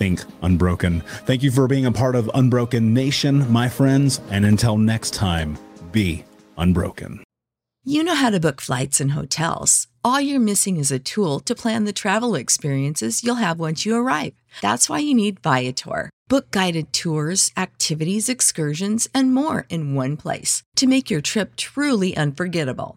Think 0.00 0.24
Unbroken. 0.40 1.02
Thank 1.26 1.42
you 1.42 1.50
for 1.50 1.68
being 1.68 1.84
a 1.84 1.92
part 1.92 2.16
of 2.16 2.30
Unbroken 2.32 2.94
Nation, 2.94 3.44
my 3.52 3.68
friends, 3.68 4.22
and 4.30 4.46
until 4.46 4.78
next 4.78 5.12
time, 5.12 5.58
be 5.92 6.24
unbroken. 6.56 7.22
You 7.84 8.02
know 8.02 8.14
how 8.14 8.30
to 8.30 8.40
book 8.40 8.62
flights 8.62 8.98
and 9.02 9.10
hotels. 9.10 9.88
All 10.02 10.18
you're 10.18 10.40
missing 10.40 10.78
is 10.78 10.90
a 10.90 10.98
tool 10.98 11.38
to 11.40 11.54
plan 11.54 11.84
the 11.84 11.92
travel 11.92 12.34
experiences 12.34 13.22
you'll 13.22 13.44
have 13.44 13.60
once 13.60 13.84
you 13.84 13.94
arrive. 13.94 14.32
That's 14.62 14.88
why 14.88 15.00
you 15.00 15.14
need 15.14 15.40
Viator. 15.40 16.08
Book 16.28 16.50
guided 16.50 16.94
tours, 16.94 17.52
activities, 17.58 18.30
excursions, 18.30 19.06
and 19.14 19.34
more 19.34 19.66
in 19.68 19.94
one 19.94 20.16
place 20.16 20.62
to 20.76 20.86
make 20.86 21.10
your 21.10 21.20
trip 21.20 21.56
truly 21.56 22.16
unforgettable. 22.16 22.96